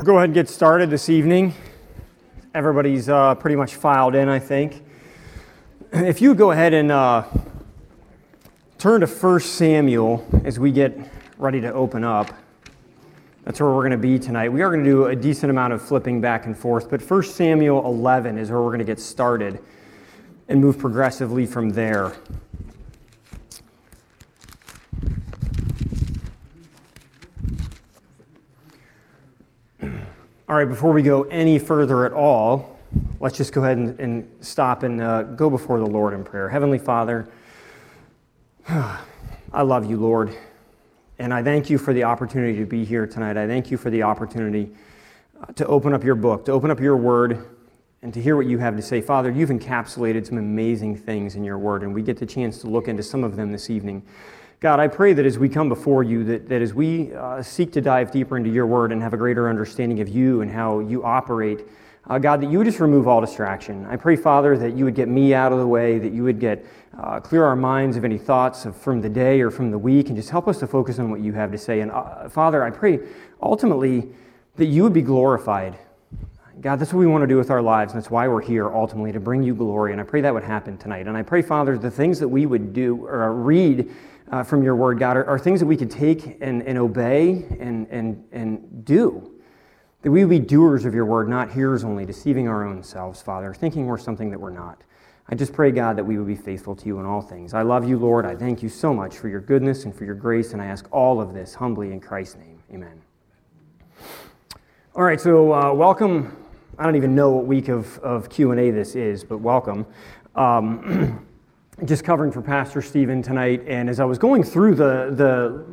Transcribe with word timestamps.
We'll 0.00 0.06
go 0.06 0.18
ahead 0.18 0.26
and 0.26 0.34
get 0.34 0.48
started 0.48 0.90
this 0.90 1.08
evening. 1.08 1.54
Everybody's 2.54 3.08
uh, 3.08 3.34
pretty 3.34 3.56
much 3.56 3.74
filed 3.74 4.14
in, 4.14 4.28
I 4.28 4.38
think. 4.38 4.84
If 5.92 6.22
you 6.22 6.36
go 6.36 6.52
ahead 6.52 6.72
and 6.72 6.92
uh, 6.92 7.24
turn 8.78 9.00
to 9.00 9.08
1 9.08 9.40
Samuel 9.40 10.24
as 10.44 10.56
we 10.56 10.70
get 10.70 10.96
ready 11.36 11.60
to 11.62 11.72
open 11.72 12.04
up, 12.04 12.30
that's 13.42 13.58
where 13.58 13.70
we're 13.70 13.80
going 13.80 13.90
to 13.90 13.98
be 13.98 14.20
tonight. 14.20 14.50
We 14.50 14.62
are 14.62 14.70
going 14.70 14.84
to 14.84 14.88
do 14.88 15.06
a 15.06 15.16
decent 15.16 15.50
amount 15.50 15.72
of 15.72 15.82
flipping 15.82 16.20
back 16.20 16.46
and 16.46 16.56
forth, 16.56 16.88
but 16.88 17.02
1 17.02 17.22
Samuel 17.24 17.84
11 17.84 18.38
is 18.38 18.52
where 18.52 18.62
we're 18.62 18.68
going 18.68 18.78
to 18.78 18.84
get 18.84 19.00
started 19.00 19.58
and 20.46 20.60
move 20.60 20.78
progressively 20.78 21.44
from 21.44 21.70
there. 21.70 22.12
All 30.48 30.56
right, 30.56 30.64
before 30.64 30.92
we 30.94 31.02
go 31.02 31.24
any 31.24 31.58
further 31.58 32.06
at 32.06 32.14
all, 32.14 32.78
let's 33.20 33.36
just 33.36 33.52
go 33.52 33.62
ahead 33.62 33.76
and, 33.76 34.00
and 34.00 34.36
stop 34.40 34.82
and 34.82 34.98
uh, 34.98 35.24
go 35.24 35.50
before 35.50 35.78
the 35.78 35.84
Lord 35.84 36.14
in 36.14 36.24
prayer. 36.24 36.48
Heavenly 36.48 36.78
Father, 36.78 37.28
I 38.66 39.62
love 39.62 39.90
you, 39.90 39.98
Lord, 39.98 40.34
and 41.18 41.34
I 41.34 41.42
thank 41.42 41.68
you 41.68 41.76
for 41.76 41.92
the 41.92 42.04
opportunity 42.04 42.58
to 42.60 42.64
be 42.64 42.86
here 42.86 43.06
tonight. 43.06 43.36
I 43.36 43.46
thank 43.46 43.70
you 43.70 43.76
for 43.76 43.90
the 43.90 44.04
opportunity 44.04 44.70
uh, 45.38 45.52
to 45.52 45.66
open 45.66 45.92
up 45.92 46.02
your 46.02 46.14
book, 46.14 46.46
to 46.46 46.52
open 46.52 46.70
up 46.70 46.80
your 46.80 46.96
word, 46.96 47.44
and 48.00 48.14
to 48.14 48.22
hear 48.22 48.34
what 48.34 48.46
you 48.46 48.56
have 48.56 48.74
to 48.74 48.82
say. 48.82 49.02
Father, 49.02 49.30
you've 49.30 49.50
encapsulated 49.50 50.26
some 50.26 50.38
amazing 50.38 50.96
things 50.96 51.34
in 51.34 51.44
your 51.44 51.58
word, 51.58 51.82
and 51.82 51.94
we 51.94 52.00
get 52.00 52.16
the 52.16 52.24
chance 52.24 52.58
to 52.62 52.68
look 52.68 52.88
into 52.88 53.02
some 53.02 53.22
of 53.22 53.36
them 53.36 53.52
this 53.52 53.68
evening. 53.68 54.02
God, 54.60 54.80
I 54.80 54.88
pray 54.88 55.12
that 55.12 55.24
as 55.24 55.38
we 55.38 55.48
come 55.48 55.68
before 55.68 56.02
you, 56.02 56.24
that, 56.24 56.48
that 56.48 56.62
as 56.62 56.74
we 56.74 57.14
uh, 57.14 57.40
seek 57.40 57.70
to 57.74 57.80
dive 57.80 58.10
deeper 58.10 58.36
into 58.36 58.50
your 58.50 58.66
word 58.66 58.90
and 58.90 59.00
have 59.00 59.14
a 59.14 59.16
greater 59.16 59.48
understanding 59.48 60.00
of 60.00 60.08
you 60.08 60.40
and 60.40 60.50
how 60.50 60.80
you 60.80 61.04
operate, 61.04 61.64
uh, 62.08 62.18
God, 62.18 62.40
that 62.40 62.50
you 62.50 62.58
would 62.58 62.64
just 62.64 62.80
remove 62.80 63.06
all 63.06 63.20
distraction. 63.20 63.86
I 63.86 63.94
pray, 63.94 64.16
Father, 64.16 64.58
that 64.58 64.76
you 64.76 64.84
would 64.84 64.96
get 64.96 65.06
me 65.06 65.32
out 65.32 65.52
of 65.52 65.60
the 65.60 65.66
way, 65.66 66.00
that 66.00 66.12
you 66.12 66.24
would 66.24 66.40
get 66.40 66.66
uh, 66.98 67.20
clear 67.20 67.44
our 67.44 67.54
minds 67.54 67.96
of 67.96 68.04
any 68.04 68.18
thoughts 68.18 68.64
of, 68.64 68.76
from 68.76 69.00
the 69.00 69.08
day 69.08 69.40
or 69.40 69.52
from 69.52 69.70
the 69.70 69.78
week, 69.78 70.08
and 70.08 70.16
just 70.16 70.30
help 70.30 70.48
us 70.48 70.58
to 70.58 70.66
focus 70.66 70.98
on 70.98 71.08
what 71.08 71.20
you 71.20 71.32
have 71.34 71.52
to 71.52 71.58
say. 71.58 71.80
And 71.80 71.92
uh, 71.92 72.28
Father, 72.28 72.64
I 72.64 72.70
pray 72.70 72.98
ultimately 73.40 74.08
that 74.56 74.66
you 74.66 74.82
would 74.82 74.92
be 74.92 75.02
glorified. 75.02 75.78
God, 76.60 76.80
that's 76.80 76.92
what 76.92 76.98
we 76.98 77.06
want 77.06 77.22
to 77.22 77.28
do 77.28 77.36
with 77.36 77.52
our 77.52 77.62
lives, 77.62 77.92
and 77.92 78.02
that's 78.02 78.10
why 78.10 78.26
we're 78.26 78.42
here 78.42 78.74
ultimately 78.74 79.12
to 79.12 79.20
bring 79.20 79.44
you 79.44 79.54
glory. 79.54 79.92
And 79.92 80.00
I 80.00 80.04
pray 80.04 80.20
that 80.22 80.34
would 80.34 80.42
happen 80.42 80.76
tonight. 80.78 81.06
And 81.06 81.16
I 81.16 81.22
pray, 81.22 81.42
Father, 81.42 81.78
the 81.78 81.92
things 81.92 82.18
that 82.18 82.26
we 82.26 82.44
would 82.44 82.72
do 82.72 83.06
or 83.06 83.32
read 83.32 83.94
uh, 84.30 84.42
from 84.42 84.62
your 84.62 84.76
word, 84.76 84.98
God, 84.98 85.16
are, 85.16 85.24
are, 85.24 85.38
things 85.38 85.60
that 85.60 85.66
we 85.66 85.76
could 85.76 85.90
take 85.90 86.38
and, 86.40 86.62
and 86.62 86.78
obey 86.78 87.46
and, 87.58 87.86
and, 87.88 88.24
and 88.32 88.84
do. 88.84 89.32
That 90.02 90.10
we 90.10 90.24
would 90.24 90.30
be 90.30 90.38
doers 90.38 90.84
of 90.84 90.94
your 90.94 91.06
word, 91.06 91.28
not 91.28 91.50
hearers 91.50 91.84
only, 91.84 92.04
deceiving 92.04 92.46
our 92.46 92.64
own 92.64 92.82
selves, 92.82 93.20
Father, 93.22 93.52
thinking 93.54 93.86
we're 93.86 93.98
something 93.98 94.30
that 94.30 94.38
we're 94.38 94.50
not. 94.50 94.82
I 95.30 95.34
just 95.34 95.52
pray, 95.52 95.70
God, 95.70 95.96
that 95.96 96.04
we 96.04 96.16
would 96.18 96.26
be 96.26 96.36
faithful 96.36 96.74
to 96.76 96.86
you 96.86 97.00
in 97.00 97.06
all 97.06 97.20
things. 97.20 97.52
I 97.52 97.62
love 97.62 97.86
you, 97.86 97.98
Lord. 97.98 98.24
I 98.24 98.34
thank 98.34 98.62
you 98.62 98.68
so 98.68 98.94
much 98.94 99.16
for 99.16 99.28
your 99.28 99.40
goodness 99.40 99.84
and 99.84 99.94
for 99.94 100.04
your 100.04 100.14
grace, 100.14 100.52
and 100.52 100.62
I 100.62 100.66
ask 100.66 100.88
all 100.90 101.20
of 101.20 101.34
this 101.34 101.54
humbly 101.54 101.92
in 101.92 102.00
Christ's 102.00 102.36
name. 102.36 102.62
Amen. 102.72 103.02
All 104.94 105.02
right, 105.02 105.20
so 105.20 105.52
uh, 105.52 105.72
welcome. 105.72 106.36
I 106.78 106.84
don't 106.84 106.96
even 106.96 107.14
know 107.14 107.30
what 107.30 107.46
week 107.46 107.68
of, 107.68 107.98
of 107.98 108.30
Q&A 108.30 108.70
this 108.70 108.94
is, 108.94 109.24
but 109.24 109.38
welcome. 109.38 109.84
Um, 110.34 111.26
just 111.84 112.02
covering 112.04 112.32
for 112.32 112.42
Pastor 112.42 112.82
Stephen 112.82 113.22
tonight, 113.22 113.62
and 113.66 113.88
as 113.88 114.00
I 114.00 114.04
was 114.04 114.18
going 114.18 114.42
through 114.42 114.74
the, 114.74 115.12
the 115.12 115.64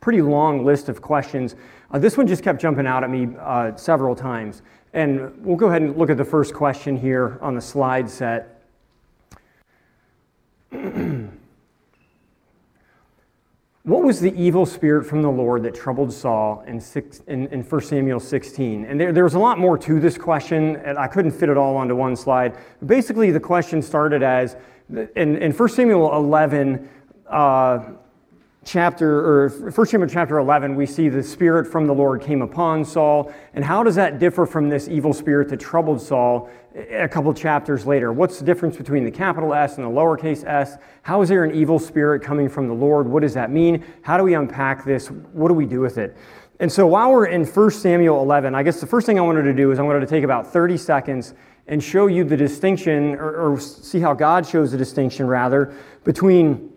pretty 0.00 0.20
long 0.20 0.62
list 0.64 0.90
of 0.90 1.00
questions, 1.00 1.56
uh, 1.90 1.98
this 1.98 2.18
one 2.18 2.26
just 2.26 2.42
kept 2.42 2.60
jumping 2.60 2.86
out 2.86 3.02
at 3.02 3.08
me 3.10 3.28
uh, 3.40 3.74
several 3.76 4.14
times. 4.14 4.60
And 4.92 5.32
we'll 5.44 5.56
go 5.56 5.68
ahead 5.68 5.80
and 5.82 5.96
look 5.96 6.10
at 6.10 6.18
the 6.18 6.24
first 6.24 6.54
question 6.54 6.96
here 6.96 7.38
on 7.40 7.54
the 7.54 7.60
slide 7.60 8.10
set. 8.10 8.62
what 10.70 11.30
was 14.02 14.20
the 14.20 14.34
evil 14.34 14.66
spirit 14.66 15.06
from 15.06 15.22
the 15.22 15.30
Lord 15.30 15.62
that 15.62 15.74
troubled 15.74 16.12
Saul 16.12 16.62
in, 16.66 16.80
six, 16.80 17.22
in, 17.26 17.46
in 17.48 17.62
1 17.62 17.80
Samuel 17.80 18.20
16? 18.20 18.84
And 18.84 19.00
there, 19.00 19.12
there 19.12 19.24
was 19.24 19.34
a 19.34 19.38
lot 19.38 19.58
more 19.58 19.78
to 19.78 19.98
this 19.98 20.18
question, 20.18 20.76
and 20.76 20.98
I 20.98 21.06
couldn't 21.06 21.32
fit 21.32 21.48
it 21.48 21.56
all 21.56 21.76
onto 21.76 21.96
one 21.96 22.16
slide. 22.16 22.58
Basically, 22.84 23.30
the 23.30 23.40
question 23.40 23.80
started 23.80 24.22
as 24.22 24.56
in, 24.90 25.36
in 25.36 25.52
1 25.52 25.68
Samuel 25.68 26.14
11, 26.14 26.88
uh, 27.28 27.84
chapter, 28.64 29.44
or 29.44 29.48
1 29.48 29.86
Samuel 29.86 30.08
chapter 30.08 30.38
11, 30.38 30.74
we 30.74 30.86
see 30.86 31.08
the 31.08 31.22
spirit 31.22 31.70
from 31.70 31.86
the 31.86 31.94
Lord 31.94 32.22
came 32.22 32.42
upon 32.42 32.84
Saul. 32.84 33.32
And 33.54 33.64
how 33.64 33.82
does 33.82 33.94
that 33.94 34.18
differ 34.18 34.46
from 34.46 34.68
this 34.68 34.88
evil 34.88 35.12
spirit 35.12 35.48
that 35.50 35.60
troubled 35.60 36.00
Saul 36.00 36.50
a 36.90 37.08
couple 37.08 37.32
chapters 37.34 37.86
later? 37.86 38.12
What's 38.12 38.38
the 38.38 38.44
difference 38.44 38.76
between 38.76 39.04
the 39.04 39.10
capital 39.10 39.54
S 39.54 39.76
and 39.76 39.86
the 39.86 39.90
lowercase 39.90 40.44
s? 40.44 40.76
How 41.02 41.22
is 41.22 41.28
there 41.28 41.44
an 41.44 41.54
evil 41.54 41.78
spirit 41.78 42.22
coming 42.22 42.48
from 42.48 42.68
the 42.68 42.74
Lord? 42.74 43.06
What 43.06 43.20
does 43.20 43.34
that 43.34 43.50
mean? 43.50 43.84
How 44.02 44.16
do 44.16 44.24
we 44.24 44.34
unpack 44.34 44.84
this? 44.84 45.08
What 45.08 45.48
do 45.48 45.54
we 45.54 45.66
do 45.66 45.80
with 45.80 45.98
it? 45.98 46.16
And 46.60 46.70
so 46.70 46.86
while 46.86 47.10
we're 47.10 47.26
in 47.26 47.44
1 47.44 47.70
Samuel 47.70 48.22
11, 48.22 48.54
I 48.54 48.62
guess 48.62 48.80
the 48.80 48.86
first 48.86 49.06
thing 49.06 49.18
I 49.18 49.22
wanted 49.22 49.42
to 49.42 49.54
do 49.54 49.72
is 49.72 49.78
I 49.78 49.82
wanted 49.82 50.00
to 50.00 50.06
take 50.06 50.24
about 50.24 50.46
30 50.46 50.76
seconds 50.76 51.34
and 51.66 51.82
show 51.82 52.06
you 52.06 52.24
the 52.24 52.36
distinction, 52.36 53.14
or, 53.14 53.52
or, 53.54 53.60
see 53.60 54.00
how 54.00 54.12
God 54.12 54.46
shows 54.46 54.72
the 54.72 54.78
distinction, 54.78 55.26
rather, 55.26 55.74
between 56.04 56.70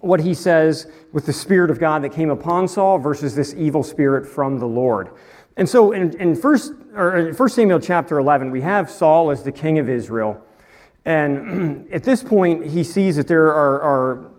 what 0.00 0.20
he 0.20 0.34
says 0.34 0.90
with 1.12 1.24
the 1.26 1.32
Spirit 1.32 1.70
of 1.70 1.78
God 1.78 2.02
that 2.04 2.12
came 2.12 2.30
upon 2.30 2.68
Saul 2.68 2.98
versus 2.98 3.34
this 3.34 3.54
evil 3.54 3.82
spirit 3.82 4.26
from 4.26 4.58
the 4.58 4.66
Lord. 4.66 5.10
And 5.56 5.68
so 5.68 5.92
in, 5.92 6.14
in, 6.20 6.36
first, 6.36 6.72
or 6.94 7.16
in 7.16 7.34
1 7.34 7.48
Samuel 7.48 7.80
chapter 7.80 8.18
11, 8.18 8.50
we 8.50 8.60
have 8.60 8.90
Saul 8.90 9.30
as 9.30 9.42
the 9.42 9.52
king 9.52 9.78
of 9.78 9.88
Israel. 9.88 10.42
And 11.06 11.88
at 11.92 12.02
this 12.02 12.22
point, 12.22 12.66
he 12.66 12.84
sees 12.84 13.16
that 13.16 13.26
there 13.26 13.46
are, 13.46 13.80
are, 13.80 14.30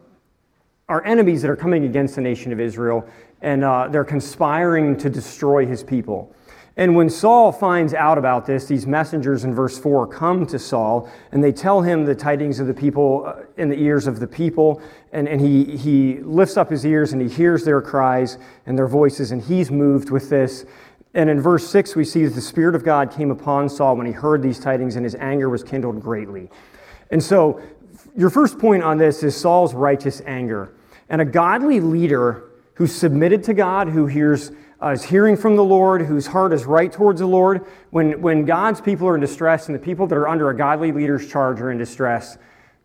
are 0.90 1.06
enemies 1.06 1.42
that 1.42 1.50
are 1.50 1.56
coming 1.56 1.86
against 1.86 2.16
the 2.16 2.22
nation 2.22 2.54
of 2.54 2.60
Israel, 2.60 3.08
and 3.42 3.64
uh, 3.64 3.88
they're 3.88 4.06
conspiring 4.06 4.96
to 4.98 5.10
destroy 5.10 5.66
his 5.66 5.84
people. 5.84 6.36
And 6.78 6.96
when 6.96 7.10
Saul 7.10 7.52
finds 7.52 7.96
out 7.96 8.20
about 8.20 8.46
this, 8.46 8.68
these 8.68 8.86
messengers 8.86 9.44
in 9.44 9.54
verse 9.54 9.80
4 9.80 10.06
come 10.06 10.46
to 10.46 10.60
Saul 10.60 11.10
and 11.32 11.44
they 11.44 11.52
tell 11.52 11.82
him 11.82 12.06
the 12.06 12.14
tidings 12.14 12.60
of 12.60 12.68
the 12.68 12.74
people 12.74 13.24
uh, 13.26 13.42
in 13.58 13.68
the 13.68 13.82
ears 13.82 14.06
of 14.06 14.20
the 14.20 14.28
people. 14.28 14.80
And, 15.12 15.28
and 15.28 15.42
he, 15.42 15.76
he 15.76 16.20
lifts 16.20 16.56
up 16.56 16.70
his 16.70 16.86
ears 16.86 17.14
and 17.14 17.22
he 17.22 17.28
hears 17.28 17.66
their 17.66 17.82
cries 17.82 18.38
and 18.68 18.78
their 18.78 18.88
voices, 18.88 19.32
and 19.32 19.42
he's 19.42 19.72
moved 19.72 20.12
with 20.12 20.30
this. 20.30 20.66
And 21.16 21.32
in 21.32 21.42
verse 21.42 21.68
6, 21.68 21.96
we 21.96 22.06
see 22.06 22.26
that 22.26 22.36
the 22.36 22.42
Spirit 22.42 22.76
of 22.76 22.84
God 22.84 23.12
came 23.12 23.32
upon 23.32 23.70
Saul 23.70 23.96
when 23.96 24.06
he 24.06 24.12
heard 24.12 24.44
these 24.44 24.60
tidings, 24.60 24.98
and 24.98 25.04
his 25.04 25.16
anger 25.16 25.50
was 25.50 25.64
kindled 25.64 26.00
greatly. 26.00 26.50
And 27.10 27.24
so, 27.24 27.60
your 28.16 28.30
first 28.30 28.60
point 28.60 28.84
on 28.84 28.98
this 28.98 29.24
is 29.24 29.36
Saul's 29.36 29.74
righteous 29.74 30.22
anger. 30.28 30.74
And 31.10 31.22
a 31.22 31.26
godly 31.26 31.80
leader 31.80 32.52
who's 32.76 32.94
submitted 32.94 33.44
to 33.46 33.54
God, 33.56 33.88
who 33.88 34.06
hears 34.06 34.52
uh, 34.82 34.90
is 34.90 35.04
hearing 35.04 35.36
from 35.36 35.56
the 35.56 35.64
Lord, 35.64 36.02
whose 36.02 36.28
heart 36.28 36.54
is 36.54 36.66
right 36.66 36.92
towards 36.92 37.20
the 37.20 37.28
Lord. 37.28 37.66
When, 37.90 38.22
when 38.22 38.46
God's 38.46 38.82
people 38.82 39.08
are 39.08 39.16
in 39.16 39.22
distress 39.22 39.68
and 39.68 39.76
the 39.76 39.80
people 39.80 40.08
that 40.08 40.16
are 40.16 40.28
under 40.28 40.50
a 40.50 40.58
godly 40.58 40.92
leader's 40.92 41.28
charge 41.28 41.62
are 41.62 41.72
in 41.72 41.78
distress, 41.78 42.38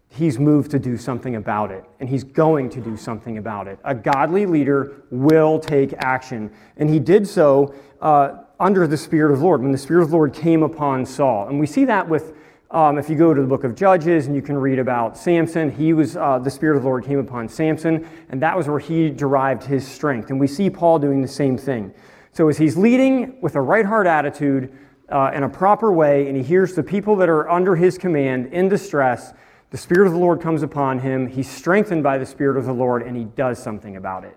he's 0.08 0.38
moved 0.38 0.70
to 0.70 0.78
do 0.78 0.96
something 0.96 1.36
about 1.36 1.70
it, 1.70 1.84
and 2.00 2.08
he's 2.08 2.24
going 2.24 2.68
to 2.70 2.80
do 2.80 2.96
something 2.96 3.38
about 3.38 3.66
it. 3.66 3.78
A 3.84 3.94
godly 3.94 4.46
leader 4.46 5.02
will 5.10 5.58
take 5.58 5.94
action, 5.98 6.50
and 6.76 6.88
he 6.88 6.98
did 6.98 7.26
so 7.26 7.74
uh, 8.00 8.42
under 8.60 8.86
the 8.86 8.96
Spirit 8.96 9.32
of 9.32 9.38
the 9.38 9.44
Lord, 9.44 9.62
when 9.62 9.72
the 9.72 9.78
Spirit 9.78 10.02
of 10.02 10.10
the 10.10 10.16
Lord 10.16 10.34
came 10.34 10.62
upon 10.62 11.06
Saul. 11.06 11.48
And 11.48 11.58
we 11.58 11.66
see 11.66 11.84
that 11.86 12.08
with 12.08 12.34
um, 12.72 12.96
if 12.96 13.10
you 13.10 13.16
go 13.16 13.34
to 13.34 13.40
the 13.40 13.46
book 13.46 13.64
of 13.64 13.74
Judges 13.74 14.26
and 14.26 14.34
you 14.34 14.40
can 14.40 14.56
read 14.56 14.78
about 14.78 15.16
Samson, 15.18 15.70
he 15.70 15.92
was, 15.92 16.16
uh, 16.16 16.38
the 16.38 16.50
Spirit 16.50 16.76
of 16.76 16.82
the 16.82 16.88
Lord 16.88 17.04
came 17.04 17.18
upon 17.18 17.46
Samson, 17.46 18.08
and 18.30 18.40
that 18.40 18.56
was 18.56 18.66
where 18.66 18.78
he 18.78 19.10
derived 19.10 19.62
his 19.62 19.86
strength. 19.86 20.30
And 20.30 20.40
we 20.40 20.46
see 20.46 20.70
Paul 20.70 20.98
doing 20.98 21.20
the 21.20 21.28
same 21.28 21.58
thing. 21.58 21.92
So 22.32 22.48
as 22.48 22.56
he's 22.56 22.78
leading 22.78 23.38
with 23.42 23.56
a 23.56 23.60
right 23.60 23.84
heart 23.84 24.06
attitude 24.06 24.72
uh, 25.10 25.32
in 25.34 25.42
a 25.42 25.48
proper 25.50 25.92
way, 25.92 26.28
and 26.28 26.36
he 26.36 26.42
hears 26.42 26.74
the 26.74 26.82
people 26.82 27.14
that 27.16 27.28
are 27.28 27.48
under 27.50 27.76
his 27.76 27.98
command 27.98 28.46
in 28.46 28.70
distress, 28.70 29.34
the 29.68 29.76
Spirit 29.76 30.06
of 30.06 30.14
the 30.14 30.18
Lord 30.18 30.40
comes 30.40 30.62
upon 30.62 30.98
him. 30.98 31.26
He's 31.26 31.50
strengthened 31.50 32.02
by 32.02 32.16
the 32.16 32.26
Spirit 32.26 32.56
of 32.56 32.64
the 32.64 32.72
Lord, 32.72 33.02
and 33.02 33.14
he 33.14 33.24
does 33.24 33.62
something 33.62 33.96
about 33.96 34.24
it. 34.24 34.36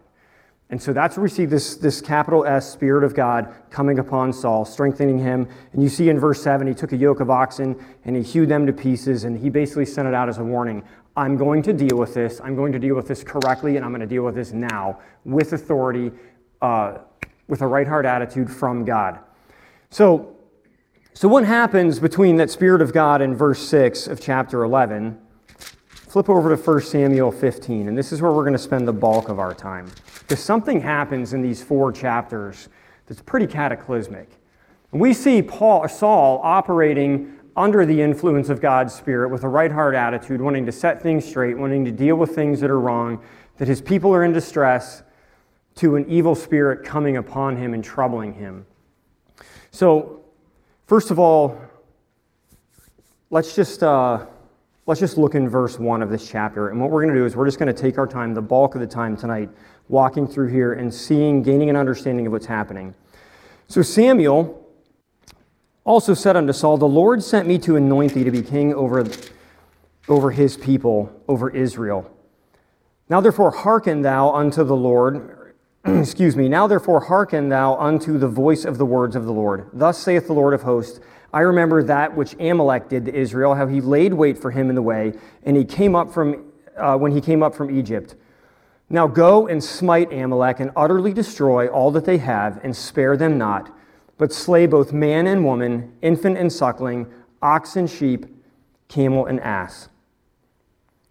And 0.71 0.81
so 0.81 0.93
that's 0.93 1.15
where 1.15 1.23
we 1.23 1.29
see 1.29 1.45
this, 1.45 1.75
this 1.75 2.01
capital 2.01 2.43
S 2.45 2.71
Spirit 2.71 3.03
of 3.03 3.13
God 3.13 3.53
coming 3.69 3.99
upon 3.99 4.33
Saul, 4.33 4.65
strengthening 4.65 5.19
him. 5.19 5.47
And 5.73 5.83
you 5.83 5.89
see 5.89 6.09
in 6.09 6.19
verse 6.19 6.41
7, 6.41 6.65
he 6.65 6.73
took 6.73 6.91
a 6.91 6.97
yoke 6.97 7.19
of 7.19 7.29
oxen 7.29 7.75
and 8.03 8.15
he 8.15 8.23
hewed 8.23 8.49
them 8.49 8.65
to 8.65 8.73
pieces, 8.73 9.25
and 9.25 9.37
he 9.37 9.49
basically 9.49 9.85
sent 9.85 10.07
it 10.07 10.13
out 10.13 10.27
as 10.27 10.39
a 10.39 10.43
warning. 10.43 10.83
I'm 11.15 11.37
going 11.37 11.61
to 11.63 11.73
deal 11.73 11.97
with 11.97 12.13
this. 12.13 12.41
I'm 12.43 12.55
going 12.55 12.71
to 12.71 12.79
deal 12.79 12.95
with 12.95 13.07
this 13.07 13.23
correctly, 13.23 13.77
and 13.77 13.85
I'm 13.85 13.91
going 13.91 14.01
to 14.01 14.07
deal 14.07 14.23
with 14.23 14.35
this 14.35 14.51
now 14.51 14.99
with 15.23 15.53
authority, 15.53 16.11
uh, 16.61 16.97
with 17.47 17.61
a 17.61 17.67
right 17.67 17.87
heart 17.87 18.05
attitude 18.05 18.49
from 18.51 18.85
God. 18.85 19.19
So, 19.91 20.35
so, 21.13 21.29
what 21.29 21.45
happens 21.45 21.99
between 21.99 22.35
that 22.37 22.49
Spirit 22.49 22.81
of 22.81 22.91
God 22.91 23.21
in 23.21 23.35
verse 23.35 23.65
6 23.69 24.07
of 24.07 24.19
chapter 24.19 24.63
11? 24.63 25.17
Flip 26.15 26.29
over 26.29 26.55
to 26.55 26.71
1 26.71 26.79
Samuel 26.79 27.29
15, 27.29 27.89
and 27.89 27.97
this 27.97 28.13
is 28.13 28.21
where 28.21 28.31
we're 28.31 28.43
going 28.43 28.53
to 28.53 28.57
spend 28.57 28.87
the 28.87 28.93
bulk 28.93 29.27
of 29.27 29.37
our 29.37 29.53
time. 29.53 29.91
Because 30.19 30.39
something 30.39 30.79
happens 30.79 31.33
in 31.33 31.41
these 31.41 31.61
four 31.61 31.91
chapters 31.91 32.69
that's 33.05 33.21
pretty 33.21 33.45
cataclysmic. 33.45 34.29
And 34.93 35.01
we 35.01 35.13
see 35.13 35.41
Paul, 35.41 35.89
Saul 35.89 36.39
operating 36.41 37.37
under 37.57 37.85
the 37.85 38.01
influence 38.01 38.47
of 38.47 38.61
God's 38.61 38.93
Spirit 38.93 39.27
with 39.27 39.43
a 39.43 39.49
right 39.49 39.69
heart 39.69 39.93
attitude, 39.93 40.39
wanting 40.39 40.65
to 40.67 40.71
set 40.71 41.01
things 41.01 41.25
straight, 41.25 41.57
wanting 41.57 41.83
to 41.83 41.91
deal 41.91 42.15
with 42.15 42.33
things 42.33 42.61
that 42.61 42.69
are 42.69 42.79
wrong, 42.79 43.21
that 43.57 43.67
his 43.67 43.81
people 43.81 44.15
are 44.15 44.23
in 44.23 44.31
distress, 44.31 45.03
to 45.75 45.97
an 45.97 46.05
evil 46.07 46.33
spirit 46.33 46.85
coming 46.85 47.17
upon 47.17 47.57
him 47.57 47.73
and 47.73 47.83
troubling 47.83 48.35
him. 48.35 48.65
So, 49.71 50.21
first 50.87 51.11
of 51.11 51.19
all, 51.19 51.59
let's 53.29 53.53
just, 53.53 53.83
uh, 53.83 54.27
let's 54.85 54.99
just 54.99 55.17
look 55.17 55.35
in 55.35 55.49
verse 55.49 55.79
1 55.79 56.01
of 56.01 56.09
this 56.09 56.29
chapter. 56.29 56.69
And 56.69 56.79
what 56.79 56.91
we're 56.91 57.01
going 57.01 57.13
to 57.13 57.19
do 57.19 57.25
is 57.25 57.35
we're 57.35 57.45
just 57.45 57.59
going 57.59 57.73
to 57.73 57.81
take 57.81 57.97
our 57.97 58.07
time, 58.07 58.33
the 58.33 58.41
bulk 58.41 58.75
of 58.75 58.81
the 58.81 58.87
time 58.87 59.17
tonight, 59.17 59.49
walking 59.87 60.27
through 60.27 60.49
here 60.49 60.73
and 60.73 60.93
seeing, 60.93 61.41
gaining 61.41 61.69
an 61.69 61.75
understanding 61.75 62.25
of 62.27 62.31
what's 62.31 62.45
happening. 62.45 62.93
So, 63.67 63.81
Samuel 63.81 64.63
also 65.83 66.13
said 66.13 66.35
unto 66.35 66.53
Saul, 66.53 66.77
The 66.77 66.87
Lord 66.87 67.23
sent 67.23 67.47
me 67.47 67.57
to 67.59 67.75
anoint 67.75 68.13
thee 68.13 68.23
to 68.23 68.31
be 68.31 68.41
king 68.41 68.73
over, 68.73 69.07
over 70.07 70.31
his 70.31 70.57
people, 70.57 71.11
over 71.27 71.49
Israel. 71.49 72.11
Now 73.07 73.21
therefore 73.21 73.51
hearken 73.51 74.01
thou 74.01 74.31
unto 74.31 74.63
the 74.63 74.75
Lord, 74.75 75.53
excuse 75.85 76.35
me, 76.35 76.49
now 76.49 76.65
therefore 76.65 77.01
hearken 77.01 77.49
thou 77.49 77.75
unto 77.77 78.17
the 78.17 78.27
voice 78.27 78.65
of 78.65 78.79
the 78.79 78.85
words 78.85 79.15
of 79.15 79.25
the 79.25 79.31
Lord. 79.31 79.69
Thus 79.73 79.99
saith 79.99 80.25
the 80.25 80.33
Lord 80.33 80.55
of 80.55 80.63
hosts, 80.63 80.99
I 81.35 81.41
remember 81.41 81.83
that 81.83 82.15
which 82.15 82.33
Amalek 82.39 82.89
did 82.89 83.05
to 83.05 83.13
Israel, 83.13 83.53
how 83.53 83.67
he 83.67 83.81
laid 83.81 84.13
wait 84.13 84.39
for 84.39 84.49
him 84.49 84.69
in 84.69 84.75
the 84.75 84.81
way, 84.81 85.13
and 85.43 85.55
he 85.55 85.63
came 85.63 85.95
up 85.95 86.11
from, 86.11 86.51
uh, 86.77 86.97
when 86.97 87.11
he 87.11 87.21
came 87.21 87.43
up 87.43 87.53
from 87.53 87.77
Egypt. 87.77 88.15
Now 88.89 89.05
go 89.05 89.47
and 89.47 89.63
smite 89.63 90.11
Amalek 90.11 90.59
and 90.59 90.71
utterly 90.75 91.13
destroy 91.13 91.67
all 91.67 91.91
that 91.91 92.05
they 92.05 92.17
have, 92.17 92.59
and 92.63 92.75
spare 92.75 93.15
them 93.17 93.37
not 93.37 93.71
but 94.17 94.31
slay 94.31 94.65
both 94.65 94.93
man 94.93 95.27
and 95.27 95.43
woman, 95.43 95.93
infant 96.01 96.37
and 96.37 96.51
suckling, 96.51 97.07
ox 97.41 97.75
and 97.75 97.89
sheep, 97.89 98.25
camel 98.87 99.25
and 99.25 99.39
ass. 99.41 99.89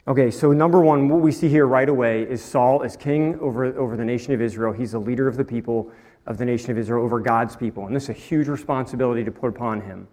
Okay, 0.07 0.31
so 0.31 0.53
number 0.53 0.81
one, 0.81 1.09
what 1.09 1.21
we 1.21 1.33
see 1.33 1.49
here 1.49 1.67
right 1.67 1.89
away 1.89 2.23
is 2.23 2.43
Saul 2.43 2.83
as 2.83 2.97
king 2.97 3.39
over, 3.41 3.67
over 3.79 3.97
the 3.97 4.05
nation 4.05 4.35
of 4.35 4.41
Israel. 4.41 4.73
He's 4.73 4.93
the 4.93 4.99
leader 4.99 5.27
of 5.29 5.37
the 5.37 5.45
people 5.45 5.91
of 6.27 6.39
the 6.39 6.45
nation 6.45 6.71
of 6.71 6.79
Israel 6.79 7.05
over 7.05 7.21
God's 7.21 7.57
people. 7.57 7.87
And 7.87 7.95
this 7.95 8.05
is 8.05 8.09
a 8.11 8.15
huge 8.15 8.49
responsibility 8.49 9.25
to 9.25 9.31
put 9.31 9.49
upon 9.49 9.81
him. 9.81 10.09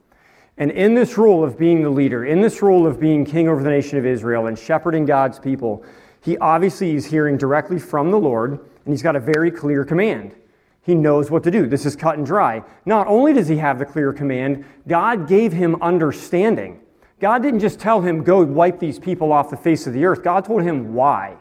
And 0.62 0.70
in 0.70 0.94
this 0.94 1.18
role 1.18 1.44
of 1.44 1.58
being 1.58 1.82
the 1.82 1.90
leader, 1.90 2.24
in 2.24 2.40
this 2.40 2.62
role 2.62 2.86
of 2.86 3.00
being 3.00 3.26
king 3.26 3.50
over 3.50 3.64
the 3.64 3.70
nation 3.72 3.98
of 3.98 4.06
Israel 4.06 4.46
and 4.46 4.60
shepherding 4.60 5.06
God's 5.06 5.40
people, 5.40 5.84
he 6.22 6.38
obviously 6.38 6.96
is 6.96 7.08
hearing 7.08 7.36
directly 7.36 7.80
from 7.80 8.12
the 8.12 8.20
Lord, 8.20 8.52
and 8.52 8.94
he's 8.94 9.02
got 9.02 9.16
a 9.16 9.20
very 9.20 9.50
clear 9.50 9.84
command. 9.84 10.36
He 10.84 10.94
knows 10.94 11.32
what 11.32 11.42
to 11.46 11.50
do. 11.50 11.66
This 11.66 11.88
is 11.88 11.96
cut 11.96 12.18
and 12.18 12.28
dry. 12.28 12.62
Not 12.86 13.08
only 13.08 13.34
does 13.34 13.48
he 13.48 13.58
have 13.58 13.80
the 13.80 13.86
clear 13.88 14.14
command, 14.14 14.64
God 14.88 15.28
gave 15.28 15.52
him 15.52 15.82
understanding. 15.82 16.80
God 17.20 17.42
didn't 17.42 17.62
just 17.62 17.80
tell 17.80 18.02
him, 18.02 18.22
go 18.22 18.44
wipe 18.44 18.80
these 18.80 19.00
people 19.00 19.34
off 19.34 19.50
the 19.50 19.58
face 19.58 19.88
of 19.88 19.94
the 19.94 20.06
earth. 20.06 20.22
God 20.22 20.46
told 20.46 20.62
him 20.62 20.94
why. 20.94 21.38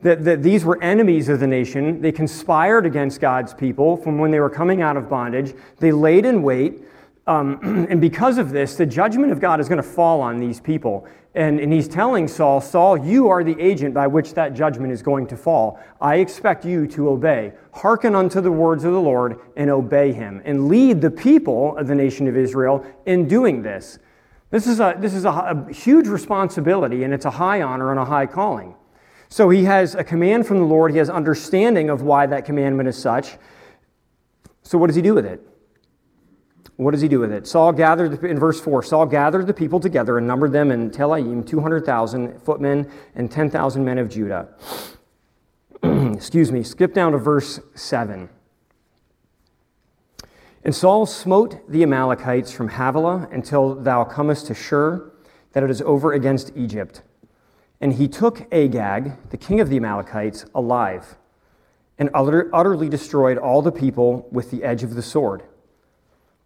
That, 0.00 0.24
that 0.24 0.42
these 0.42 0.64
were 0.64 0.82
enemies 0.82 1.28
of 1.28 1.40
the 1.40 1.46
nation. 1.46 2.00
They 2.00 2.10
conspired 2.10 2.86
against 2.86 3.20
God's 3.20 3.52
people 3.52 3.98
from 3.98 4.16
when 4.16 4.30
they 4.30 4.40
were 4.40 4.48
coming 4.48 4.80
out 4.80 4.96
of 4.96 5.10
bondage. 5.10 5.54
They 5.78 5.92
laid 5.92 6.24
in 6.24 6.42
wait. 6.42 6.84
Um, 7.26 7.86
and 7.90 8.00
because 8.00 8.38
of 8.38 8.50
this, 8.50 8.76
the 8.76 8.86
judgment 8.86 9.32
of 9.32 9.40
God 9.40 9.60
is 9.60 9.68
going 9.68 9.82
to 9.82 9.88
fall 9.88 10.20
on 10.20 10.38
these 10.38 10.60
people. 10.60 11.06
And, 11.34 11.60
and 11.60 11.70
he's 11.70 11.86
telling 11.86 12.28
Saul, 12.28 12.60
Saul, 12.62 12.96
you 12.96 13.28
are 13.28 13.44
the 13.44 13.60
agent 13.60 13.92
by 13.92 14.06
which 14.06 14.32
that 14.34 14.54
judgment 14.54 14.92
is 14.92 15.02
going 15.02 15.26
to 15.26 15.36
fall. 15.36 15.78
I 16.00 16.16
expect 16.16 16.64
you 16.64 16.86
to 16.88 17.10
obey. 17.10 17.52
Hearken 17.74 18.14
unto 18.14 18.40
the 18.40 18.50
words 18.50 18.84
of 18.84 18.92
the 18.92 19.00
Lord 19.00 19.38
and 19.54 19.68
obey 19.68 20.12
him, 20.12 20.40
and 20.46 20.68
lead 20.68 21.02
the 21.02 21.10
people 21.10 21.76
of 21.76 21.88
the 21.88 21.94
nation 21.94 22.26
of 22.26 22.36
Israel 22.36 22.86
in 23.04 23.28
doing 23.28 23.62
this. 23.62 23.98
This 24.50 24.66
is, 24.66 24.80
a, 24.80 24.96
this 24.98 25.12
is 25.12 25.26
a, 25.26 25.30
a 25.30 25.72
huge 25.72 26.06
responsibility, 26.06 27.04
and 27.04 27.12
it's 27.12 27.26
a 27.26 27.30
high 27.30 27.60
honor 27.60 27.90
and 27.90 28.00
a 28.00 28.04
high 28.04 28.26
calling. 28.26 28.74
So 29.28 29.50
he 29.50 29.64
has 29.64 29.94
a 29.94 30.04
command 30.04 30.46
from 30.46 30.58
the 30.58 30.64
Lord, 30.64 30.92
he 30.92 30.98
has 30.98 31.10
understanding 31.10 31.90
of 31.90 32.00
why 32.00 32.26
that 32.26 32.44
commandment 32.44 32.88
is 32.88 32.96
such. 32.96 33.36
So, 34.62 34.78
what 34.78 34.86
does 34.86 34.96
he 34.96 35.02
do 35.02 35.14
with 35.14 35.26
it? 35.26 35.46
What 36.76 36.90
does 36.90 37.00
he 37.00 37.08
do 37.08 37.20
with 37.20 37.32
it? 37.32 37.46
Saul 37.46 37.72
gathered, 37.72 38.22
in 38.22 38.38
verse 38.38 38.60
4, 38.60 38.82
Saul 38.82 39.06
gathered 39.06 39.46
the 39.46 39.54
people 39.54 39.80
together 39.80 40.18
and 40.18 40.26
numbered 40.26 40.52
them 40.52 40.70
in 40.70 40.90
Telaim 40.90 41.46
200,000 41.46 42.42
footmen 42.42 42.90
and 43.14 43.30
10,000 43.30 43.84
men 43.84 43.96
of 43.98 44.10
Judah. 44.10 44.48
Excuse 45.82 46.52
me, 46.52 46.62
skip 46.62 46.92
down 46.92 47.12
to 47.12 47.18
verse 47.18 47.60
7. 47.74 48.28
And 50.64 50.74
Saul 50.74 51.06
smote 51.06 51.70
the 51.70 51.82
Amalekites 51.82 52.52
from 52.52 52.68
Havilah 52.68 53.28
until 53.30 53.74
thou 53.76 54.04
comest 54.04 54.48
to 54.48 54.54
Shur, 54.54 55.12
that 55.52 55.62
it 55.62 55.70
is 55.70 55.80
over 55.82 56.12
against 56.12 56.52
Egypt. 56.54 57.02
And 57.80 57.94
he 57.94 58.08
took 58.08 58.52
Agag, 58.52 59.12
the 59.30 59.36
king 59.38 59.60
of 59.60 59.70
the 59.70 59.76
Amalekites, 59.76 60.44
alive, 60.54 61.16
and 61.98 62.10
utterly 62.12 62.90
destroyed 62.90 63.38
all 63.38 63.62
the 63.62 63.72
people 63.72 64.28
with 64.30 64.50
the 64.50 64.62
edge 64.64 64.82
of 64.82 64.94
the 64.94 65.02
sword. 65.02 65.42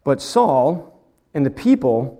But 0.04 0.22
Saul 0.22 1.00
and 1.34 1.44
the 1.44 1.50
people 1.50 2.16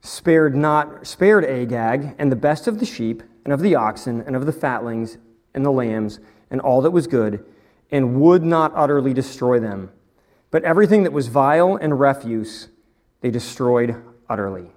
spared 0.00 0.56
not 0.56 1.06
spared 1.06 1.44
Agag 1.44 2.14
and 2.18 2.32
the 2.32 2.36
best 2.36 2.66
of 2.66 2.78
the 2.78 2.86
sheep 2.86 3.22
and 3.44 3.52
of 3.52 3.60
the 3.60 3.74
oxen 3.74 4.22
and 4.22 4.34
of 4.34 4.46
the 4.46 4.52
fatlings 4.52 5.18
and 5.54 5.64
the 5.64 5.70
lambs 5.70 6.20
and 6.50 6.60
all 6.60 6.82
that 6.82 6.90
was 6.90 7.06
good, 7.06 7.44
and 7.92 8.20
would 8.20 8.42
not 8.42 8.72
utterly 8.74 9.14
destroy 9.14 9.60
them. 9.60 9.90
But 10.50 10.64
everything 10.64 11.04
that 11.04 11.12
was 11.12 11.28
vile 11.28 11.76
and 11.76 11.98
refuse, 11.98 12.68
they 13.20 13.30
destroyed 13.30 13.96
utterly. 14.28 14.72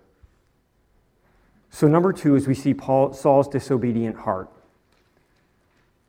So, 1.72 1.88
number 1.88 2.14
two 2.14 2.36
is 2.36 2.48
we 2.48 2.54
see 2.54 2.76
Paul, 2.76 3.14
Saul's 3.14 3.48
disobedient 3.48 4.18
heart. 4.18 4.50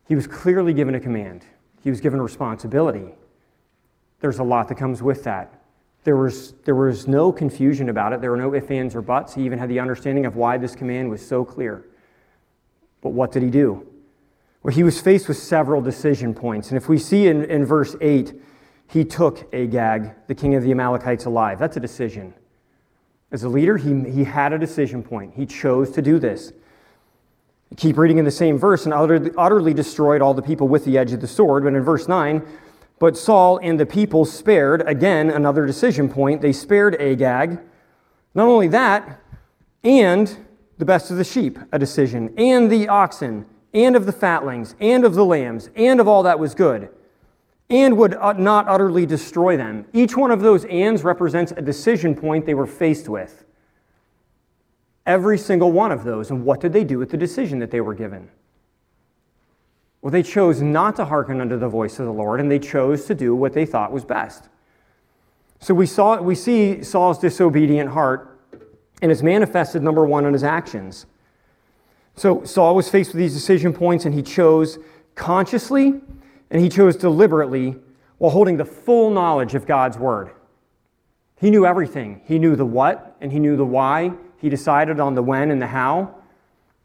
He 0.07 0.15
was 0.15 0.27
clearly 0.27 0.73
given 0.73 0.93
a 0.93 0.99
command, 0.99 1.45
he 1.83 1.89
was 1.89 2.01
given 2.01 2.21
responsibility. 2.21 3.15
There's 4.19 4.39
a 4.39 4.43
lot 4.43 4.67
that 4.69 4.75
comes 4.75 5.01
with 5.03 5.23
that. 5.23 5.54
There 6.05 6.15
was, 6.15 6.53
there 6.65 6.75
was 6.75 7.07
no 7.07 7.31
confusion 7.31 7.89
about 7.89 8.13
it. 8.13 8.21
There 8.21 8.29
were 8.29 8.37
no 8.37 8.53
ifs, 8.53 8.69
ands, 8.69 8.95
or 8.95 9.01
buts. 9.01 9.33
He 9.33 9.43
even 9.43 9.57
had 9.57 9.69
the 9.69 9.79
understanding 9.79 10.25
of 10.27 10.35
why 10.35 10.57
this 10.57 10.75
command 10.75 11.09
was 11.09 11.25
so 11.25 11.43
clear. 11.43 11.83
But 13.01 13.09
what 13.09 13.31
did 13.31 13.41
he 13.41 13.49
do? 13.49 13.87
Well, 14.61 14.73
he 14.73 14.83
was 14.83 15.01
faced 15.01 15.27
with 15.27 15.37
several 15.37 15.81
decision 15.81 16.35
points. 16.35 16.69
And 16.69 16.77
if 16.77 16.87
we 16.87 16.99
see 16.99 17.27
in, 17.27 17.43
in 17.45 17.65
verse 17.65 17.95
8, 18.01 18.39
he 18.87 19.03
took 19.03 19.51
Agag, 19.51 20.11
the 20.27 20.35
king 20.35 20.53
of 20.53 20.61
the 20.61 20.71
Amalekites, 20.71 21.25
alive. 21.25 21.57
That's 21.57 21.75
a 21.75 21.79
decision. 21.79 22.35
As 23.31 23.43
a 23.43 23.49
leader, 23.49 23.77
he, 23.77 23.99
he 24.09 24.23
had 24.23 24.53
a 24.53 24.59
decision 24.59 25.01
point. 25.01 25.33
He 25.35 25.47
chose 25.47 25.89
to 25.91 26.03
do 26.03 26.19
this. 26.19 26.53
Keep 27.77 27.97
reading 27.97 28.19
in 28.19 28.25
the 28.25 28.31
same 28.31 28.59
verse 28.59 28.85
and 28.85 28.93
utterly, 28.93 29.31
utterly 29.37 29.73
destroyed 29.73 30.21
all 30.21 30.35
the 30.35 30.41
people 30.43 30.67
with 30.67 30.85
the 30.85 30.99
edge 30.99 31.13
of 31.13 31.21
the 31.21 31.27
sword. 31.27 31.63
But 31.63 31.73
in 31.73 31.81
verse 31.81 32.07
9, 32.07 32.43
but 32.99 33.17
Saul 33.17 33.59
and 33.61 33.79
the 33.79 33.85
people 33.85 34.25
spared, 34.25 34.81
again, 34.87 35.29
another 35.29 35.65
decision 35.65 36.09
point, 36.09 36.41
they 36.41 36.53
spared 36.53 36.95
Agag. 37.01 37.59
Not 38.33 38.47
only 38.47 38.67
that, 38.69 39.19
and 39.83 40.37
the 40.77 40.85
best 40.85 41.11
of 41.11 41.17
the 41.17 41.23
sheep, 41.23 41.59
a 41.71 41.79
decision, 41.79 42.33
and 42.37 42.71
the 42.71 42.87
oxen, 42.87 43.45
and 43.73 43.95
of 43.95 44.05
the 44.05 44.13
fatlings, 44.13 44.75
and 44.79 45.05
of 45.05 45.15
the 45.15 45.25
lambs, 45.25 45.69
and 45.75 45.99
of 45.99 46.07
all 46.07 46.23
that 46.23 46.39
was 46.39 46.55
good, 46.55 46.89
and 47.69 47.97
would 47.97 48.13
uh, 48.13 48.33
not 48.33 48.67
utterly 48.67 49.05
destroy 49.05 49.57
them. 49.57 49.85
Each 49.93 50.15
one 50.15 50.31
of 50.31 50.41
those 50.41 50.65
ands 50.65 51.03
represents 51.03 51.51
a 51.51 51.61
decision 51.61 52.15
point 52.15 52.45
they 52.45 52.53
were 52.53 52.67
faced 52.67 53.09
with. 53.09 53.43
Every 55.05 55.37
single 55.37 55.71
one 55.71 55.91
of 55.91 56.03
those. 56.03 56.31
And 56.31 56.45
what 56.45 56.59
did 56.61 56.73
they 56.73 56.83
do 56.83 56.97
with 56.97 57.11
the 57.11 57.17
decision 57.17 57.59
that 57.59 57.71
they 57.71 57.81
were 57.81 57.93
given? 57.93 58.29
Well, 60.05 60.11
they 60.11 60.21
chose 60.21 60.61
not 60.61 60.97
to 60.97 61.05
hearken 61.05 61.41
unto 61.41 61.57
the 61.57 61.67
voice 61.67 61.97
of 61.97 62.05
the 62.05 62.13
Lord, 62.13 62.39
and 62.39 62.51
they 62.51 62.59
chose 62.59 63.05
to 63.05 63.15
do 63.15 63.33
what 63.33 63.53
they 63.53 63.65
thought 63.65 63.91
was 63.91 64.05
best. 64.05 64.49
So 65.59 65.73
we, 65.73 65.87
saw, 65.87 66.21
we 66.21 66.35
see 66.35 66.83
Saul's 66.83 67.17
disobedient 67.17 67.89
heart, 67.89 68.39
and 69.01 69.11
it's 69.11 69.23
manifested, 69.23 69.81
number 69.81 70.05
one, 70.05 70.27
in 70.27 70.33
his 70.33 70.43
actions. 70.43 71.07
So 72.15 72.43
Saul 72.43 72.75
was 72.75 72.87
faced 72.87 73.13
with 73.13 73.17
these 73.17 73.33
decision 73.33 73.73
points, 73.73 74.05
and 74.05 74.13
he 74.13 74.21
chose 74.21 74.77
consciously 75.15 75.99
and 76.51 76.61
he 76.61 76.69
chose 76.69 76.95
deliberately 76.95 77.75
while 78.19 78.29
holding 78.29 78.57
the 78.57 78.65
full 78.65 79.09
knowledge 79.09 79.55
of 79.55 79.65
God's 79.65 79.97
word. 79.97 80.29
He 81.35 81.49
knew 81.49 81.65
everything. 81.65 82.21
He 82.25 82.37
knew 82.37 82.55
the 82.55 82.63
what 82.63 83.17
and 83.21 83.31
he 83.31 83.39
knew 83.39 83.57
the 83.57 83.65
why. 83.65 84.13
He 84.37 84.49
decided 84.49 84.99
on 84.99 85.15
the 85.15 85.23
when 85.23 85.49
and 85.49 85.59
the 85.59 85.65
how. 85.65 86.13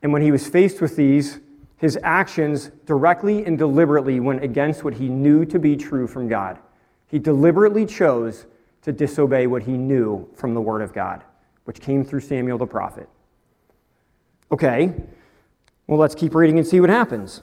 And 0.03 0.11
when 0.11 0.23
he 0.23 0.33
was 0.33 0.47
faced 0.47 0.81
with 0.81 0.97
these, 0.97 1.39
his 1.81 1.99
actions 2.03 2.71
directly 2.85 3.47
and 3.47 3.57
deliberately 3.57 4.21
went 4.21 4.45
against 4.45 4.85
what 4.85 4.93
he 4.93 5.09
knew 5.09 5.47
to 5.47 5.59
be 5.59 5.77
true 5.77 6.07
from 6.07 6.29
God. 6.29 6.59
He 7.07 7.19
deliberately 7.19 7.87
chose 7.87 8.45
to 8.83 8.93
disobey 8.93 9.47
what 9.47 9.63
he 9.63 9.73
knew 9.73 10.29
from 10.35 10.53
the 10.53 10.61
Word 10.61 10.83
of 10.83 10.93
God, 10.93 11.25
which 11.65 11.81
came 11.81 12.05
through 12.05 12.21
Samuel 12.21 12.59
the 12.59 12.67
prophet. 12.67 13.09
Okay, 14.53 14.93
well, 15.87 15.99
let's 15.99 16.15
keep 16.15 16.35
reading 16.35 16.59
and 16.59 16.67
see 16.67 16.81
what 16.81 16.91
happens. 16.91 17.43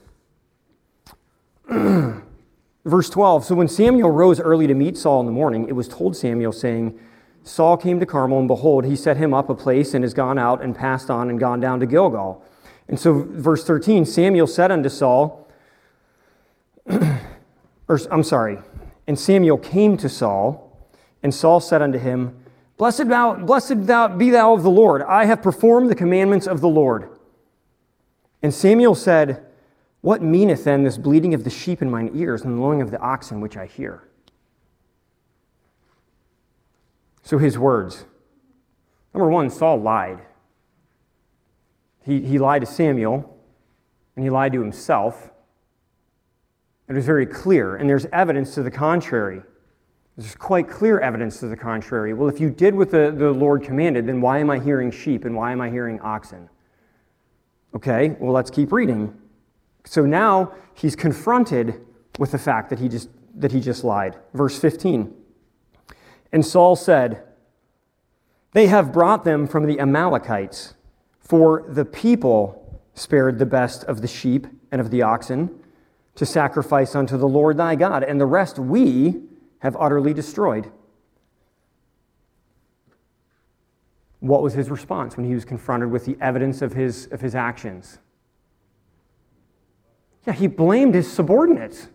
Verse 1.68 3.10
12 3.10 3.44
So 3.44 3.56
when 3.56 3.68
Samuel 3.68 4.12
rose 4.12 4.40
early 4.40 4.68
to 4.68 4.76
meet 4.76 5.00
Saul 5.00 5.20
in 5.22 5.26
the 5.26 5.32
morning, 5.32 5.68
it 5.68 5.74
was 5.74 5.88
told 5.88 6.16
Samuel, 6.16 6.52
saying, 6.52 7.00
Saul 7.42 7.76
came 7.76 8.00
to 8.00 8.06
Carmel, 8.06 8.38
and 8.38 8.48
behold, 8.48 8.86
he 8.86 8.96
set 8.96 9.18
him 9.18 9.34
up 9.34 9.50
a 9.50 9.56
place 9.56 9.96
and 9.96 10.04
has 10.04 10.14
gone 10.14 10.38
out 10.38 10.62
and 10.62 10.76
passed 10.76 11.10
on 11.10 11.32
and 11.32 11.40
gone 11.40 11.60
down 11.60 11.80
to 11.80 11.88
Gilgal. 11.88 12.44
And 12.88 13.00
so, 13.00 13.26
verse 13.30 13.64
13 13.64 14.06
Samuel 14.06 14.48
said 14.48 14.72
unto 14.72 14.90
Saul, 14.90 15.48
or 16.90 18.00
I'm 18.10 18.24
sorry, 18.24 18.60
and 19.08 19.18
Samuel 19.18 19.58
came 19.58 19.98
to 19.98 20.10
Saul, 20.10 20.90
and 21.24 21.34
Saul 21.34 21.60
said 21.60 21.82
unto 21.82 21.98
him, 21.98 22.38
Blessed, 22.78 23.08
thou, 23.08 23.34
blessed 23.36 23.88
thou, 23.88 24.08
be 24.08 24.30
thou 24.30 24.54
of 24.54 24.64
the 24.64 24.70
Lord. 24.70 25.02
I 25.02 25.26
have 25.26 25.42
performed 25.42 25.90
the 25.90 25.96
commandments 25.96 26.46
of 26.46 26.62
the 26.62 26.70
Lord. 26.70 27.10
And 28.44 28.54
Samuel 28.54 28.96
said, 28.96 29.46
What 30.02 30.22
meaneth 30.22 30.64
then 30.64 30.84
this 30.84 30.98
bleating 30.98 31.34
of 31.34 31.44
the 31.44 31.50
sheep 31.50 31.82
in 31.82 31.90
mine 31.90 32.12
ears 32.14 32.44
and 32.44 32.58
the 32.58 32.62
lowing 32.62 32.82
of 32.82 32.92
the 32.92 33.00
oxen 33.00 33.42
which 33.42 33.58
I 33.58 33.66
hear? 33.66 34.04
So 37.24 37.40
his 37.40 37.58
words. 37.58 38.06
Number 39.14 39.30
one, 39.30 39.50
Saul 39.50 39.82
lied. 39.82 40.20
He, 42.08 42.22
he 42.22 42.40
lied 42.40 42.62
to 42.62 42.66
Samuel, 42.66 43.38
and 44.16 44.24
he 44.24 44.30
lied 44.30 44.54
to 44.54 44.62
himself. 44.62 45.30
It 46.88 46.94
was 46.94 47.06
very 47.06 47.26
clear, 47.26 47.76
and 47.76 47.90
there's 47.90 48.06
evidence 48.14 48.54
to 48.56 48.64
the 48.64 48.72
contrary. 48.72 49.42
There's 50.16 50.34
quite 50.34 50.70
clear 50.70 51.02
evidence 51.02 51.42
to 51.42 51.48
the 51.48 51.58
contrary. 51.58 52.14
Well, 52.14 52.30
if 52.30 52.40
you 52.40 52.50
did 52.50 52.74
what 52.74 52.92
the, 52.92 53.14
the 53.16 53.32
Lord 53.32 53.62
commanded, 53.62 54.08
then 54.08 54.22
why 54.22 54.40
am 54.40 54.50
I 54.50 54.58
hearing 54.58 54.90
sheep 54.90 55.26
and 55.26 55.36
why 55.36 55.52
am 55.52 55.60
I 55.60 55.70
hearing 55.70 56.00
oxen? 56.00 56.50
Okay, 57.76 58.16
well, 58.22 58.32
let's 58.32 58.50
keep 58.50 58.72
reading. 58.72 59.14
So 59.84 60.06
now 60.06 60.54
he's 60.76 60.96
confronted 60.96 61.86
with 62.18 62.32
the 62.32 62.40
fact 62.40 62.70
that 62.70 62.80
he 62.80 62.88
just, 62.88 63.10
that 63.36 63.52
he 63.52 63.60
just 63.60 63.84
lied. 63.84 64.16
Verse 64.34 64.58
15. 64.58 65.14
And 66.32 66.46
Saul 66.46 66.78
said, 66.78 67.24
They 68.54 68.68
have 68.68 68.94
brought 68.94 69.26
them 69.26 69.46
from 69.46 69.66
the 69.66 69.78
Amalekites, 69.78 70.74
for 71.28 71.66
the 71.68 71.84
people 71.84 72.82
spared 72.94 73.38
the 73.38 73.46
best 73.46 73.84
of 73.84 74.02
the 74.02 74.08
sheep 74.08 74.48
and 74.72 74.80
of 74.80 74.92
the 74.92 75.02
oxen 75.02 75.60
to 76.16 76.26
sacrifice 76.26 76.96
unto 76.96 77.18
the 77.18 77.28
Lord 77.28 77.58
thy 77.58 77.76
God, 77.76 78.04
and 78.04 78.20
the 78.20 78.26
rest 78.26 78.58
we 78.58 79.22
have 79.60 79.76
utterly 79.78 80.14
destroyed. 80.14 80.72
What 84.20 84.42
was 84.42 84.54
his 84.54 84.72
response 84.72 85.16
when 85.16 85.26
he 85.28 85.36
was 85.36 85.46
confronted 85.46 85.92
with 85.92 86.06
the 86.06 86.18
evidence 86.20 86.62
of 86.62 86.74
his, 86.74 87.08
of 87.12 87.22
his 87.22 87.36
actions? 87.36 88.00
Yeah, 90.26 90.34
he 90.34 90.48
blamed 90.48 90.96
his 90.96 91.12
subordinates. 91.12 91.90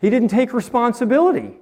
He 0.00 0.08
didn't 0.08 0.28
take 0.28 0.52
responsibility. 0.52 1.56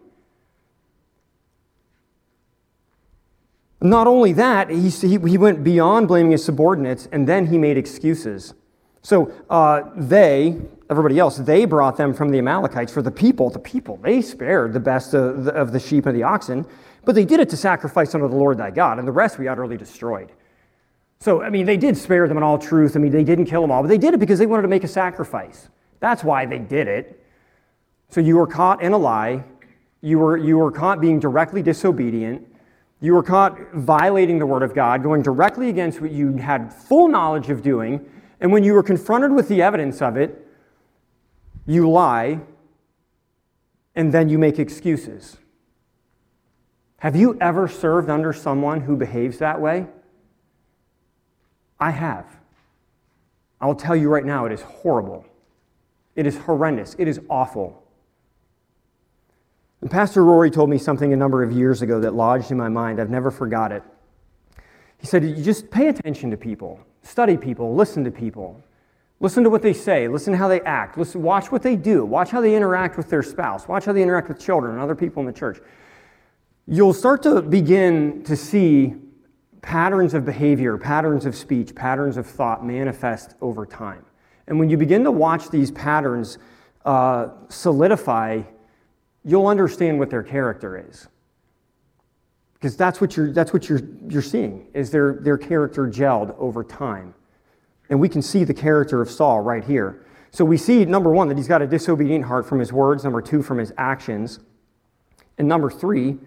Not 3.82 4.06
only 4.06 4.32
that, 4.34 4.70
he, 4.70 4.90
he 4.90 5.38
went 5.38 5.64
beyond 5.64 6.08
blaming 6.08 6.32
his 6.32 6.44
subordinates 6.44 7.08
and 7.12 7.26
then 7.26 7.46
he 7.46 7.56
made 7.56 7.78
excuses. 7.78 8.52
So 9.02 9.32
uh, 9.48 9.82
they, 9.96 10.60
everybody 10.90 11.18
else, 11.18 11.38
they 11.38 11.64
brought 11.64 11.96
them 11.96 12.12
from 12.12 12.30
the 12.30 12.38
Amalekites 12.38 12.92
for 12.92 13.00
the 13.00 13.10
people. 13.10 13.48
The 13.48 13.58
people, 13.58 13.96
they 13.96 14.20
spared 14.20 14.74
the 14.74 14.80
best 14.80 15.14
of 15.14 15.44
the, 15.44 15.52
of 15.52 15.72
the 15.72 15.80
sheep 15.80 16.04
and 16.04 16.14
the 16.14 16.22
oxen, 16.22 16.66
but 17.06 17.14
they 17.14 17.24
did 17.24 17.40
it 17.40 17.48
to 17.50 17.56
sacrifice 17.56 18.14
unto 18.14 18.28
the 18.28 18.36
Lord 18.36 18.58
thy 18.58 18.70
God, 18.70 18.98
and 18.98 19.08
the 19.08 19.12
rest 19.12 19.38
we 19.38 19.48
utterly 19.48 19.78
destroyed. 19.78 20.30
So, 21.20 21.42
I 21.42 21.48
mean, 21.48 21.64
they 21.64 21.78
did 21.78 21.96
spare 21.96 22.28
them 22.28 22.36
in 22.36 22.42
all 22.42 22.58
truth. 22.58 22.96
I 22.96 22.98
mean, 22.98 23.12
they 23.12 23.24
didn't 23.24 23.46
kill 23.46 23.62
them 23.62 23.70
all, 23.70 23.82
but 23.82 23.88
they 23.88 23.98
did 23.98 24.12
it 24.12 24.20
because 24.20 24.38
they 24.38 24.46
wanted 24.46 24.62
to 24.62 24.68
make 24.68 24.84
a 24.84 24.88
sacrifice. 24.88 25.68
That's 26.00 26.22
why 26.22 26.44
they 26.44 26.58
did 26.58 26.88
it. 26.88 27.24
So 28.10 28.20
you 28.20 28.36
were 28.36 28.46
caught 28.46 28.82
in 28.82 28.92
a 28.92 28.98
lie. 28.98 29.44
You 30.02 30.18
were, 30.18 30.36
you 30.36 30.58
were 30.58 30.72
caught 30.72 31.00
being 31.00 31.20
directly 31.20 31.62
disobedient. 31.62 32.46
You 33.00 33.14
were 33.14 33.22
caught 33.22 33.58
violating 33.72 34.38
the 34.38 34.46
word 34.46 34.62
of 34.62 34.74
God, 34.74 35.02
going 35.02 35.22
directly 35.22 35.70
against 35.70 36.00
what 36.00 36.10
you 36.10 36.36
had 36.36 36.72
full 36.72 37.08
knowledge 37.08 37.48
of 37.48 37.62
doing. 37.62 38.06
And 38.40 38.52
when 38.52 38.62
you 38.62 38.74
were 38.74 38.82
confronted 38.82 39.32
with 39.32 39.48
the 39.48 39.62
evidence 39.62 40.02
of 40.02 40.16
it, 40.16 40.46
you 41.66 41.88
lie 41.88 42.40
and 43.94 44.12
then 44.12 44.28
you 44.28 44.38
make 44.38 44.58
excuses. 44.58 45.38
Have 46.98 47.16
you 47.16 47.38
ever 47.40 47.66
served 47.66 48.10
under 48.10 48.32
someone 48.32 48.82
who 48.82 48.96
behaves 48.96 49.38
that 49.38 49.60
way? 49.60 49.86
I 51.78 51.90
have. 51.90 52.26
I'll 53.60 53.74
tell 53.74 53.96
you 53.96 54.10
right 54.10 54.24
now, 54.24 54.44
it 54.44 54.52
is 54.52 54.60
horrible. 54.60 55.24
It 56.14 56.26
is 56.26 56.36
horrendous. 56.36 56.94
It 56.98 57.08
is 57.08 57.20
awful. 57.30 57.82
And 59.80 59.90
Pastor 59.90 60.24
Rory 60.24 60.50
told 60.50 60.68
me 60.68 60.78
something 60.78 61.12
a 61.12 61.16
number 61.16 61.42
of 61.42 61.52
years 61.52 61.82
ago 61.82 62.00
that 62.00 62.14
lodged 62.14 62.50
in 62.50 62.58
my 62.58 62.68
mind. 62.68 63.00
I've 63.00 63.10
never 63.10 63.30
forgot 63.30 63.72
it. 63.72 63.82
He 64.98 65.06
said, 65.06 65.24
You 65.24 65.42
just 65.42 65.70
pay 65.70 65.88
attention 65.88 66.30
to 66.30 66.36
people, 66.36 66.80
study 67.02 67.36
people, 67.36 67.74
listen 67.74 68.04
to 68.04 68.10
people. 68.10 68.62
Listen 69.22 69.44
to 69.44 69.50
what 69.50 69.60
they 69.60 69.74
say. 69.74 70.08
Listen 70.08 70.32
to 70.32 70.38
how 70.38 70.48
they 70.48 70.62
act. 70.62 70.96
Listen, 70.96 71.22
watch 71.22 71.52
what 71.52 71.62
they 71.62 71.76
do. 71.76 72.06
Watch 72.06 72.30
how 72.30 72.40
they 72.40 72.56
interact 72.56 72.96
with 72.96 73.10
their 73.10 73.22
spouse. 73.22 73.68
Watch 73.68 73.84
how 73.84 73.92
they 73.92 74.02
interact 74.02 74.28
with 74.28 74.40
children 74.40 74.72
and 74.72 74.80
other 74.80 74.94
people 74.94 75.20
in 75.20 75.26
the 75.26 75.32
church. 75.32 75.60
You'll 76.66 76.94
start 76.94 77.22
to 77.24 77.42
begin 77.42 78.22
to 78.24 78.34
see 78.34 78.94
patterns 79.60 80.14
of 80.14 80.24
behavior, 80.24 80.78
patterns 80.78 81.26
of 81.26 81.36
speech, 81.36 81.74
patterns 81.74 82.16
of 82.16 82.26
thought 82.26 82.64
manifest 82.64 83.34
over 83.42 83.66
time. 83.66 84.06
And 84.46 84.58
when 84.58 84.70
you 84.70 84.78
begin 84.78 85.04
to 85.04 85.10
watch 85.10 85.50
these 85.50 85.70
patterns 85.70 86.38
uh, 86.86 87.28
solidify, 87.50 88.40
you'll 89.30 89.46
understand 89.46 89.98
what 89.98 90.10
their 90.10 90.22
character 90.22 90.84
is. 90.88 91.06
Because 92.54 92.76
that's 92.76 93.00
what 93.00 93.16
you're, 93.16 93.32
that's 93.32 93.52
what 93.52 93.68
you're, 93.68 93.80
you're 94.08 94.20
seeing, 94.20 94.66
is 94.74 94.90
their, 94.90 95.14
their 95.14 95.38
character 95.38 95.86
gelled 95.86 96.36
over 96.38 96.62
time. 96.62 97.14
And 97.88 97.98
we 97.98 98.08
can 98.08 98.22
see 98.22 98.44
the 98.44 98.54
character 98.54 99.00
of 99.00 99.10
Saul 99.10 99.40
right 99.40 99.64
here. 99.64 100.04
So 100.30 100.44
we 100.44 100.56
see, 100.56 100.84
number 100.84 101.10
one, 101.10 101.28
that 101.28 101.36
he's 101.36 101.48
got 101.48 101.62
a 101.62 101.66
disobedient 101.66 102.24
heart 102.24 102.46
from 102.46 102.58
his 102.58 102.72
words, 102.72 103.02
number 103.02 103.22
two, 103.22 103.42
from 103.42 103.58
his 103.58 103.72
actions, 103.78 104.40
and 105.38 105.48
number 105.48 105.70
three, 105.70 106.18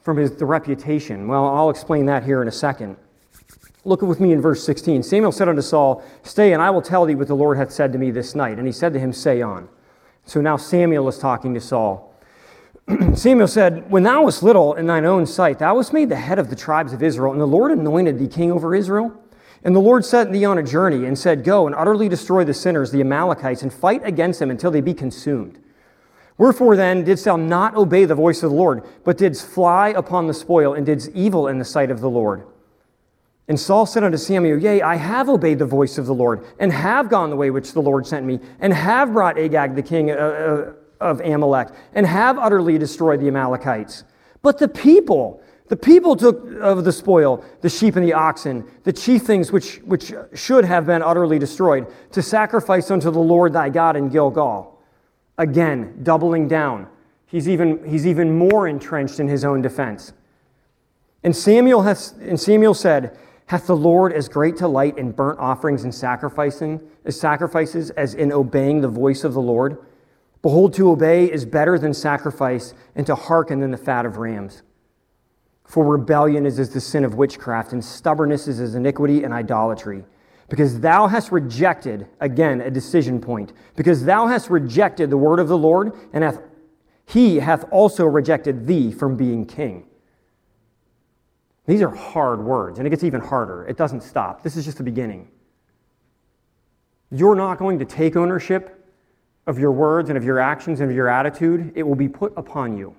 from 0.00 0.18
his, 0.18 0.36
the 0.36 0.44
reputation. 0.44 1.26
Well, 1.26 1.46
I'll 1.46 1.70
explain 1.70 2.06
that 2.06 2.22
here 2.22 2.42
in 2.42 2.48
a 2.48 2.52
second. 2.52 2.96
Look 3.84 4.02
with 4.02 4.20
me 4.20 4.32
in 4.32 4.40
verse 4.40 4.64
16. 4.64 5.02
Samuel 5.02 5.32
said 5.32 5.48
unto 5.48 5.62
Saul, 5.62 6.04
Stay, 6.24 6.52
and 6.52 6.60
I 6.60 6.70
will 6.70 6.82
tell 6.82 7.06
thee 7.06 7.14
what 7.14 7.28
the 7.28 7.34
Lord 7.34 7.56
hath 7.56 7.72
said 7.72 7.92
to 7.92 7.98
me 7.98 8.10
this 8.10 8.34
night. 8.34 8.58
And 8.58 8.66
he 8.66 8.72
said 8.72 8.92
to 8.92 8.98
him, 8.98 9.12
Say 9.12 9.42
on. 9.42 9.68
So 10.26 10.40
now 10.40 10.56
Samuel 10.56 11.08
is 11.08 11.18
talking 11.18 11.54
to 11.54 11.60
Saul. 11.60 12.12
Samuel 13.14 13.48
said, 13.48 13.88
When 13.90 14.02
thou 14.02 14.24
wast 14.24 14.42
little 14.42 14.74
in 14.74 14.86
thine 14.86 15.04
own 15.04 15.24
sight, 15.24 15.60
thou 15.60 15.76
wast 15.76 15.92
made 15.92 16.08
the 16.08 16.16
head 16.16 16.38
of 16.38 16.50
the 16.50 16.56
tribes 16.56 16.92
of 16.92 17.02
Israel, 17.02 17.32
and 17.32 17.40
the 17.40 17.46
Lord 17.46 17.70
anointed 17.70 18.18
thee 18.18 18.28
king 18.28 18.52
over 18.52 18.74
Israel. 18.74 19.12
And 19.62 19.74
the 19.74 19.80
Lord 19.80 20.04
sent 20.04 20.32
thee 20.32 20.44
on 20.44 20.58
a 20.58 20.62
journey 20.62 21.06
and 21.06 21.18
said, 21.18 21.44
Go 21.44 21.66
and 21.66 21.74
utterly 21.74 22.08
destroy 22.08 22.44
the 22.44 22.54
sinners, 22.54 22.90
the 22.90 23.00
Amalekites, 23.00 23.62
and 23.62 23.72
fight 23.72 24.02
against 24.04 24.40
them 24.40 24.50
until 24.50 24.70
they 24.70 24.80
be 24.80 24.94
consumed. 24.94 25.58
Wherefore 26.38 26.76
then 26.76 27.04
didst 27.04 27.24
thou 27.24 27.36
not 27.36 27.76
obey 27.76 28.04
the 28.04 28.14
voice 28.14 28.42
of 28.42 28.50
the 28.50 28.56
Lord, 28.56 28.84
but 29.04 29.18
didst 29.18 29.46
fly 29.46 29.88
upon 29.88 30.26
the 30.26 30.34
spoil, 30.34 30.74
and 30.74 30.84
didst 30.84 31.10
evil 31.14 31.48
in 31.48 31.58
the 31.58 31.64
sight 31.64 31.90
of 31.90 32.00
the 32.00 32.10
Lord? 32.10 32.44
And 33.48 33.58
Saul 33.58 33.86
said 33.86 34.02
unto 34.02 34.18
Samuel, 34.18 34.58
Yea, 34.58 34.82
I 34.82 34.96
have 34.96 35.28
obeyed 35.28 35.60
the 35.60 35.66
voice 35.66 35.98
of 35.98 36.06
the 36.06 36.14
Lord, 36.14 36.44
and 36.58 36.72
have 36.72 37.08
gone 37.08 37.30
the 37.30 37.36
way 37.36 37.50
which 37.50 37.72
the 37.72 37.80
Lord 37.80 38.06
sent 38.06 38.26
me, 38.26 38.40
and 38.58 38.72
have 38.72 39.12
brought 39.12 39.38
Agag 39.38 39.76
the 39.76 39.82
king 39.82 40.10
uh, 40.10 40.14
uh, 40.14 40.72
of 41.00 41.20
Amalek, 41.20 41.68
and 41.94 42.06
have 42.06 42.38
utterly 42.38 42.76
destroyed 42.76 43.20
the 43.20 43.28
Amalekites. 43.28 44.02
But 44.42 44.58
the 44.58 44.66
people, 44.66 45.40
the 45.68 45.76
people 45.76 46.16
took 46.16 46.44
of 46.60 46.84
the 46.84 46.90
spoil, 46.90 47.44
the 47.60 47.68
sheep 47.68 47.94
and 47.94 48.04
the 48.04 48.14
oxen, 48.14 48.64
the 48.82 48.92
chief 48.92 49.22
things 49.22 49.52
which, 49.52 49.76
which 49.84 50.12
should 50.34 50.64
have 50.64 50.86
been 50.86 51.02
utterly 51.02 51.38
destroyed, 51.38 51.86
to 52.12 52.22
sacrifice 52.22 52.90
unto 52.90 53.12
the 53.12 53.20
Lord 53.20 53.52
thy 53.52 53.68
God 53.68 53.96
in 53.96 54.08
Gilgal. 54.08 54.76
Again, 55.38 56.00
doubling 56.02 56.48
down. 56.48 56.88
He's 57.26 57.48
even, 57.48 57.84
he's 57.84 58.06
even 58.06 58.36
more 58.36 58.66
entrenched 58.66 59.20
in 59.20 59.28
his 59.28 59.44
own 59.44 59.62
defense. 59.62 60.12
And 61.22 61.34
Samuel, 61.34 61.82
has, 61.82 62.14
and 62.20 62.38
Samuel 62.40 62.74
said, 62.74 63.18
Hath 63.46 63.68
the 63.68 63.76
Lord 63.76 64.12
as 64.12 64.28
great 64.28 64.56
delight 64.56 64.98
in 64.98 65.12
burnt 65.12 65.38
offerings 65.38 65.84
and 65.84 65.94
sacrificing, 65.94 66.80
as 67.04 67.18
sacrifices 67.18 67.90
as 67.90 68.14
in 68.14 68.32
obeying 68.32 68.80
the 68.80 68.88
voice 68.88 69.22
of 69.22 69.34
the 69.34 69.40
Lord? 69.40 69.78
Behold, 70.42 70.74
to 70.74 70.90
obey 70.90 71.30
is 71.30 71.44
better 71.44 71.78
than 71.78 71.94
sacrifice, 71.94 72.74
and 72.94 73.06
to 73.06 73.14
hearken 73.14 73.60
than 73.60 73.70
the 73.70 73.76
fat 73.76 74.04
of 74.04 74.16
rams. 74.16 74.62
For 75.64 75.84
rebellion 75.84 76.44
is 76.44 76.58
as 76.58 76.70
the 76.70 76.80
sin 76.80 77.04
of 77.04 77.14
witchcraft, 77.14 77.72
and 77.72 77.84
stubbornness 77.84 78.48
is 78.48 78.60
as 78.60 78.74
iniquity 78.74 79.22
and 79.22 79.32
idolatry. 79.32 80.04
Because 80.48 80.80
thou 80.80 81.06
hast 81.08 81.32
rejected, 81.32 82.06
again, 82.20 82.60
a 82.60 82.70
decision 82.70 83.20
point, 83.20 83.52
because 83.76 84.04
thou 84.04 84.26
hast 84.26 84.50
rejected 84.50 85.10
the 85.10 85.16
word 85.16 85.40
of 85.40 85.48
the 85.48 85.58
Lord, 85.58 85.92
and 86.12 86.22
hath, 86.22 86.40
he 87.04 87.36
hath 87.36 87.64
also 87.72 88.04
rejected 88.04 88.66
thee 88.66 88.92
from 88.92 89.16
being 89.16 89.44
king. 89.44 89.86
These 91.66 91.82
are 91.82 91.90
hard 91.90 92.40
words, 92.40 92.78
and 92.78 92.86
it 92.86 92.90
gets 92.90 93.04
even 93.04 93.20
harder. 93.20 93.64
It 93.66 93.76
doesn't 93.76 94.02
stop. 94.02 94.42
This 94.42 94.56
is 94.56 94.64
just 94.64 94.78
the 94.78 94.84
beginning. 94.84 95.28
You're 97.10 97.34
not 97.34 97.58
going 97.58 97.78
to 97.80 97.84
take 97.84 98.16
ownership 98.16 98.84
of 99.46 99.58
your 99.58 99.72
words 99.72 100.08
and 100.08 100.16
of 100.16 100.24
your 100.24 100.38
actions 100.38 100.80
and 100.80 100.90
of 100.90 100.96
your 100.96 101.08
attitude. 101.08 101.72
It 101.74 101.82
will 101.82 101.94
be 101.94 102.08
put 102.08 102.32
upon 102.36 102.76
you. 102.76 102.94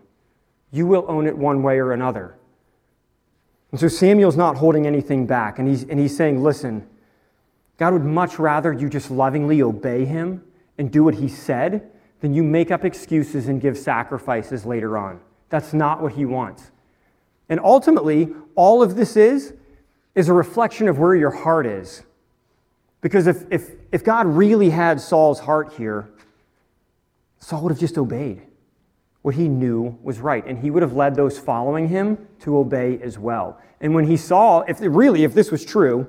You 0.72 0.86
will 0.86 1.06
own 1.08 1.28
it 1.28 1.38
one 1.38 1.64
way 1.64 1.80
or 1.80 1.94
another. 1.94 2.36
And 3.72 3.80
so 3.80 3.88
Samuel's 3.88 4.38
not 4.38 4.58
holding 4.58 4.88
anything 4.88 5.28
back, 5.28 5.60
and 5.60 5.68
he's, 5.68 5.84
and 5.84 6.00
he's 6.00 6.16
saying, 6.16 6.42
Listen, 6.42 6.88
God 7.78 7.94
would 7.94 8.06
much 8.06 8.40
rather 8.40 8.74
you 8.74 8.90
just 8.90 9.12
lovingly 9.12 9.62
obey 9.62 10.06
him 10.06 10.44
and 10.78 10.92
do 10.92 11.04
what 11.04 11.16
he 11.16 11.28
said 11.28 11.90
than 12.22 12.34
you 12.34 12.44
make 12.44 12.72
up 12.72 12.84
excuses 12.84 13.48
and 13.48 13.62
give 13.62 13.78
sacrifices 13.78 14.66
later 14.66 14.98
on. 14.98 15.20
That's 15.50 15.74
not 15.74 16.02
what 16.02 16.14
he 16.14 16.26
wants. 16.26 16.72
And 17.50 17.60
ultimately, 17.60 18.34
all 18.56 18.84
of 18.84 18.96
this 18.96 19.16
is, 19.16 19.54
is 20.16 20.28
a 20.30 20.34
reflection 20.34 20.88
of 20.88 21.00
where 21.00 21.16
your 21.16 21.32
heart 21.32 21.66
is. 21.66 22.04
Because 23.02 23.28
if, 23.28 23.44
if, 23.52 23.72
if 23.92 24.04
God 24.04 24.28
really 24.28 24.70
had 24.70 25.00
Saul's 25.00 25.40
heart 25.40 25.74
here, 25.74 26.10
Saul 27.40 27.62
would 27.64 27.72
have 27.72 27.80
just 27.80 27.98
obeyed 27.98 28.42
what 29.22 29.36
he 29.36 29.48
knew 29.48 29.98
was 30.02 30.20
right. 30.20 30.46
And 30.46 30.60
he 30.60 30.72
would 30.72 30.82
have 30.84 30.94
led 30.94 31.16
those 31.16 31.38
following 31.38 31.88
him 31.88 32.28
to 32.40 32.58
obey 32.58 33.00
as 33.02 33.18
well. 33.18 33.60
And 33.82 33.94
when 33.94 34.06
he 34.06 34.18
saw, 34.18 34.62
if 34.62 34.78
really, 34.82 35.24
if 35.24 35.34
this 35.34 35.52
was 35.52 35.64
true, 35.64 36.08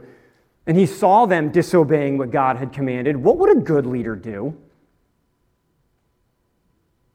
and 0.66 0.76
he 0.76 0.86
saw 0.86 1.26
them 1.26 1.50
disobeying 1.50 2.18
what 2.18 2.30
God 2.30 2.56
had 2.56 2.72
commanded, 2.72 3.16
what 3.16 3.38
would 3.38 3.56
a 3.56 3.60
good 3.60 3.86
leader 3.86 4.14
do? 4.14 4.56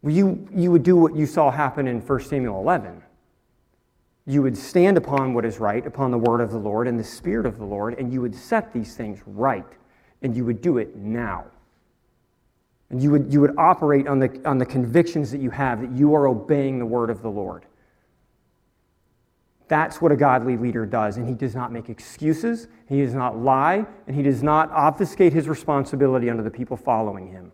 Well, 0.01 0.13
you, 0.13 0.47
you 0.53 0.71
would 0.71 0.83
do 0.83 0.95
what 0.95 1.15
you 1.15 1.25
saw 1.25 1.51
happen 1.51 1.87
in 1.87 2.01
1 2.01 2.19
Samuel 2.21 2.59
11. 2.59 3.02
You 4.25 4.41
would 4.41 4.57
stand 4.57 4.97
upon 4.97 5.33
what 5.33 5.43
is 5.43 5.59
right, 5.59 5.85
upon 5.85 6.11
the 6.11 6.17
word 6.17 6.39
of 6.39 6.51
the 6.51 6.57
Lord 6.57 6.87
and 6.87 6.97
the 6.97 7.03
Spirit 7.03 7.45
of 7.45 7.57
the 7.57 7.65
Lord, 7.65 7.99
and 7.99 8.11
you 8.11 8.21
would 8.21 8.33
set 8.33 8.71
these 8.71 8.95
things 8.95 9.21
right, 9.25 9.65
and 10.21 10.35
you 10.35 10.45
would 10.45 10.61
do 10.61 10.77
it 10.77 10.95
now. 10.95 11.45
And 12.89 13.01
you 13.01 13.11
would, 13.11 13.33
you 13.33 13.41
would 13.41 13.57
operate 13.57 14.07
on 14.07 14.19
the, 14.19 14.41
on 14.45 14.59
the 14.59 14.65
convictions 14.65 15.31
that 15.31 15.41
you 15.41 15.49
have 15.49 15.81
that 15.81 15.91
you 15.91 16.13
are 16.13 16.27
obeying 16.27 16.79
the 16.79 16.85
word 16.85 17.09
of 17.09 17.21
the 17.21 17.29
Lord. 17.29 17.65
That's 19.67 20.01
what 20.01 20.11
a 20.11 20.15
godly 20.15 20.57
leader 20.57 20.85
does. 20.85 21.17
And 21.17 21.27
he 21.27 21.33
does 21.33 21.55
not 21.55 21.71
make 21.71 21.89
excuses, 21.89 22.67
he 22.87 23.01
does 23.01 23.15
not 23.15 23.37
lie, 23.37 23.85
and 24.05 24.15
he 24.15 24.21
does 24.21 24.43
not 24.43 24.69
obfuscate 24.71 25.33
his 25.33 25.49
responsibility 25.49 26.29
under 26.29 26.43
the 26.43 26.51
people 26.51 26.77
following 26.77 27.27
him. 27.27 27.51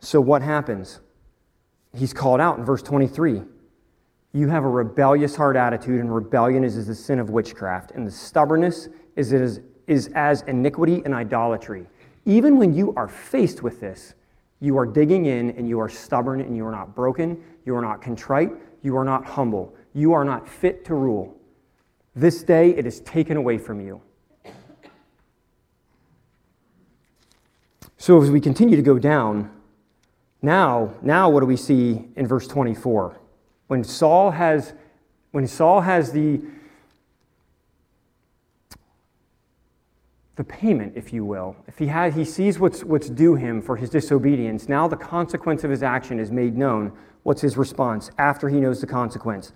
So, 0.00 0.20
what 0.20 0.42
happens? 0.42 1.00
He's 1.96 2.12
called 2.12 2.40
out 2.40 2.58
in 2.58 2.64
verse 2.64 2.82
23. 2.82 3.42
You 4.32 4.48
have 4.48 4.64
a 4.64 4.68
rebellious 4.68 5.34
heart 5.34 5.56
attitude, 5.56 6.00
and 6.00 6.14
rebellion 6.14 6.64
is, 6.64 6.76
is 6.76 6.86
the 6.86 6.94
sin 6.94 7.18
of 7.18 7.30
witchcraft, 7.30 7.92
and 7.92 8.06
the 8.06 8.10
stubbornness 8.10 8.88
is, 9.16 9.32
is, 9.32 9.60
is 9.86 10.08
as 10.14 10.42
iniquity 10.42 11.02
and 11.04 11.14
idolatry. 11.14 11.86
Even 12.26 12.58
when 12.58 12.74
you 12.74 12.92
are 12.94 13.08
faced 13.08 13.62
with 13.62 13.80
this, 13.80 14.14
you 14.60 14.76
are 14.76 14.86
digging 14.86 15.26
in 15.26 15.50
and 15.50 15.68
you 15.68 15.80
are 15.80 15.88
stubborn 15.88 16.40
and 16.40 16.56
you 16.56 16.66
are 16.66 16.70
not 16.70 16.94
broken, 16.94 17.42
you 17.64 17.74
are 17.74 17.80
not 17.80 18.02
contrite, 18.02 18.50
you 18.82 18.96
are 18.96 19.04
not 19.04 19.24
humble, 19.24 19.74
you 19.94 20.12
are 20.12 20.24
not 20.24 20.48
fit 20.48 20.84
to 20.84 20.94
rule. 20.94 21.36
This 22.14 22.42
day 22.42 22.70
it 22.70 22.86
is 22.86 23.00
taken 23.00 23.36
away 23.36 23.56
from 23.58 23.80
you. 23.80 24.02
So 27.96 28.20
as 28.20 28.30
we 28.30 28.40
continue 28.40 28.76
to 28.76 28.82
go 28.82 28.98
down, 28.98 29.50
now, 30.42 30.94
now 31.02 31.30
what 31.30 31.40
do 31.40 31.46
we 31.46 31.56
see 31.56 32.08
in 32.16 32.26
verse 32.26 32.46
24? 32.46 33.18
When 33.68 33.84
Saul 33.84 34.32
has 34.32 34.74
when 35.30 35.46
Saul 35.46 35.82
has 35.82 36.12
the 36.12 36.40
the 40.38 40.44
payment, 40.44 40.92
if 40.94 41.12
you 41.12 41.24
will. 41.24 41.56
If 41.66 41.78
he, 41.78 41.88
has, 41.88 42.14
he 42.14 42.24
sees 42.24 42.60
what's, 42.60 42.84
what's 42.84 43.10
due 43.10 43.34
him 43.34 43.60
for 43.60 43.76
his 43.76 43.90
disobedience, 43.90 44.68
now 44.68 44.86
the 44.86 44.96
consequence 44.96 45.64
of 45.64 45.70
his 45.70 45.82
action 45.82 46.20
is 46.20 46.30
made 46.30 46.56
known. 46.56 46.92
What's 47.24 47.40
his 47.40 47.56
response 47.56 48.12
after 48.18 48.48
he 48.48 48.60
knows 48.60 48.80
the 48.80 48.86
consequence? 48.86 49.52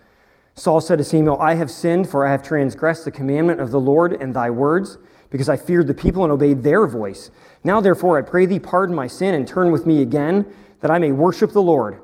Saul 0.56 0.80
said 0.80 0.98
to 0.98 1.04
Samuel, 1.04 1.40
I 1.40 1.54
have 1.54 1.70
sinned, 1.70 2.08
for 2.08 2.26
I 2.26 2.32
have 2.32 2.42
transgressed 2.42 3.04
the 3.04 3.12
commandment 3.12 3.60
of 3.60 3.70
the 3.70 3.80
Lord 3.80 4.20
and 4.20 4.34
thy 4.34 4.50
words, 4.50 4.98
because 5.30 5.48
I 5.48 5.56
feared 5.56 5.86
the 5.86 5.94
people 5.94 6.24
and 6.24 6.32
obeyed 6.32 6.64
their 6.64 6.88
voice. 6.88 7.30
Now, 7.62 7.80
therefore, 7.80 8.18
I 8.18 8.22
pray 8.22 8.44
thee, 8.44 8.58
pardon 8.58 8.96
my 8.96 9.06
sin 9.06 9.36
and 9.36 9.46
turn 9.46 9.70
with 9.70 9.86
me 9.86 10.02
again, 10.02 10.52
that 10.80 10.90
I 10.90 10.98
may 10.98 11.12
worship 11.12 11.52
the 11.52 11.62
Lord. 11.62 12.01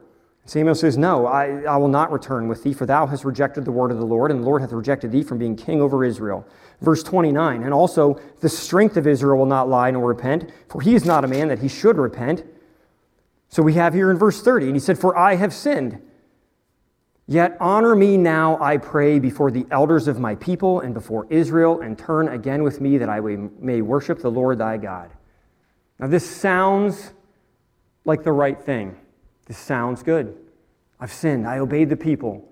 Samuel 0.49 0.75
says, 0.75 0.97
No, 0.97 1.27
I, 1.27 1.61
I 1.65 1.77
will 1.77 1.89
not 1.89 2.11
return 2.11 2.49
with 2.49 2.63
thee, 2.63 2.73
for 2.73 2.87
thou 2.87 3.07
hast 3.07 3.23
rejected 3.23 3.67
the 3.67 3.71
word 3.71 3.91
of 3.91 3.99
the 3.99 4.07
Lord, 4.07 4.31
and 4.31 4.41
the 4.41 4.47
Lord 4.47 4.63
hath 4.63 4.73
rejected 4.73 5.13
thee 5.13 5.23
from 5.23 5.37
being 5.37 5.55
king 5.55 5.83
over 5.83 6.07
Israel. 6.07 6.47
Verse 6.81 7.03
29, 7.03 7.65
and 7.65 7.75
also 7.75 8.19
the 8.41 8.49
strength 8.49 8.97
of 8.97 9.07
Israel 9.07 9.37
will 9.37 9.47
not 9.47 9.69
lie 9.69 9.91
nor 9.91 10.07
repent, 10.07 10.51
for 10.71 10.81
he 10.81 10.95
is 10.95 11.05
not 11.05 11.23
a 11.23 11.29
man 11.29 11.49
that 11.49 11.59
he 11.59 11.69
should 11.69 11.99
repent. 11.99 12.45
So 13.51 13.63
we 13.63 13.75
have 13.75 13.93
here 13.93 14.11
in 14.11 14.17
verse 14.17 14.41
30, 14.41 14.69
and 14.69 14.75
he 14.75 14.81
said, 14.81 14.99
For 14.99 15.15
I 15.19 15.35
have 15.35 15.53
sinned. 15.53 16.01
Yet 17.27 17.59
honor 17.61 17.95
me 17.95 18.17
now, 18.17 18.57
I 18.59 18.79
pray, 18.79 19.19
before 19.19 19.51
the 19.51 19.67
elders 19.71 20.09
of 20.09 20.19
my 20.19 20.35
people 20.37 20.81
and 20.81 20.95
before 20.95 21.27
Israel, 21.29 21.83
and 21.83 21.99
turn 21.99 22.29
again 22.29 22.63
with 22.63 22.81
me 22.81 22.97
that 22.97 23.11
I 23.11 23.21
may 23.21 23.83
worship 23.83 24.21
the 24.21 24.31
Lord 24.31 24.57
thy 24.57 24.79
God. 24.79 25.11
Now, 25.99 26.07
this 26.07 26.25
sounds 26.25 27.13
like 28.07 28.23
the 28.23 28.33
right 28.33 28.59
thing. 28.59 28.97
This 29.49 29.59
sounds 29.59 30.03
good. 30.03 30.37
I've 31.01 31.13
sinned. 31.13 31.47
I 31.47 31.59
obeyed 31.59 31.89
the 31.89 31.97
people 31.97 32.49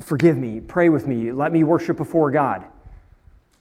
forgive 0.00 0.36
me, 0.36 0.60
pray 0.60 0.88
with 0.88 1.06
me, 1.06 1.32
let 1.32 1.52
me 1.52 1.64
worship 1.64 1.96
before 1.96 2.30
God. 2.30 2.64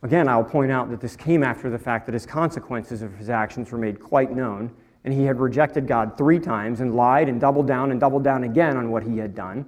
Again, 0.03 0.27
I'll 0.27 0.43
point 0.43 0.71
out 0.71 0.89
that 0.91 1.01
this 1.01 1.15
came 1.15 1.43
after 1.43 1.69
the 1.69 1.79
fact 1.79 2.05
that 2.05 2.13
his 2.13 2.25
consequences 2.25 3.01
of 3.01 3.13
his 3.15 3.29
actions 3.29 3.71
were 3.71 3.77
made 3.77 3.99
quite 3.99 4.31
known, 4.31 4.71
and 5.03 5.13
he 5.13 5.23
had 5.23 5.39
rejected 5.39 5.87
God 5.87 6.17
three 6.17 6.39
times 6.39 6.81
and 6.81 6.95
lied 6.95 7.29
and 7.29 7.39
doubled 7.39 7.67
down 7.67 7.91
and 7.91 7.99
doubled 7.99 8.23
down 8.23 8.43
again 8.43 8.77
on 8.77 8.91
what 8.91 9.03
he 9.03 9.17
had 9.17 9.33
done. 9.33 9.65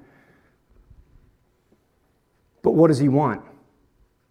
But 2.62 2.72
what 2.72 2.88
does 2.88 3.00
he 3.00 3.10
want? 3.10 3.42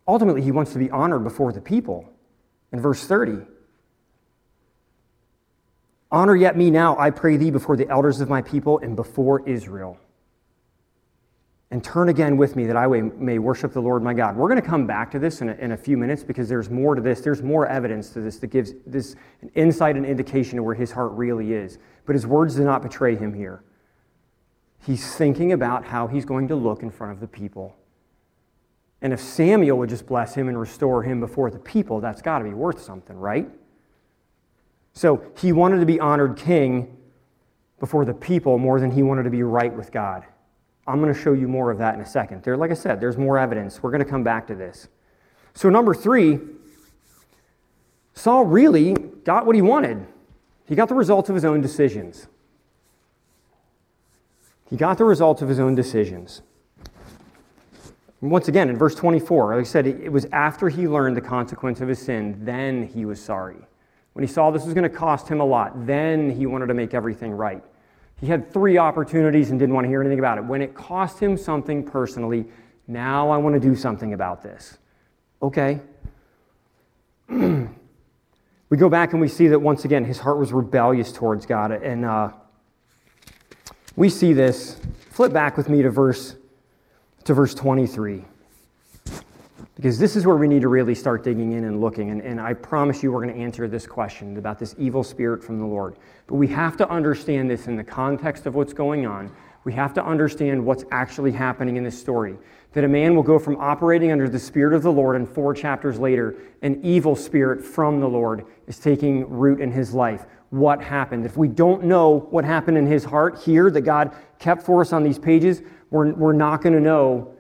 Ultimately, 0.07 0.43
he 0.43 0.51
wants 0.51 0.73
to 0.73 0.79
be 0.79 0.91
honored 0.91 1.25
before 1.25 1.53
the 1.53 1.61
people. 1.61 2.09
In 2.73 2.81
verse 2.81 3.05
30, 3.07 3.47
Honor 6.11 6.37
yet 6.37 6.57
me 6.57 6.71
now, 6.71 6.99
I 6.99 7.11
pray 7.11 7.37
thee, 7.37 7.51
before 7.51 7.77
the 7.77 7.89
elders 7.89 8.21
of 8.21 8.29
my 8.29 8.43
people 8.43 8.79
and 8.79 8.97
before 8.97 9.47
Israel 9.49 9.99
and 11.71 11.85
turn 11.85 12.09
again 12.09 12.37
with 12.37 12.57
me 12.57 12.67
that 12.67 12.77
I 12.77 12.87
may 12.87 13.39
worship 13.39 13.73
the 13.73 13.81
Lord 13.81 14.03
my 14.03 14.15
God. 14.15 14.37
We're 14.37 14.49
going 14.49 14.61
to 14.61 14.67
come 14.67 14.87
back 14.87 15.11
to 15.11 15.19
this 15.19 15.43
in 15.43 15.51
a, 15.51 15.55
in 15.55 15.73
a 15.73 15.77
few 15.77 15.99
minutes 15.99 16.23
because 16.23 16.49
there's 16.49 16.71
more 16.71 16.95
to 16.95 17.03
this. 17.03 17.21
There's 17.21 17.43
more 17.43 17.67
evidence 17.67 18.11
to 18.11 18.21
this 18.21 18.39
that 18.39 18.47
gives 18.47 18.73
this 18.87 19.17
an 19.43 19.51
insight 19.55 19.97
and 19.97 20.07
indication 20.07 20.59
of 20.59 20.65
where 20.65 20.75
his 20.75 20.91
heart 20.91 21.13
really 21.13 21.53
is. 21.53 21.79
But 22.07 22.15
his 22.15 22.27
words 22.27 22.57
do 22.57 22.65
not 22.65 22.83
betray 22.83 23.17
him 23.17 23.35
here. 23.35 23.63
He's 24.87 25.15
thinking 25.15 25.53
about 25.53 25.85
how 25.85 26.07
he's 26.07 26.25
going 26.25 26.49
to 26.49 26.57
look 26.57 26.83
in 26.83 26.91
front 26.91 27.13
of 27.13 27.21
the 27.21 27.29
people. 27.29 27.77
And 29.03 29.13
if 29.13 29.21
Samuel 29.21 29.77
would 29.79 29.91
just 29.91 30.07
bless 30.07 30.35
him 30.35 30.49
and 30.49 30.59
restore 30.59 31.03
him 31.03 31.21
before 31.21 31.51
the 31.51 31.59
people, 31.59 32.01
that's 32.01 32.23
got 32.23 32.39
to 32.39 32.45
be 32.45 32.55
worth 32.55 32.81
something, 32.81 33.17
right? 33.17 33.49
So 34.99 35.23
he 35.39 35.53
wanted 35.53 35.79
to 35.79 35.87
be 35.87 36.01
honored 36.01 36.37
king 36.37 36.97
before 37.79 38.05
the 38.05 38.13
people 38.13 38.59
more 38.59 38.81
than 38.81 38.91
he 38.91 39.05
wanted 39.05 39.23
to 39.23 39.31
be 39.31 39.45
right 39.45 39.73
with 39.73 39.93
God. 39.93 40.25
I'm 40.89 41.01
going 41.01 41.15
to 41.15 41.21
show 41.21 41.35
you 41.35 41.47
more 41.47 41.71
of 41.71 41.79
that 41.79 41.95
in 41.95 42.01
a 42.01 42.05
second. 42.05 42.43
There, 42.43 42.57
like 42.57 42.73
I 42.73 42.75
said, 42.75 43.01
there's 43.01 43.17
more 43.17 43.39
evidence. 43.39 43.81
We're 43.81 43.93
going 43.93 44.03
to 44.03 44.11
come 44.11 44.25
back 44.25 44.49
to 44.49 44.57
this. 44.57 44.89
So, 45.55 45.71
number 45.71 45.95
three, 45.95 46.41
Saul 48.15 48.45
really 48.45 48.95
got 49.23 49.47
what 49.47 49.55
he 49.55 49.63
wanted. 49.63 50.05
He 50.67 50.75
got 50.75 50.89
the 50.89 50.97
results 50.97 51.29
of 51.29 51.37
his 51.37 51.45
own 51.45 51.61
decisions. 51.61 52.27
He 54.69 54.77
got 54.77 54.99
the 54.99 55.05
results 55.05 55.43
of 55.43 55.49
his 55.49 55.61
own 55.61 55.77
decisions. 55.77 56.43
once 58.21 58.49
again, 58.49 58.69
in 58.69 58.77
verse 58.77 58.97
24, 58.97 59.55
like 59.55 59.61
I 59.61 59.63
said, 59.63 59.87
it 59.87 60.11
was 60.11 60.27
after 60.33 60.69
he 60.69 60.89
learned 60.89 61.17
the 61.17 61.21
consequence 61.21 61.81
of 61.81 61.87
his 61.87 62.01
sin, 62.01 62.45
then 62.45 62.89
he 62.89 63.05
was 63.05 63.23
sorry. 63.23 63.59
When 64.19 64.27
he 64.27 64.33
saw 64.33 64.51
this 64.51 64.65
was 64.65 64.75
going 64.75 64.83
to 64.83 64.97
cost 64.97 65.29
him 65.29 65.39
a 65.39 65.45
lot, 65.45 65.87
then 65.87 66.29
he 66.29 66.45
wanted 66.45 66.67
to 66.67 66.75
make 66.75 66.93
everything 66.93 67.31
right. 67.31 67.63
He 68.21 68.27
had 68.27 68.53
three 68.53 68.77
opportunities 68.77 69.51
and 69.53 69.61
didn't 69.61 69.77
want 69.77 69.85
to 69.85 69.89
hear 69.89 70.01
anything 70.01 70.19
about 70.19 70.39
it. 70.39 70.45
When 70.45 70.61
it 70.61 70.75
cost 70.75 71.21
him 71.21 71.37
something 71.37 71.85
personally, 71.85 72.47
now 72.89 73.31
I 73.31 73.37
want 73.37 73.55
to 73.55 73.61
do 73.61 73.77
something 73.77 74.15
about 74.15 74.43
this. 74.43 74.79
Okay. 75.41 75.81
we 77.29 77.69
go 78.77 78.89
back 78.89 79.13
and 79.13 79.21
we 79.21 79.29
see 79.29 79.47
that 79.47 79.61
once 79.61 79.85
again, 79.85 80.05
his 80.05 80.19
heart 80.19 80.39
was 80.39 80.53
rebellious 80.53 81.13
towards 81.13 81.47
God. 81.47 81.71
And 81.71 82.05
uh, 82.05 82.33
we 83.95 84.09
see 84.09 84.33
this. 84.33 84.81
Flip 85.13 85.33
back 85.33 85.57
with 85.57 85.69
me 85.69 85.83
to 85.83 85.91
verse, 85.91 86.35
to 87.23 87.35
verse 87.35 87.55
23 87.55 88.25
because 89.79 89.97
this 89.97 90.17
is 90.17 90.27
where 90.27 90.35
we 90.35 90.49
need 90.49 90.63
to 90.63 90.69
really 90.69 90.95
start 90.97 91.23
digging 91.23 91.53
in 91.53 91.63
and 91.63 91.81
looking. 91.81 92.11
And, 92.11 92.21
and 92.21 92.41
I 92.41 92.53
promise 92.53 93.01
you, 93.01 93.13
we're 93.13 93.23
going 93.23 93.33
to 93.33 93.41
answer 93.41 93.69
this 93.69 93.87
question 93.87 94.37
about 94.37 94.59
this 94.59 94.75
evil 94.77 95.05
spirit 95.05 95.41
from 95.41 95.61
the 95.61 95.65
Lord. 95.65 95.95
But 96.27 96.35
we 96.35 96.49
have 96.49 96.77
to 96.79 96.91
understand 96.91 97.49
this 97.49 97.69
in 97.69 97.77
the 97.77 97.85
context 97.85 98.47
of 98.47 98.57
what's 98.57 98.73
going 98.73 99.07
on. 99.07 99.33
We 99.63 99.73
have 99.75 99.95
to 99.95 100.05
understand 100.05 100.65
what's 100.65 100.85
actually 100.91 101.31
happening 101.31 101.77
in 101.77 101.85
this 101.85 101.97
story. 101.97 102.37
That 102.73 102.83
a 102.83 102.89
man 102.89 103.15
will 103.15 103.23
go 103.23 103.39
from 103.39 103.57
operating 103.57 104.11
under 104.11 104.29
the 104.29 104.39
Spirit 104.39 104.75
of 104.75 104.83
the 104.83 104.91
Lord, 104.91 105.15
and 105.15 105.29
four 105.29 105.55
chapters 105.55 105.97
later, 105.97 106.35
an 106.63 106.81
evil 106.85 107.15
spirit 107.15 107.65
from 107.65 108.01
the 108.01 108.09
Lord 108.09 108.47
is 108.67 108.81
taking 108.81 109.31
root 109.31 109.61
in 109.61 109.71
his 109.71 109.95
life. 109.95 110.27
What 110.51 110.83
happened? 110.83 111.25
If 111.25 111.37
we 111.37 111.47
don't 111.47 111.85
know 111.85 112.27
what 112.31 112.45
happened 112.45 112.79
in 112.79 112.87
his 112.87 113.05
heart 113.05 113.39
here 113.39 113.71
that 113.71 113.83
God 113.83 114.13
kept 114.41 114.65
for 114.65 114.81
us 114.81 114.93
on 114.93 115.05
these 115.05 115.21
pages, 115.21 115.63
we're, 115.91 116.13
we're 116.15 116.33
not 116.33 116.63
going 116.63 116.75
to 116.75 116.81
know 116.81 117.33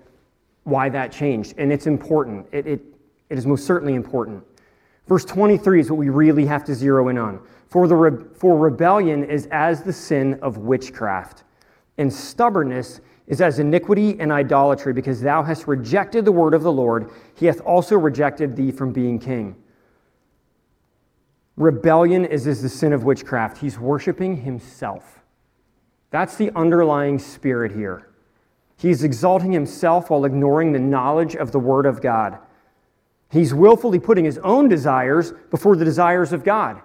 why 0.68 0.88
that 0.90 1.10
changed. 1.10 1.54
And 1.58 1.72
it's 1.72 1.86
important. 1.86 2.46
It, 2.52 2.66
it, 2.66 2.80
it 3.30 3.38
is 3.38 3.46
most 3.46 3.66
certainly 3.66 3.94
important. 3.94 4.44
Verse 5.06 5.24
23 5.24 5.80
is 5.80 5.90
what 5.90 5.96
we 5.96 6.10
really 6.10 6.44
have 6.46 6.64
to 6.64 6.74
zero 6.74 7.08
in 7.08 7.18
on. 7.18 7.40
For, 7.68 7.88
the 7.88 7.96
re- 7.96 8.24
for 8.34 8.58
rebellion 8.58 9.24
is 9.24 9.46
as 9.50 9.82
the 9.82 9.92
sin 9.92 10.38
of 10.42 10.58
witchcraft, 10.58 11.44
and 11.96 12.12
stubbornness 12.12 13.00
is 13.26 13.40
as 13.40 13.58
iniquity 13.58 14.18
and 14.20 14.32
idolatry, 14.32 14.92
because 14.92 15.20
thou 15.20 15.42
hast 15.42 15.66
rejected 15.66 16.24
the 16.24 16.32
word 16.32 16.54
of 16.54 16.62
the 16.62 16.72
Lord. 16.72 17.10
He 17.34 17.46
hath 17.46 17.60
also 17.60 17.96
rejected 17.96 18.56
thee 18.56 18.70
from 18.70 18.92
being 18.92 19.18
king. 19.18 19.56
Rebellion 21.56 22.24
is 22.24 22.46
as 22.46 22.62
the 22.62 22.68
sin 22.68 22.92
of 22.92 23.04
witchcraft. 23.04 23.58
He's 23.58 23.78
worshiping 23.78 24.36
himself. 24.36 25.20
That's 26.10 26.36
the 26.36 26.50
underlying 26.56 27.18
spirit 27.18 27.72
here. 27.72 28.07
He's 28.78 29.02
exalting 29.02 29.52
himself 29.52 30.08
while 30.08 30.24
ignoring 30.24 30.72
the 30.72 30.78
knowledge 30.78 31.34
of 31.34 31.50
the 31.50 31.58
Word 31.58 31.84
of 31.84 32.00
God. 32.00 32.38
He's 33.30 33.52
willfully 33.52 33.98
putting 33.98 34.24
his 34.24 34.38
own 34.38 34.68
desires 34.68 35.32
before 35.50 35.76
the 35.76 35.84
desires 35.84 36.32
of 36.32 36.44
God, 36.44 36.80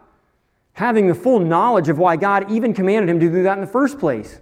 having 0.74 1.08
the 1.08 1.14
full 1.14 1.40
knowledge 1.40 1.90
of 1.90 2.00
why 2.00 2.16
God 2.18 2.52
even 2.52 2.74
commanded 2.74 3.10
him 3.10 3.20
to 3.20 3.30
do 3.30 3.44
that 3.44 3.60
in 3.60 3.62
the 3.62 3.72
first 3.72 4.00
place. 4.00 4.42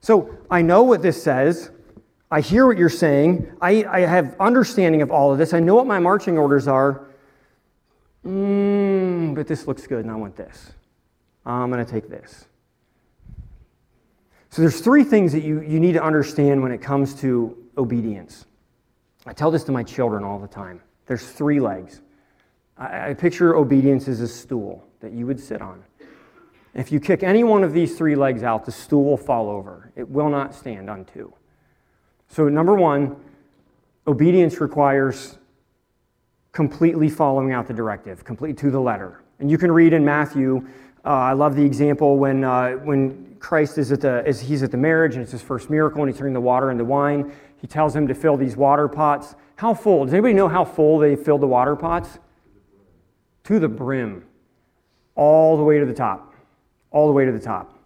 So 0.00 0.38
I 0.48 0.62
know 0.62 0.84
what 0.84 1.02
this 1.02 1.20
says. 1.20 1.72
I 2.30 2.40
hear 2.40 2.66
what 2.66 2.78
you're 2.78 2.88
saying. 2.88 3.52
I, 3.60 3.84
I 3.84 4.00
have 4.00 4.36
understanding 4.38 5.02
of 5.02 5.10
all 5.10 5.32
of 5.32 5.38
this. 5.38 5.52
I 5.52 5.58
know 5.58 5.74
what 5.74 5.86
my 5.86 5.98
marching 5.98 6.38
orders 6.38 6.68
are. 6.68 7.08
Mm, 8.24 9.34
but 9.34 9.48
this 9.48 9.66
looks 9.66 9.88
good 9.88 10.04
and 10.04 10.10
I 10.10 10.14
want 10.14 10.36
this. 10.36 10.72
I'm 11.44 11.70
going 11.70 11.84
to 11.84 11.90
take 11.90 12.08
this. 12.08 12.46
So 14.50 14.62
there's 14.62 14.80
three 14.80 15.04
things 15.04 15.32
that 15.32 15.44
you, 15.44 15.60
you 15.60 15.78
need 15.78 15.92
to 15.92 16.02
understand 16.02 16.60
when 16.60 16.72
it 16.72 16.82
comes 16.82 17.14
to 17.20 17.56
obedience. 17.78 18.46
I 19.24 19.32
tell 19.32 19.50
this 19.50 19.62
to 19.64 19.72
my 19.72 19.84
children 19.84 20.24
all 20.24 20.40
the 20.40 20.48
time. 20.48 20.80
There's 21.06 21.26
three 21.26 21.60
legs. 21.60 22.00
I, 22.76 23.10
I 23.10 23.14
picture 23.14 23.54
obedience 23.54 24.08
as 24.08 24.20
a 24.20 24.28
stool 24.28 24.84
that 25.00 25.12
you 25.12 25.26
would 25.26 25.38
sit 25.38 25.62
on. 25.62 25.84
If 26.74 26.90
you 26.90 27.00
kick 27.00 27.22
any 27.22 27.44
one 27.44 27.62
of 27.62 27.72
these 27.72 27.96
three 27.96 28.16
legs 28.16 28.42
out, 28.42 28.64
the 28.64 28.72
stool 28.72 29.04
will 29.04 29.16
fall 29.16 29.48
over. 29.48 29.92
It 29.96 30.08
will 30.08 30.28
not 30.28 30.54
stand 30.54 30.90
on 30.90 31.04
two. 31.04 31.32
So, 32.28 32.48
number 32.48 32.74
one, 32.74 33.16
obedience 34.06 34.60
requires 34.60 35.38
completely 36.52 37.08
following 37.08 37.52
out 37.52 37.66
the 37.66 37.74
directive, 37.74 38.24
complete 38.24 38.56
to 38.58 38.70
the 38.70 38.80
letter. 38.80 39.22
And 39.38 39.50
you 39.50 39.58
can 39.58 39.72
read 39.72 39.92
in 39.92 40.04
Matthew, 40.04 40.66
uh, 41.04 41.08
I 41.08 41.32
love 41.32 41.56
the 41.56 41.64
example 41.64 42.18
when, 42.18 42.44
uh, 42.44 42.72
when 42.72 43.29
Christ 43.40 43.78
is 43.78 43.90
at 43.90 44.02
the, 44.02 44.24
is, 44.26 44.38
he's 44.38 44.62
at 44.62 44.70
the 44.70 44.76
marriage 44.76 45.14
and 45.14 45.22
it's 45.22 45.32
his 45.32 45.42
first 45.42 45.70
miracle 45.70 46.02
and 46.02 46.10
he's 46.10 46.18
turning 46.18 46.34
the 46.34 46.40
water 46.40 46.70
into 46.70 46.84
wine. 46.84 47.32
He 47.56 47.66
tells 47.66 47.96
him 47.96 48.06
to 48.06 48.14
fill 48.14 48.36
these 48.36 48.56
water 48.56 48.86
pots. 48.86 49.34
How 49.56 49.74
full? 49.74 50.04
Does 50.04 50.14
anybody 50.14 50.34
know 50.34 50.48
how 50.48 50.64
full 50.64 50.98
they 50.98 51.16
filled 51.16 51.40
the 51.40 51.46
water 51.46 51.74
pots? 51.74 52.18
To 53.44 53.58
the 53.58 53.68
brim. 53.68 54.24
All 55.16 55.56
the 55.56 55.64
way 55.64 55.78
to 55.78 55.86
the 55.86 55.94
top. 55.94 56.34
All 56.90 57.06
the 57.06 57.12
way 57.12 57.24
to 57.24 57.32
the 57.32 57.40
top. 57.40 57.78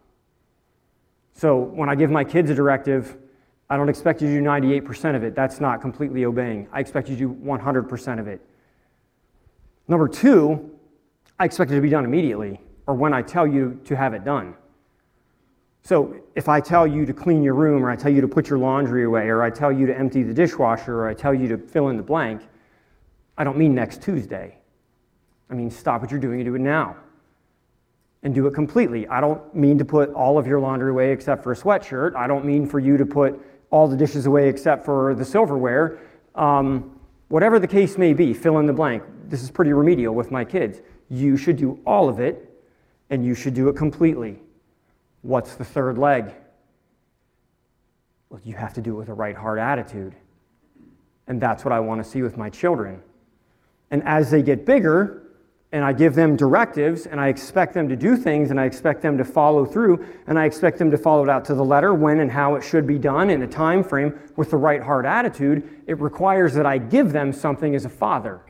So 1.33 1.57
when 1.57 1.89
I 1.89 1.95
give 1.95 2.11
my 2.11 2.25
kids 2.25 2.51
a 2.51 2.55
directive, 2.55 3.17
I 3.71 3.77
don't 3.77 3.89
expect 3.89 4.23
you 4.23 4.29
to 4.29 4.35
do 4.35 4.43
98% 4.43 5.17
of 5.17 5.25
it. 5.25 5.35
That's 5.35 5.61
not 5.61 5.81
completely 5.81 6.25
obeying. 6.25 6.69
I 6.73 6.81
expect 6.81 7.09
you 7.09 7.17
to 7.17 7.21
do 7.21 7.35
100% 7.35 8.21
of 8.21 8.29
it. 8.29 8.41
Number 9.87 10.09
two, 10.09 10.79
I 11.39 11.45
expect 11.45 11.71
it 11.71 11.77
to 11.77 11.81
be 11.81 11.89
done 11.89 12.05
immediately 12.05 12.61
or 12.87 12.95
when 12.95 13.13
I 13.13 13.23
tell 13.23 13.47
you 13.47 13.81
to 13.85 13.97
have 13.97 14.15
it 14.15 14.25
done. 14.25 14.55
So 15.85 16.17
if 16.35 16.49
I 16.49 16.61
tell 16.61 16.87
you 16.87 17.05
to 17.05 17.13
clean 17.13 17.43
your 17.43 17.53
room, 17.53 17.85
or 17.85 17.91
I 17.91 17.97
tell 17.97 18.11
you 18.11 18.23
to 18.23 18.29
put 18.29 18.49
your 18.49 18.59
laundry 18.59 19.05
away, 19.05 19.29
or 19.29 19.43
I 19.43 19.51
tell 19.51 19.71
you 19.71 19.87
to 19.87 19.97
empty 19.97 20.23
the 20.23 20.33
dishwasher, 20.33 21.01
or 21.01 21.09
I 21.09 21.13
tell 21.13 21.35
you 21.35 21.47
to 21.49 21.59
fill 21.59 21.89
in 21.89 21.99
the 21.99 22.03
blank, 22.03 22.41
I 23.37 23.45
don't 23.45 23.59
mean 23.59 23.75
next 23.75 24.03
Tuesday. 24.03 24.57
I 25.51 25.55
mean 25.55 25.71
stop 25.71 26.01
what 26.01 26.11
you're 26.11 26.21
doing 26.21 26.41
and 26.41 26.47
do 26.47 26.55
it 26.55 26.61
now. 26.61 26.97
And 28.23 28.35
do 28.35 28.47
it 28.47 28.55
completely. 28.55 29.07
I 29.09 29.21
don't 29.21 29.55
mean 29.55 29.77
to 29.77 29.85
put 29.85 30.11
all 30.15 30.39
of 30.39 30.47
your 30.47 30.59
laundry 30.59 30.91
away 30.91 31.13
except 31.13 31.45
for 31.45 31.53
a 31.53 31.57
sweatshirt. 31.57 32.17
I 32.17 32.27
don't 32.27 32.47
mean 32.47 32.67
for 32.67 32.79
you 32.79 32.97
to 32.97 33.05
put 33.05 33.39
all 33.69 33.87
the 33.87 33.97
dishes 33.97 34.25
away 34.25 34.49
except 34.49 34.87
for 34.87 35.15
the 35.15 35.25
silverware. 35.25 35.99
Um, 36.35 36.99
whatever 37.29 37.59
the 37.59 37.69
case 37.69 37.99
may 37.99 38.15
be, 38.15 38.33
fill 38.33 38.59
in 38.59 38.65
the 38.67 38.73
blank. 38.73 39.03
This 39.29 39.43
is 39.43 39.51
pretty 39.51 39.75
remedial 39.75 40.15
with 40.15 40.31
my 40.31 40.47
kids. 40.47 40.81
You 41.11 41.37
should 41.37 41.59
do 41.59 41.79
all 41.85 42.09
of 42.09 42.21
it, 42.21 42.51
and 43.11 43.23
you 43.23 43.35
should 43.35 43.53
do 43.53 43.69
it 43.69 43.77
completely. 43.77 44.41
What's 45.25 45.55
the 45.55 45.65
third 45.65 45.97
leg? 45.97 46.35
Well, 48.29 48.43
you 48.45 48.57
have 48.57 48.75
to 48.75 48.83
do 48.83 48.91
it 48.91 48.99
with 48.99 49.09
a 49.09 49.15
right 49.15 49.35
heart 49.35 49.59
attitude. 49.59 50.15
And 51.27 51.41
that's 51.41 51.65
what 51.65 51.73
I 51.73 51.81
want 51.81 52.05
to 52.05 52.09
see 52.09 52.21
with 52.21 52.37
my 52.37 52.51
children. 52.51 53.03
And 53.91 54.03
as 54.05 54.31
they 54.31 54.43
get 54.43 54.67
bigger, 54.67 55.23
and 55.73 55.83
I 55.83 55.95
give 55.95 56.15
them 56.15 56.37
directives, 56.37 57.07
and 57.07 57.19
I 57.19 57.29
expect 57.29 57.73
them 57.73 57.89
to 57.89 57.97
do 57.97 58.19
things, 58.19 58.51
and 58.51 58.61
I 58.61 58.67
expect 58.67 59.01
them 59.01 59.17
to 59.17 59.25
follow 59.25 59.65
through, 59.65 60.07
and 60.27 60.39
I 60.39 60.45
expect 60.45 60.77
them 60.77 60.91
to 60.91 60.99
follow 60.99 61.23
it 61.23 61.31
out 61.31 61.47
to 61.47 61.55
the 61.55 61.65
letter 61.65 61.95
when 61.95 62.21
and 62.21 62.31
how 62.31 62.57
it 62.57 62.63
should 62.63 62.87
be 62.87 62.99
done 62.99 63.31
in 63.31 63.41
a 63.41 63.47
time 63.47 63.83
frame 63.83 64.19
with 64.37 64.51
the 64.51 64.59
right 64.59 64.83
heart 64.83 65.07
attitude, 65.07 65.67
it 65.87 65.99
requires 66.01 66.53
that 66.53 66.67
I 66.67 66.77
give 66.77 67.13
them 67.13 67.33
something 67.33 67.75
as 67.75 67.87
a 67.87 67.89
father. 67.89 68.43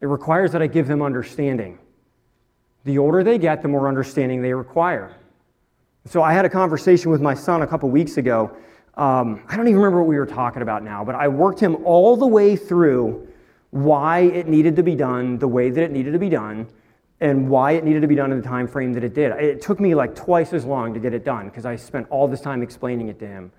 It 0.00 0.06
requires 0.06 0.50
that 0.52 0.60
I 0.60 0.66
give 0.66 0.88
them 0.88 1.02
understanding. 1.02 1.78
The 2.82 2.98
older 2.98 3.22
they 3.22 3.38
get, 3.38 3.62
the 3.62 3.68
more 3.68 3.86
understanding 3.86 4.42
they 4.42 4.52
require. 4.52 5.16
So 6.06 6.22
I 6.22 6.32
had 6.32 6.44
a 6.44 6.48
conversation 6.48 7.10
with 7.10 7.20
my 7.20 7.34
son 7.34 7.62
a 7.62 7.66
couple 7.66 7.90
weeks 7.90 8.16
ago. 8.16 8.56
Um, 8.94 9.42
I 9.48 9.56
don't 9.56 9.66
even 9.66 9.80
remember 9.80 9.98
what 9.98 10.08
we 10.08 10.16
were 10.16 10.26
talking 10.26 10.62
about 10.62 10.84
now, 10.84 11.04
but 11.04 11.16
I 11.16 11.26
worked 11.26 11.58
him 11.58 11.84
all 11.84 12.16
the 12.16 12.26
way 12.26 12.54
through 12.54 13.26
why 13.70 14.20
it 14.20 14.46
needed 14.46 14.76
to 14.76 14.84
be 14.84 14.94
done 14.94 15.36
the 15.36 15.48
way 15.48 15.68
that 15.68 15.82
it 15.82 15.90
needed 15.90 16.12
to 16.12 16.18
be 16.20 16.28
done 16.28 16.68
and 17.20 17.48
why 17.48 17.72
it 17.72 17.82
needed 17.82 18.02
to 18.02 18.06
be 18.06 18.14
done 18.14 18.30
in 18.30 18.40
the 18.40 18.46
time 18.46 18.68
frame 18.68 18.92
that 18.92 19.02
it 19.02 19.14
did. 19.14 19.32
It 19.32 19.60
took 19.60 19.80
me 19.80 19.96
like 19.96 20.14
twice 20.14 20.52
as 20.52 20.64
long 20.64 20.94
to 20.94 21.00
get 21.00 21.12
it 21.12 21.24
done 21.24 21.46
because 21.46 21.66
I 21.66 21.74
spent 21.74 22.06
all 22.08 22.28
this 22.28 22.40
time 22.40 22.62
explaining 22.62 23.08
it 23.08 23.18
to 23.18 23.26
him. 23.26 23.50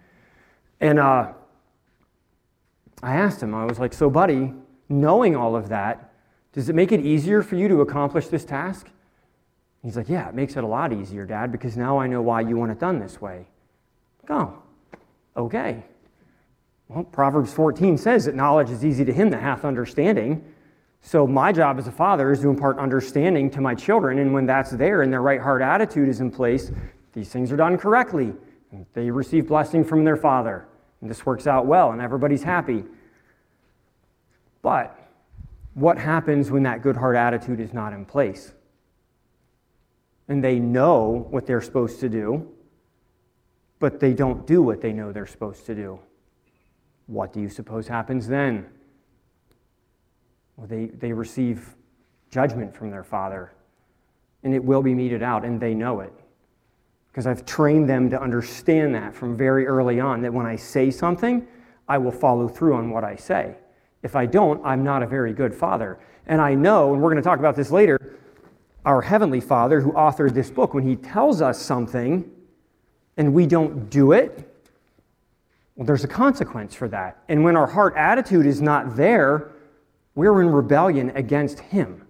And 0.80 1.00
uh, 1.00 1.34
I 3.04 3.16
asked 3.16 3.44
him, 3.44 3.54
I 3.54 3.66
was 3.66 3.78
like, 3.78 3.94
So, 3.94 4.10
buddy, 4.10 4.54
knowing 4.88 5.36
all 5.36 5.56
of 5.56 5.68
that, 5.68 6.14
does 6.54 6.70
it 6.70 6.76
make 6.76 6.94
it 6.94 7.02
easier 7.02 7.42
for 7.42 7.58
you 7.58 7.68
to 7.68 7.82
accomplish 7.82 8.28
this 8.28 8.46
task? 8.46 8.88
He's 9.84 9.96
like, 9.96 10.10
Yeah, 10.10 10.30
it 10.30 10.36
makes 10.36 10.56
it 10.56 10.64
a 10.64 10.68
lot 10.68 10.94
easier, 10.94 11.26
Dad, 11.26 11.52
because 11.52 11.78
now 11.78 11.98
I 11.98 12.08
know 12.08 12.22
why 12.22 12.42
you 12.42 12.58
want 12.58 12.72
it 12.72 12.80
done 12.80 13.00
this 13.00 13.22
way. 13.22 13.48
Oh, 14.30 14.54
okay. 15.36 15.84
Well, 16.90 17.04
Proverbs 17.04 17.54
14 17.54 17.98
says 17.98 18.26
that 18.26 18.36
knowledge 18.36 18.70
is 18.70 18.86
easy 18.86 19.04
to 19.06 19.14
him 19.14 19.30
that 19.32 19.42
hath 19.42 19.66
understanding. 19.66 20.44
So, 21.02 21.28
my 21.28 21.52
job 21.52 21.78
as 21.78 21.88
a 21.88 21.92
father 21.92 22.32
is 22.32 22.42
to 22.42 22.50
impart 22.50 22.80
understanding 22.80 23.50
to 23.52 23.62
my 23.62 23.76
children, 23.76 24.20
and 24.20 24.34
when 24.34 24.46
that's 24.46 24.72
there 24.72 25.02
and 25.02 25.12
their 25.12 25.22
right 25.22 25.42
heart 25.42 25.62
attitude 25.62 26.10
is 26.10 26.22
in 26.22 26.32
place, 26.32 26.72
these 27.14 27.30
things 27.30 27.52
are 27.52 27.58
done 27.58 27.78
correctly. 27.78 28.34
They 28.94 29.10
receive 29.12 29.48
blessing 29.48 29.84
from 29.84 30.04
their 30.04 30.18
father, 30.18 30.68
and 31.02 31.10
this 31.10 31.26
works 31.26 31.48
out 31.48 31.66
well, 31.66 31.92
and 31.92 32.02
everybody's 32.02 32.44
happy. 32.44 32.84
But 34.62 34.98
what 35.74 35.98
happens 35.98 36.52
when 36.52 36.64
that 36.64 36.82
good 36.82 36.98
heart 36.98 37.16
attitude 37.16 37.60
is 37.60 37.74
not 37.74 37.94
in 37.94 38.06
place? 38.06 38.54
And 40.28 40.44
they 40.44 40.60
know 40.60 41.28
what 41.30 41.46
they're 41.46 41.62
supposed 41.62 42.00
to 42.02 42.10
do, 42.10 42.48
but 43.80 44.00
they 44.00 44.14
don't 44.14 44.46
do 44.46 44.62
what 44.62 44.82
they 44.82 44.92
know 44.92 45.12
they're 45.12 45.26
supposed 45.26 45.66
to 45.66 45.76
do. 45.76 46.00
What 47.08 47.32
do 47.32 47.40
you 47.40 47.50
suppose 47.50 47.88
happens 47.88 48.28
then? 48.28 48.66
Well, 50.58 50.68
they, 50.68 50.86
they 50.88 51.14
receive 51.14 51.76
judgment 52.32 52.76
from 52.76 52.90
their 52.90 53.04
father, 53.04 53.54
and 54.44 54.54
it 54.54 54.64
will 54.64 54.82
be 54.82 54.94
meted 54.94 55.24
out, 55.24 55.46
and 55.46 55.60
they 55.60 55.74
know 55.74 56.02
it. 56.02 56.14
Because 57.08 57.26
I've 57.26 57.46
trained 57.46 57.90
them 57.90 58.10
to 58.10 58.22
understand 58.22 58.94
that 58.96 59.16
from 59.16 59.38
very 59.38 59.66
early 59.66 60.00
on 60.00 60.22
that 60.22 60.34
when 60.34 60.46
I 60.46 60.56
say 60.56 60.92
something, 60.92 61.48
I 61.88 61.98
will 61.98 62.12
follow 62.12 62.48
through 62.48 62.76
on 62.76 62.90
what 62.92 63.04
I 63.04 63.16
say. 63.16 63.56
If 64.04 64.16
I 64.16 64.26
don't, 64.26 64.64
I'm 64.66 64.84
not 64.84 65.02
a 65.02 65.08
very 65.08 65.34
good 65.34 65.56
father. 65.56 66.00
And 66.28 66.42
I 66.42 66.54
know, 66.54 66.94
and 66.94 67.02
we're 67.02 67.10
going 67.10 67.24
to 67.24 67.28
talk 67.28 67.40
about 67.40 67.56
this 67.56 67.72
later, 67.72 68.18
our 68.86 69.02
Heavenly 69.02 69.42
Father 69.42 69.82
who 69.82 69.92
authored 69.92 70.34
this 70.34 70.50
book, 70.50 70.74
when 70.74 70.88
He 70.88 70.96
tells 70.96 71.42
us 71.42 71.62
something 71.62 72.30
and 73.18 73.34
we 73.34 73.46
don't 73.46 73.90
do 73.90 74.12
it, 74.12 74.54
well, 75.76 75.86
there's 75.86 76.04
a 76.04 76.08
consequence 76.08 76.74
for 76.74 76.88
that. 76.88 77.24
And 77.30 77.44
when 77.44 77.56
our 77.56 77.68
heart 77.68 77.94
attitude 77.96 78.46
is 78.46 78.62
not 78.62 78.96
there, 78.96 79.52
we're 80.16 80.42
in 80.42 80.50
rebellion 80.50 81.12
against 81.12 81.60
Him. 81.60 82.04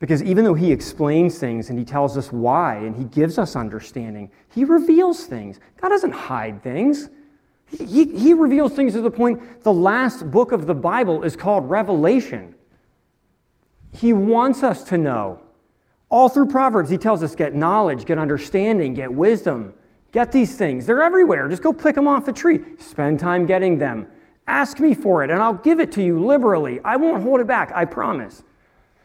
Because 0.00 0.22
even 0.22 0.44
though 0.44 0.54
He 0.54 0.72
explains 0.72 1.38
things 1.38 1.70
and 1.70 1.78
He 1.78 1.84
tells 1.84 2.16
us 2.16 2.32
why 2.32 2.76
and 2.76 2.96
He 2.96 3.04
gives 3.04 3.38
us 3.38 3.54
understanding, 3.54 4.30
He 4.52 4.64
reveals 4.64 5.26
things. 5.26 5.60
God 5.80 5.90
doesn't 5.90 6.12
hide 6.12 6.62
things. 6.62 7.08
He, 7.70 8.04
he, 8.06 8.34
reveals 8.34 8.72
things 8.72 8.94
to 8.94 9.00
the 9.00 9.10
point 9.10 9.62
the 9.62 9.72
last 9.72 10.28
book 10.28 10.50
of 10.50 10.66
the 10.66 10.74
Bible 10.74 11.22
is 11.22 11.36
called 11.36 11.70
Revelation. 11.70 12.56
He 13.92 14.12
wants 14.12 14.62
us 14.62 14.84
to 14.84 14.98
know 14.98 15.40
all 16.08 16.28
through 16.28 16.46
Proverbs, 16.46 16.90
he 16.90 16.98
tells 16.98 17.22
us 17.22 17.36
get 17.36 17.54
knowledge, 17.54 18.04
get 18.04 18.18
understanding, 18.18 18.94
get 18.94 19.12
wisdom, 19.12 19.74
Get 20.12 20.32
these 20.32 20.56
things. 20.56 20.86
They're 20.86 21.02
everywhere. 21.02 21.48
Just 21.48 21.62
go 21.62 21.72
pick 21.72 21.94
them 21.94 22.08
off 22.08 22.24
the 22.24 22.32
tree. 22.32 22.60
Spend 22.78 23.20
time 23.20 23.46
getting 23.46 23.78
them. 23.78 24.06
Ask 24.46 24.80
me 24.80 24.94
for 24.94 25.22
it, 25.22 25.30
and 25.30 25.40
I'll 25.40 25.54
give 25.54 25.78
it 25.78 25.92
to 25.92 26.02
you 26.02 26.24
liberally. 26.24 26.80
I 26.84 26.96
won't 26.96 27.22
hold 27.22 27.40
it 27.40 27.46
back, 27.46 27.70
I 27.72 27.84
promise. 27.84 28.42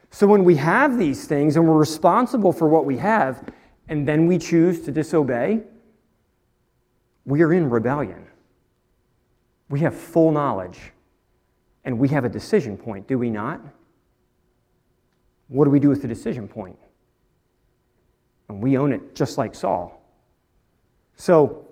So 0.09 0.25
when 0.25 0.43
we 0.43 0.55
have 0.55 0.97
these 0.97 1.27
things 1.27 1.55
and 1.55 1.67
we're 1.67 1.77
responsible 1.77 2.51
for 2.51 2.67
what 2.67 2.85
we 2.85 2.97
have, 2.97 3.43
and 3.87 4.07
then 4.07 4.25
we 4.25 4.39
choose 4.39 4.81
to 4.81 4.91
disobey, 4.91 5.61
we 7.25 7.43
are 7.43 7.53
in 7.53 7.69
rebellion. 7.69 8.25
We 9.69 9.81
have 9.81 9.95
full 9.95 10.31
knowledge, 10.31 10.79
and 11.83 11.99
we 11.99 12.07
have 12.09 12.25
a 12.25 12.29
decision 12.29 12.77
point, 12.77 13.07
do 13.07 13.19
we 13.19 13.29
not? 13.29 13.61
What 15.47 15.65
do 15.65 15.71
we 15.71 15.79
do 15.79 15.89
with 15.89 16.01
the 16.01 16.07
decision 16.07 16.47
point? 16.47 16.77
And 18.49 18.61
we 18.61 18.77
own 18.77 18.93
it 18.93 19.15
just 19.15 19.37
like 19.37 19.55
Saul. 19.55 20.01
So 21.15 21.67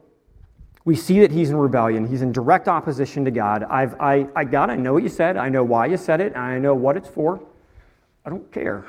we 0.85 0.95
see 0.95 1.19
that 1.21 1.31
he's 1.31 1.49
in 1.49 1.57
rebellion. 1.57 2.07
He's 2.07 2.21
in 2.21 2.31
direct 2.31 2.67
opposition 2.67 3.25
to 3.25 3.31
God. 3.31 3.63
I've, 3.63 3.99
I, 3.99 4.27
I, 4.35 4.43
God, 4.43 4.69
I 4.69 4.75
know 4.75 4.93
what 4.93 5.03
you 5.03 5.09
said. 5.09 5.37
I 5.37 5.49
know 5.49 5.63
why 5.63 5.85
you 5.85 5.97
said 5.97 6.21
it. 6.21 6.35
I 6.35 6.59
know 6.59 6.75
what 6.75 6.97
it's 6.97 7.07
for. 7.07 7.41
I 8.25 8.29
don't 8.29 8.51
care. 8.51 8.85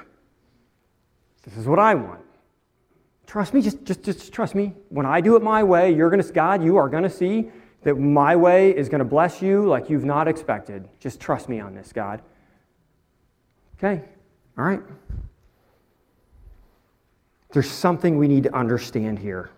This 1.42 1.56
is 1.56 1.66
what 1.66 1.78
I 1.78 1.94
want. 1.94 2.20
Trust 3.26 3.54
me, 3.54 3.62
just, 3.62 3.84
just, 3.84 4.02
just 4.02 4.32
trust 4.32 4.54
me. 4.54 4.74
When 4.88 5.06
I 5.06 5.20
do 5.20 5.36
it 5.36 5.42
my 5.42 5.62
way, 5.62 5.92
you're 5.92 6.10
going 6.10 6.22
to, 6.22 6.32
God, 6.32 6.62
you 6.62 6.76
are 6.76 6.88
going 6.88 7.02
to 7.02 7.10
see 7.10 7.50
that 7.82 7.96
my 7.96 8.34
way 8.34 8.70
is 8.74 8.88
going 8.88 9.00
to 9.00 9.04
bless 9.04 9.42
you 9.42 9.66
like 9.66 9.90
you've 9.90 10.04
not 10.04 10.26
expected. 10.26 10.88
Just 11.00 11.20
trust 11.20 11.48
me 11.48 11.60
on 11.60 11.74
this, 11.74 11.92
God. 11.92 12.22
Okay, 13.78 14.02
all 14.56 14.64
right. 14.64 14.82
There's 17.52 17.70
something 17.70 18.18
we 18.18 18.28
need 18.28 18.44
to 18.44 18.54
understand 18.54 19.18
here. 19.18 19.50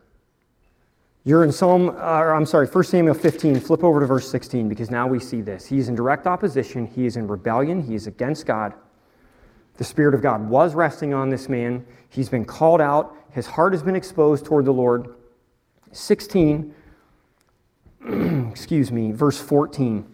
You're 1.25 1.43
in 1.43 1.51
Psalm, 1.51 1.89
uh, 1.89 1.93
I'm 1.93 2.47
sorry, 2.47 2.67
1 2.67 2.85
Samuel 2.85 3.15
15. 3.15 3.59
Flip 3.59 3.83
over 3.83 4.01
to 4.01 4.07
verse 4.07 4.31
16 4.31 4.69
because 4.69 4.91
now 4.91 5.09
we 5.09 5.19
see 5.19 5.41
this. 5.41 5.67
He's 5.67 5.89
in 5.89 5.95
direct 5.95 6.27
opposition. 6.27 6.87
He 6.87 7.05
is 7.05 7.17
in 7.17 7.27
rebellion. 7.27 7.83
He 7.83 7.95
is 7.95 8.07
against 8.07 8.47
God. 8.47 8.75
The 9.77 9.85
Spirit 9.85 10.15
of 10.15 10.23
God 10.23 10.49
was 10.49 10.75
resting 10.75 11.13
on 11.13 11.29
this 11.29 11.49
man. 11.49 11.85
He's 12.11 12.29
been 12.29 12.45
called 12.45 12.81
out. 12.81 13.17
His 13.33 13.47
heart 13.47 13.73
has 13.73 13.83
been 13.83 13.97
exposed 13.97 14.45
toward 14.45 14.67
the 14.67 14.73
Lord. 14.73 15.15
16, 15.93 16.75
excuse 18.51 18.93
me, 18.93 19.11
verse 19.13 19.39
14. 19.39 20.07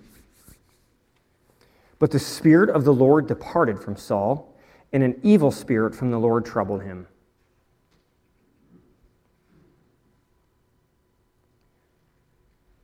But 1.99 2.11
the 2.11 2.19
Spirit 2.19 2.71
of 2.71 2.85
the 2.85 2.95
Lord 2.95 3.29
departed 3.29 3.79
from 3.79 3.97
Saul, 3.97 4.52
and 4.93 5.03
an 5.03 5.19
evil 5.23 5.51
spirit 5.51 5.95
from 5.95 6.11
the 6.11 6.19
Lord 6.19 6.45
troubled 6.45 6.83
him. 6.83 7.07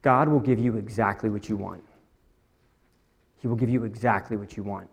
God 0.03 0.29
will 0.29 0.41
give 0.41 0.59
you 0.59 0.77
exactly 0.77 1.29
what 1.29 1.49
you 1.49 1.57
want. 1.57 1.83
He 3.41 3.49
will 3.49 3.57
give 3.57 3.69
you 3.69 3.85
exactly 3.85 4.37
what 4.37 4.57
you 4.57 4.63
want. 4.63 4.89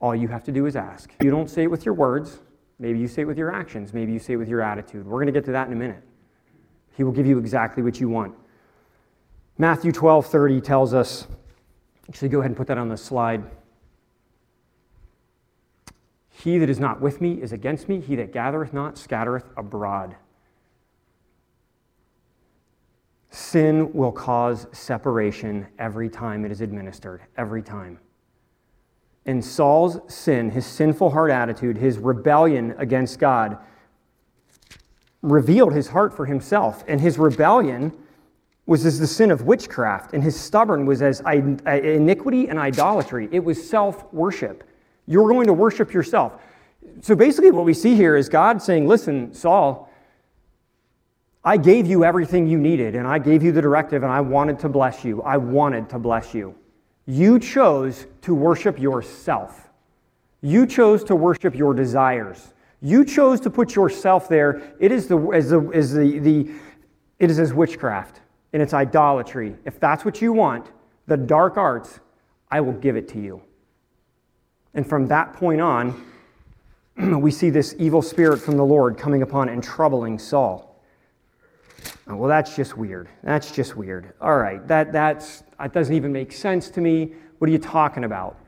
All 0.00 0.14
you 0.14 0.28
have 0.28 0.44
to 0.44 0.52
do 0.52 0.66
is 0.66 0.76
ask. 0.76 1.10
You 1.22 1.30
don't 1.30 1.50
say 1.50 1.62
it 1.62 1.70
with 1.70 1.84
your 1.84 1.94
words. 1.94 2.40
Maybe 2.78 2.98
you 2.98 3.08
say 3.08 3.22
it 3.22 3.24
with 3.24 3.38
your 3.38 3.52
actions. 3.52 3.94
Maybe 3.94 4.12
you 4.12 4.18
say 4.18 4.34
it 4.34 4.36
with 4.36 4.48
your 4.48 4.60
attitude. 4.60 5.06
We're 5.06 5.16
going 5.16 5.26
to 5.26 5.32
get 5.32 5.44
to 5.46 5.52
that 5.52 5.66
in 5.66 5.72
a 5.72 5.76
minute. 5.76 6.02
He 6.96 7.04
will 7.04 7.12
give 7.12 7.26
you 7.26 7.38
exactly 7.38 7.82
what 7.82 8.00
you 8.00 8.08
want. 8.08 8.34
Matthew 9.58 9.92
12 9.92 10.26
30 10.26 10.60
tells 10.60 10.92
us, 10.92 11.26
actually, 12.08 12.28
go 12.28 12.40
ahead 12.40 12.50
and 12.50 12.56
put 12.56 12.66
that 12.66 12.78
on 12.78 12.88
the 12.88 12.96
slide. 12.96 13.42
He 16.42 16.58
that 16.58 16.68
is 16.68 16.78
not 16.78 17.00
with 17.00 17.22
me 17.22 17.40
is 17.40 17.52
against 17.52 17.88
me. 17.88 17.98
He 17.98 18.14
that 18.16 18.30
gathereth 18.30 18.74
not 18.74 18.98
scattereth 18.98 19.48
abroad. 19.56 20.16
Sin 23.30 23.90
will 23.94 24.12
cause 24.12 24.66
separation 24.70 25.66
every 25.78 26.10
time 26.10 26.44
it 26.44 26.52
is 26.52 26.60
administered, 26.60 27.22
every 27.38 27.62
time. 27.62 27.98
And 29.24 29.42
Saul's 29.42 29.98
sin, 30.14 30.50
his 30.50 30.66
sinful 30.66 31.10
heart 31.10 31.30
attitude, 31.30 31.78
his 31.78 31.98
rebellion 31.98 32.74
against 32.76 33.18
God, 33.18 33.58
revealed 35.22 35.72
his 35.72 35.88
heart 35.88 36.14
for 36.14 36.26
himself. 36.26 36.84
And 36.86 37.00
his 37.00 37.18
rebellion 37.18 37.96
was 38.66 38.84
as 38.84 38.98
the 38.98 39.06
sin 39.06 39.30
of 39.30 39.42
witchcraft, 39.42 40.12
and 40.12 40.22
his 40.22 40.38
stubborn 40.38 40.84
was 40.84 41.00
as 41.00 41.20
iniquity 41.20 42.48
and 42.48 42.58
idolatry. 42.58 43.28
It 43.32 43.42
was 43.42 43.68
self 43.68 44.12
worship. 44.12 44.64
You're 45.06 45.28
going 45.28 45.46
to 45.46 45.52
worship 45.52 45.92
yourself. 45.92 46.40
So 47.02 47.14
basically, 47.14 47.50
what 47.50 47.64
we 47.64 47.74
see 47.74 47.94
here 47.94 48.16
is 48.16 48.28
God 48.28 48.60
saying, 48.62 48.86
Listen, 48.86 49.32
Saul, 49.34 49.90
I 51.44 51.56
gave 51.56 51.86
you 51.86 52.04
everything 52.04 52.46
you 52.46 52.58
needed, 52.58 52.96
and 52.96 53.06
I 53.06 53.18
gave 53.18 53.42
you 53.42 53.52
the 53.52 53.62
directive, 53.62 54.02
and 54.02 54.10
I 54.10 54.20
wanted 54.20 54.58
to 54.60 54.68
bless 54.68 55.04
you. 55.04 55.22
I 55.22 55.36
wanted 55.36 55.88
to 55.90 55.98
bless 55.98 56.34
you. 56.34 56.54
You 57.06 57.38
chose 57.38 58.06
to 58.22 58.34
worship 58.34 58.80
yourself. 58.80 59.68
You 60.40 60.66
chose 60.66 61.04
to 61.04 61.14
worship 61.14 61.54
your 61.54 61.72
desires. 61.72 62.52
You 62.80 63.04
chose 63.04 63.40
to 63.40 63.50
put 63.50 63.74
yourself 63.74 64.28
there. 64.28 64.74
It 64.80 64.92
is 64.92 65.06
the, 65.06 65.18
as 65.28 65.50
the, 65.50 65.60
the, 65.60 66.18
the 66.18 66.50
it 67.18 67.30
is 67.30 67.38
as 67.38 67.54
witchcraft 67.54 68.20
and 68.52 68.62
it's 68.62 68.74
idolatry. 68.74 69.56
If 69.64 69.80
that's 69.80 70.04
what 70.04 70.20
you 70.20 70.32
want, 70.32 70.70
the 71.06 71.16
dark 71.16 71.56
arts, 71.56 72.00
I 72.50 72.60
will 72.60 72.72
give 72.72 72.96
it 72.96 73.08
to 73.08 73.20
you. 73.20 73.42
And 74.76 74.86
from 74.86 75.08
that 75.08 75.32
point 75.32 75.60
on, 75.60 76.04
we 76.96 77.30
see 77.30 77.50
this 77.50 77.74
evil 77.78 78.02
spirit 78.02 78.38
from 78.38 78.56
the 78.58 78.64
Lord 78.64 78.96
coming 78.98 79.22
upon 79.22 79.48
and 79.48 79.64
troubling 79.64 80.18
Saul. 80.18 80.80
Well, 82.06 82.28
that's 82.28 82.54
just 82.54 82.76
weird. 82.76 83.08
That's 83.24 83.50
just 83.50 83.74
weird. 83.74 84.12
All 84.20 84.36
right, 84.36 84.66
that, 84.68 84.92
that's, 84.92 85.42
that 85.58 85.72
doesn't 85.72 85.94
even 85.94 86.12
make 86.12 86.30
sense 86.30 86.68
to 86.70 86.80
me. 86.80 87.14
What 87.38 87.48
are 87.48 87.52
you 87.52 87.58
talking 87.58 88.04
about? 88.04 88.38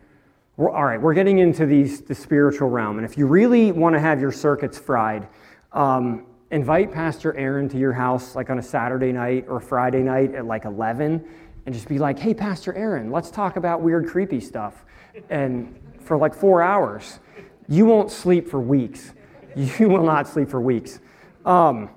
We're, 0.57 0.71
all 0.71 0.85
right, 0.85 1.01
we're 1.01 1.15
getting 1.15 1.39
into 1.39 1.67
these, 1.67 2.03
the 2.03 2.15
spiritual 2.15 2.69
realm. 2.69 2.99
And 2.99 3.05
if 3.05 3.17
you 3.17 3.27
really 3.27 3.73
want 3.73 3.95
to 3.95 4.01
have 4.01 4.21
your 4.21 4.31
circuits 4.31 4.79
fried, 4.79 5.27
um, 5.73 6.27
invite 6.51 6.93
Pastor 6.93 7.35
Aaron 7.37 7.69
to 7.71 7.79
your 7.79 7.93
house 7.93 8.37
like 8.37 8.51
on 8.51 8.59
a 8.59 8.63
Saturday 8.63 9.13
night 9.13 9.47
or 9.49 9.61
Friday 9.61 10.03
night 10.03 10.35
at 10.35 10.45
like 10.45 10.65
11 10.67 11.25
and 11.67 11.75
just 11.75 11.89
be 11.89 11.99
like, 11.99 12.19
hey, 12.19 12.35
Pastor 12.35 12.75
Aaron, 12.75 13.11
let's 13.11 13.31
talk 13.31 13.57
about 13.57 13.81
weird, 13.81 14.09
creepy 14.09 14.41
stuff. 14.41 14.85
And 15.31 15.75
for 16.09 16.17
like 16.17 16.35
four 16.35 16.63
hours, 16.63 17.21
you 17.69 17.85
won't 17.85 18.11
sleep 18.11 18.49
for 18.49 18.61
weeks. 18.61 19.13
You 19.55 19.89
will 19.89 20.05
not 20.05 20.29
sleep 20.29 20.49
for 20.49 20.61
weeks. 20.61 21.01
Um, 21.45 21.91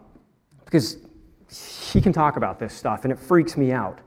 because 0.66 0.98
he 1.92 2.02
can 2.02 2.14
talk 2.14 2.38
about 2.38 2.60
this 2.60 2.74
stuff, 2.74 3.04
and 3.04 3.12
it 3.12 3.20
freaks 3.20 3.58
me 3.58 3.72
out. 3.72 4.00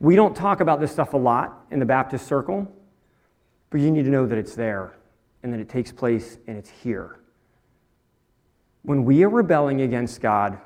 We 0.00 0.16
don't 0.16 0.34
talk 0.34 0.60
about 0.60 0.80
this 0.80 0.92
stuff 0.92 1.12
a 1.12 1.16
lot 1.16 1.66
in 1.70 1.78
the 1.78 1.86
Baptist 1.86 2.26
circle, 2.26 2.66
but 3.70 3.80
you 3.80 3.90
need 3.90 4.04
to 4.04 4.10
know 4.10 4.26
that 4.26 4.38
it's 4.38 4.54
there 4.54 4.94
and 5.42 5.52
that 5.52 5.60
it 5.60 5.68
takes 5.68 5.92
place 5.92 6.38
and 6.46 6.56
it's 6.56 6.70
here. 6.70 7.20
When 8.82 9.04
we 9.04 9.22
are 9.22 9.28
rebelling 9.28 9.82
against 9.82 10.20
God, 10.20 10.58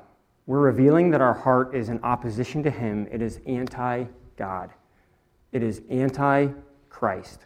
we're 0.45 0.59
revealing 0.59 1.11
that 1.11 1.21
our 1.21 1.33
heart 1.33 1.75
is 1.75 1.89
in 1.89 1.99
opposition 2.03 2.63
to 2.63 2.71
Him. 2.71 3.07
It 3.11 3.21
is 3.21 3.39
anti 3.45 4.05
God, 4.37 4.71
it 5.51 5.61
is 5.61 5.81
anti 5.89 6.47
Christ. 6.89 7.45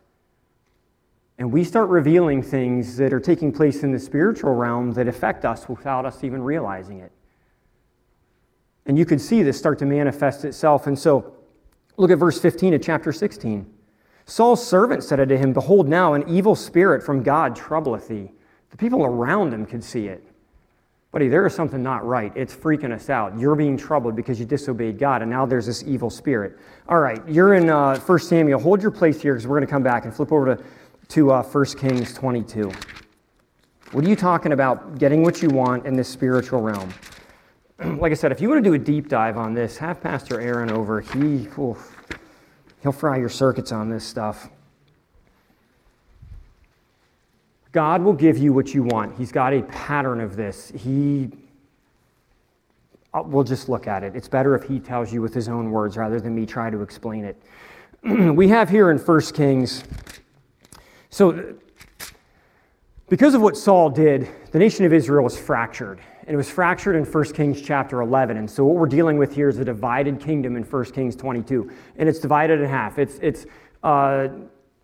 And 1.37 1.51
we 1.51 1.63
start 1.63 1.89
revealing 1.89 2.41
things 2.41 2.97
that 2.97 3.13
are 3.13 3.19
taking 3.19 3.51
place 3.51 3.83
in 3.83 3.91
the 3.91 3.99
spiritual 3.99 4.55
realm 4.55 4.93
that 4.93 5.07
affect 5.07 5.45
us 5.45 5.69
without 5.69 6.05
us 6.05 6.23
even 6.23 6.41
realizing 6.41 6.99
it. 6.99 7.11
And 8.87 8.97
you 8.97 9.05
could 9.05 9.21
see 9.21 9.43
this 9.43 9.57
start 9.57 9.79
to 9.79 9.85
manifest 9.85 10.45
itself. 10.45 10.87
And 10.87 10.97
so, 10.97 11.35
look 11.97 12.09
at 12.09 12.17
verse 12.17 12.39
15 12.39 12.73
of 12.73 12.81
chapter 12.81 13.11
16. 13.11 13.71
Saul's 14.25 14.65
servant 14.65 15.03
said 15.03 15.19
unto 15.19 15.37
him, 15.37 15.53
Behold, 15.53 15.87
now 15.87 16.13
an 16.13 16.27
evil 16.27 16.55
spirit 16.55 17.03
from 17.03 17.21
God 17.21 17.55
troubleth 17.55 18.07
thee. 18.07 18.31
The 18.71 18.77
people 18.77 19.05
around 19.05 19.53
him 19.53 19.65
could 19.65 19.83
see 19.83 20.07
it. 20.07 20.23
Buddy, 21.11 21.29
there 21.29 21.45
is 21.47 21.55
something 21.55 21.81
not 21.81 22.05
right. 22.05 22.31
It's 22.35 22.53
freaking 22.53 22.91
us 22.91 23.09
out. 23.09 23.39
You're 23.39 23.55
being 23.55 23.77
troubled 23.77 24.15
because 24.15 24.39
you 24.39 24.45
disobeyed 24.45 24.99
God, 24.99 25.21
and 25.21 25.31
now 25.31 25.45
there's 25.45 25.65
this 25.65 25.83
evil 25.83 26.09
spirit. 26.09 26.57
All 26.89 26.99
right, 26.99 27.21
you're 27.27 27.53
in 27.53 27.69
uh, 27.69 27.97
1 27.99 28.19
Samuel. 28.19 28.59
Hold 28.59 28.81
your 28.81 28.91
place 28.91 29.21
here 29.21 29.33
because 29.33 29.47
we're 29.47 29.57
going 29.57 29.65
to 29.65 29.71
come 29.71 29.83
back 29.83 30.03
and 30.03 30.13
flip 30.13 30.31
over 30.33 30.55
to, 30.55 30.63
to 31.09 31.31
uh, 31.31 31.43
1 31.43 31.65
Kings 31.77 32.13
22. 32.13 32.71
What 33.91 34.03
are 34.03 34.09
you 34.09 34.15
talking 34.15 34.51
about 34.51 34.97
getting 34.99 35.23
what 35.23 35.41
you 35.41 35.49
want 35.49 35.85
in 35.85 35.95
this 35.95 36.09
spiritual 36.09 36.61
realm? 36.61 36.93
like 37.99 38.11
I 38.11 38.15
said, 38.15 38.31
if 38.31 38.41
you 38.41 38.49
want 38.49 38.63
to 38.63 38.69
do 38.69 38.73
a 38.73 38.79
deep 38.79 39.07
dive 39.07 39.37
on 39.37 39.53
this, 39.53 39.77
have 39.77 40.01
Pastor 40.01 40.41
Aaron 40.41 40.69
over. 40.69 40.99
He, 40.99 41.47
oof, 41.57 41.95
he'll 42.81 42.91
fry 42.91 43.17
your 43.17 43.29
circuits 43.29 43.71
on 43.71 43.89
this 43.89 44.03
stuff. 44.03 44.49
God 47.71 48.01
will 48.01 48.13
give 48.13 48.37
you 48.37 48.51
what 48.53 48.73
you 48.73 48.83
want. 48.83 49.17
He's 49.17 49.31
got 49.31 49.53
a 49.53 49.61
pattern 49.61 50.19
of 50.19 50.35
this. 50.35 50.71
He, 50.75 51.29
uh, 53.13 53.23
we'll 53.25 53.43
just 53.43 53.69
look 53.69 53.87
at 53.87 54.03
it. 54.03 54.15
It's 54.15 54.27
better 54.27 54.55
if 54.55 54.63
he 54.63 54.79
tells 54.79 55.13
you 55.13 55.21
with 55.21 55.33
his 55.33 55.47
own 55.47 55.71
words 55.71 55.95
rather 55.95 56.19
than 56.19 56.33
me 56.33 56.45
try 56.45 56.69
to 56.69 56.81
explain 56.81 57.23
it. 57.23 57.41
we 58.33 58.47
have 58.47 58.69
here 58.69 58.89
in 58.89 58.97
1 58.97 59.21
Kings, 59.33 59.83
so 61.17 61.55
because 63.09 63.33
of 63.33 63.41
what 63.41 63.57
Saul 63.57 63.89
did, 63.89 64.29
the 64.51 64.59
nation 64.59 64.85
of 64.85 64.93
Israel 64.93 65.23
was 65.23 65.35
fractured 65.35 65.99
and 66.21 66.31
it 66.31 66.37
was 66.37 66.47
fractured 66.47 66.95
in 66.95 67.05
1 67.05 67.33
Kings 67.33 67.59
chapter 67.59 68.01
11. 68.01 68.37
And 68.37 68.47
so 68.47 68.63
what 68.65 68.75
we're 68.75 68.85
dealing 68.85 69.17
with 69.17 69.33
here 69.33 69.49
is 69.49 69.57
a 69.57 69.65
divided 69.65 70.19
kingdom 70.19 70.55
in 70.55 70.61
1 70.61 70.85
Kings 70.91 71.15
22. 71.15 71.71
And 71.95 72.07
it's 72.07 72.19
divided 72.19 72.61
in 72.61 72.69
half. 72.69 72.99
It's, 72.99 73.17
it's 73.19 73.47
uh, 73.81 74.27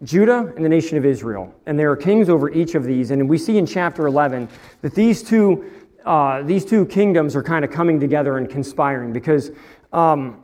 Judah 0.02 0.52
and 0.56 0.66
the 0.66 0.70
nation 0.70 0.98
of 0.98 1.06
Israel. 1.06 1.54
And 1.68 1.78
there 1.78 1.92
are 1.92 1.96
kings 1.96 2.30
over 2.30 2.50
each 2.50 2.74
of 2.74 2.84
these. 2.84 3.12
And 3.12 3.30
we 3.30 3.38
see 3.38 3.60
in 3.60 3.68
chapter 3.68 4.08
11 4.08 4.50
that 4.82 4.96
these 4.96 5.22
two, 5.22 5.70
uh, 6.04 6.42
these 6.42 6.66
two 6.66 6.88
kingdoms 6.88 7.36
are 7.36 7.44
kind 7.44 7.64
of 7.64 7.70
coming 7.70 8.00
together 8.00 8.40
and 8.40 8.50
conspiring 8.50 9.14
because 9.14 9.52
um, 9.92 10.42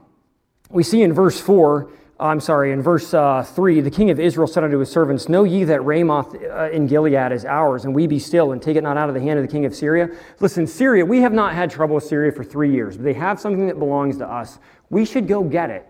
we 0.69 0.83
see 0.83 1.01
in 1.01 1.13
verse 1.13 1.41
4 1.41 1.89
I'm 2.21 2.41
sorry, 2.41 2.73
in 2.73 2.81
verse 2.81 3.13
uh, 3.13 3.43
3, 3.43 3.79
the 3.79 3.89
king 3.89 4.09
of 4.09 4.19
Israel 4.19 4.45
said 4.45 4.65
unto 4.65 4.77
his 4.79 4.91
servants, 4.91 5.29
Know 5.29 5.45
ye 5.45 5.63
that 5.63 5.85
Ramoth 5.85 6.35
uh, 6.35 6.69
in 6.69 6.85
Gilead 6.85 7.31
is 7.31 7.45
ours, 7.45 7.85
and 7.85 7.95
we 7.95 8.07
be 8.07 8.19
still, 8.19 8.51
and 8.51 8.61
take 8.61 8.75
it 8.75 8.83
not 8.83 8.97
out 8.97 9.07
of 9.07 9.15
the 9.15 9.21
hand 9.21 9.39
of 9.39 9.45
the 9.45 9.51
king 9.51 9.65
of 9.65 9.73
Syria? 9.73 10.09
Listen, 10.41 10.67
Syria, 10.67 11.05
we 11.05 11.21
have 11.21 11.31
not 11.31 11.53
had 11.53 11.71
trouble 11.71 11.95
with 11.95 12.03
Syria 12.03 12.33
for 12.33 12.43
three 12.43 12.73
years, 12.73 12.97
but 12.97 13.05
they 13.05 13.13
have 13.13 13.39
something 13.39 13.67
that 13.67 13.79
belongs 13.79 14.17
to 14.17 14.29
us. 14.29 14.59
We 14.89 15.05
should 15.05 15.29
go 15.29 15.43
get 15.43 15.69
it. 15.69 15.87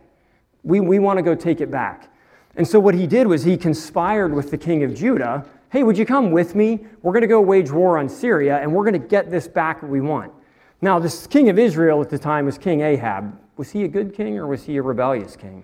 We, 0.61 0.79
we 0.79 0.99
want 0.99 1.17
to 1.17 1.23
go 1.23 1.33
take 1.33 1.61
it 1.61 1.71
back. 1.71 2.13
And 2.55 2.67
so 2.67 2.79
what 2.79 2.93
he 2.93 3.07
did 3.07 3.25
was 3.25 3.43
he 3.43 3.57
conspired 3.57 4.31
with 4.31 4.51
the 4.51 4.57
king 4.57 4.83
of 4.83 4.93
Judah. 4.93 5.43
Hey, 5.71 5.81
would 5.81 5.97
you 5.97 6.05
come 6.05 6.29
with 6.29 6.53
me? 6.53 6.85
We're 7.01 7.13
going 7.13 7.21
to 7.21 7.27
go 7.27 7.41
wage 7.41 7.71
war 7.71 7.97
on 7.97 8.07
Syria, 8.07 8.57
and 8.57 8.71
we're 8.71 8.83
going 8.83 9.01
to 9.01 9.07
get 9.07 9.31
this 9.31 9.47
back 9.47 9.81
we 9.81 9.99
want. 9.99 10.31
Now, 10.79 10.99
this 10.99 11.25
king 11.25 11.49
of 11.49 11.57
Israel 11.57 12.03
at 12.03 12.11
the 12.11 12.19
time 12.19 12.45
was 12.45 12.59
King 12.59 12.81
Ahab. 12.81 13.35
Was 13.57 13.71
he 13.71 13.83
a 13.83 13.87
good 13.87 14.13
king 14.13 14.37
or 14.37 14.45
was 14.45 14.63
he 14.63 14.77
a 14.77 14.83
rebellious 14.83 15.35
king? 15.35 15.63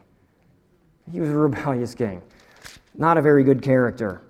He 1.12 1.20
was 1.20 1.30
a 1.30 1.36
rebellious 1.36 1.94
king. 1.96 2.22
Not 2.98 3.18
a 3.18 3.22
very 3.22 3.44
good 3.44 3.62
character. 3.62 4.22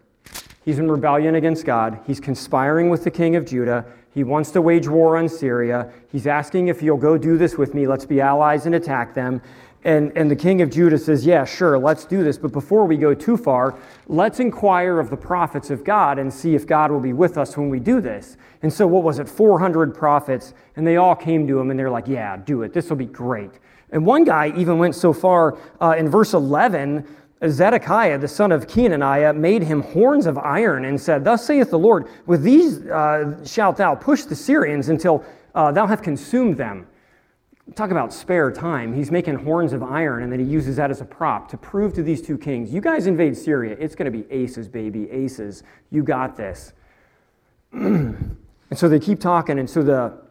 He's 0.64 0.80
in 0.80 0.90
rebellion 0.90 1.36
against 1.36 1.66
God. 1.66 2.00
He's 2.08 2.20
conspiring 2.20 2.90
with 2.90 3.04
the 3.04 3.12
king 3.12 3.36
of 3.36 3.46
Judah. 3.46 3.86
He 4.14 4.24
wants 4.24 4.50
to 4.52 4.62
wage 4.62 4.88
war 4.88 5.18
on 5.18 5.30
Syria. 5.30 5.92
He's 6.12 6.26
asking 6.26 6.70
if 6.70 6.82
you'll 6.82 6.98
go 6.98 7.18
do 7.18 7.38
this 7.38 7.58
with 7.58 7.74
me. 7.74 7.86
Let's 7.86 8.06
be 8.06 8.20
allies 8.20 8.66
and 8.66 8.74
attack 8.74 9.14
them. 9.14 9.42
And, 9.84 10.12
and 10.18 10.32
the 10.32 10.36
king 10.36 10.64
of 10.64 10.72
Judah 10.72 10.98
says, 10.98 11.28
Yeah, 11.28 11.46
sure, 11.46 11.78
let's 11.78 12.06
do 12.06 12.24
this. 12.24 12.40
But 12.40 12.52
before 12.52 12.86
we 12.86 12.98
go 12.98 13.14
too 13.14 13.38
far, 13.38 13.78
let's 14.08 14.40
inquire 14.40 15.00
of 15.00 15.12
the 15.12 15.18
prophets 15.18 15.70
of 15.70 15.84
God 15.84 16.18
and 16.18 16.34
see 16.34 16.56
if 16.56 16.66
God 16.66 16.92
will 16.92 17.00
be 17.00 17.14
with 17.14 17.38
us 17.38 17.56
when 17.56 17.70
we 17.70 17.80
do 17.80 18.02
this. 18.02 18.36
And 18.64 18.74
so, 18.74 18.88
what 18.88 19.04
was 19.04 19.20
it? 19.20 19.30
400 19.30 19.94
prophets. 19.94 20.56
And 20.76 20.88
they 20.88 20.98
all 20.98 21.16
came 21.16 21.46
to 21.48 21.60
him 21.60 21.70
and 21.70 21.80
they're 21.80 21.92
like, 21.92 22.08
Yeah, 22.08 22.36
do 22.36 22.64
it. 22.64 22.74
This 22.74 22.90
will 22.90 22.98
be 22.98 23.06
great. 23.06 23.52
And 23.96 24.06
one 24.06 24.26
guy 24.26 24.52
even 24.58 24.78
went 24.78 24.94
so 24.94 25.14
far 25.14 25.58
uh, 25.80 25.96
in 25.98 26.10
verse 26.10 26.34
11 26.34 27.08
Zedekiah, 27.48 28.18
the 28.18 28.28
son 28.28 28.52
of 28.52 28.68
Kenaniah, 28.68 29.34
made 29.34 29.64
him 29.64 29.82
horns 29.82 30.26
of 30.26 30.38
iron 30.38 30.84
and 30.84 31.00
said, 31.00 31.24
Thus 31.24 31.46
saith 31.46 31.70
the 31.70 31.80
Lord, 31.80 32.08
with 32.26 32.44
these 32.44 32.86
uh, 32.88 33.42
shalt 33.46 33.78
thou 33.78 33.96
push 33.96 34.24
the 34.24 34.36
Syrians 34.36 34.90
until 34.90 35.24
uh, 35.54 35.72
thou 35.72 35.88
have 35.88 36.02
consumed 36.02 36.58
them. 36.58 36.88
Talk 37.74 37.92
about 37.92 38.12
spare 38.12 38.52
time. 38.52 38.94
He's 38.94 39.12
making 39.12 39.36
horns 39.36 39.72
of 39.72 39.82
iron, 39.82 40.24
and 40.24 40.32
then 40.32 40.42
he 40.42 40.46
uses 40.46 40.76
that 40.76 40.92
as 40.92 41.00
a 41.00 41.06
prop 41.06 41.50
to 41.52 41.58
prove 41.58 41.94
to 41.94 42.04
these 42.04 42.22
two 42.22 42.38
kings, 42.38 42.74
You 42.74 42.82
guys 42.82 43.08
invade 43.08 43.38
Syria. 43.38 43.78
It's 43.80 43.96
going 43.96 44.12
to 44.12 44.18
be 44.18 44.30
aces, 44.30 44.68
baby, 44.68 45.10
aces. 45.10 45.64
You 45.90 46.04
got 46.04 46.36
this. 46.36 46.74
and 47.72 48.38
so 48.74 48.90
they 48.90 49.00
keep 49.00 49.22
talking, 49.22 49.58
and 49.58 49.70
so 49.70 49.84
the 49.84 50.25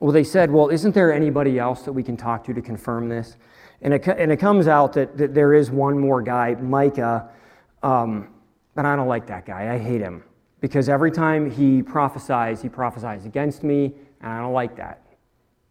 well, 0.00 0.12
they 0.12 0.24
said, 0.24 0.50
Well, 0.50 0.70
isn't 0.70 0.94
there 0.94 1.12
anybody 1.12 1.58
else 1.58 1.82
that 1.82 1.92
we 1.92 2.02
can 2.02 2.16
talk 2.16 2.42
to 2.44 2.54
to 2.54 2.62
confirm 2.62 3.08
this? 3.08 3.36
And 3.82 3.94
it, 3.94 4.06
and 4.08 4.32
it 4.32 4.38
comes 4.38 4.66
out 4.66 4.94
that, 4.94 5.16
that 5.16 5.34
there 5.34 5.54
is 5.54 5.70
one 5.70 5.98
more 5.98 6.20
guy, 6.22 6.54
Micah, 6.54 7.30
um, 7.82 8.28
but 8.74 8.84
I 8.84 8.96
don't 8.96 9.08
like 9.08 9.26
that 9.28 9.46
guy. 9.46 9.72
I 9.72 9.78
hate 9.78 10.00
him 10.00 10.22
because 10.60 10.88
every 10.88 11.10
time 11.10 11.50
he 11.50 11.82
prophesies, 11.82 12.60
he 12.60 12.68
prophesies 12.68 13.24
against 13.24 13.62
me, 13.62 13.94
and 14.20 14.32
I 14.32 14.40
don't 14.40 14.52
like 14.52 14.76
that. 14.76 15.02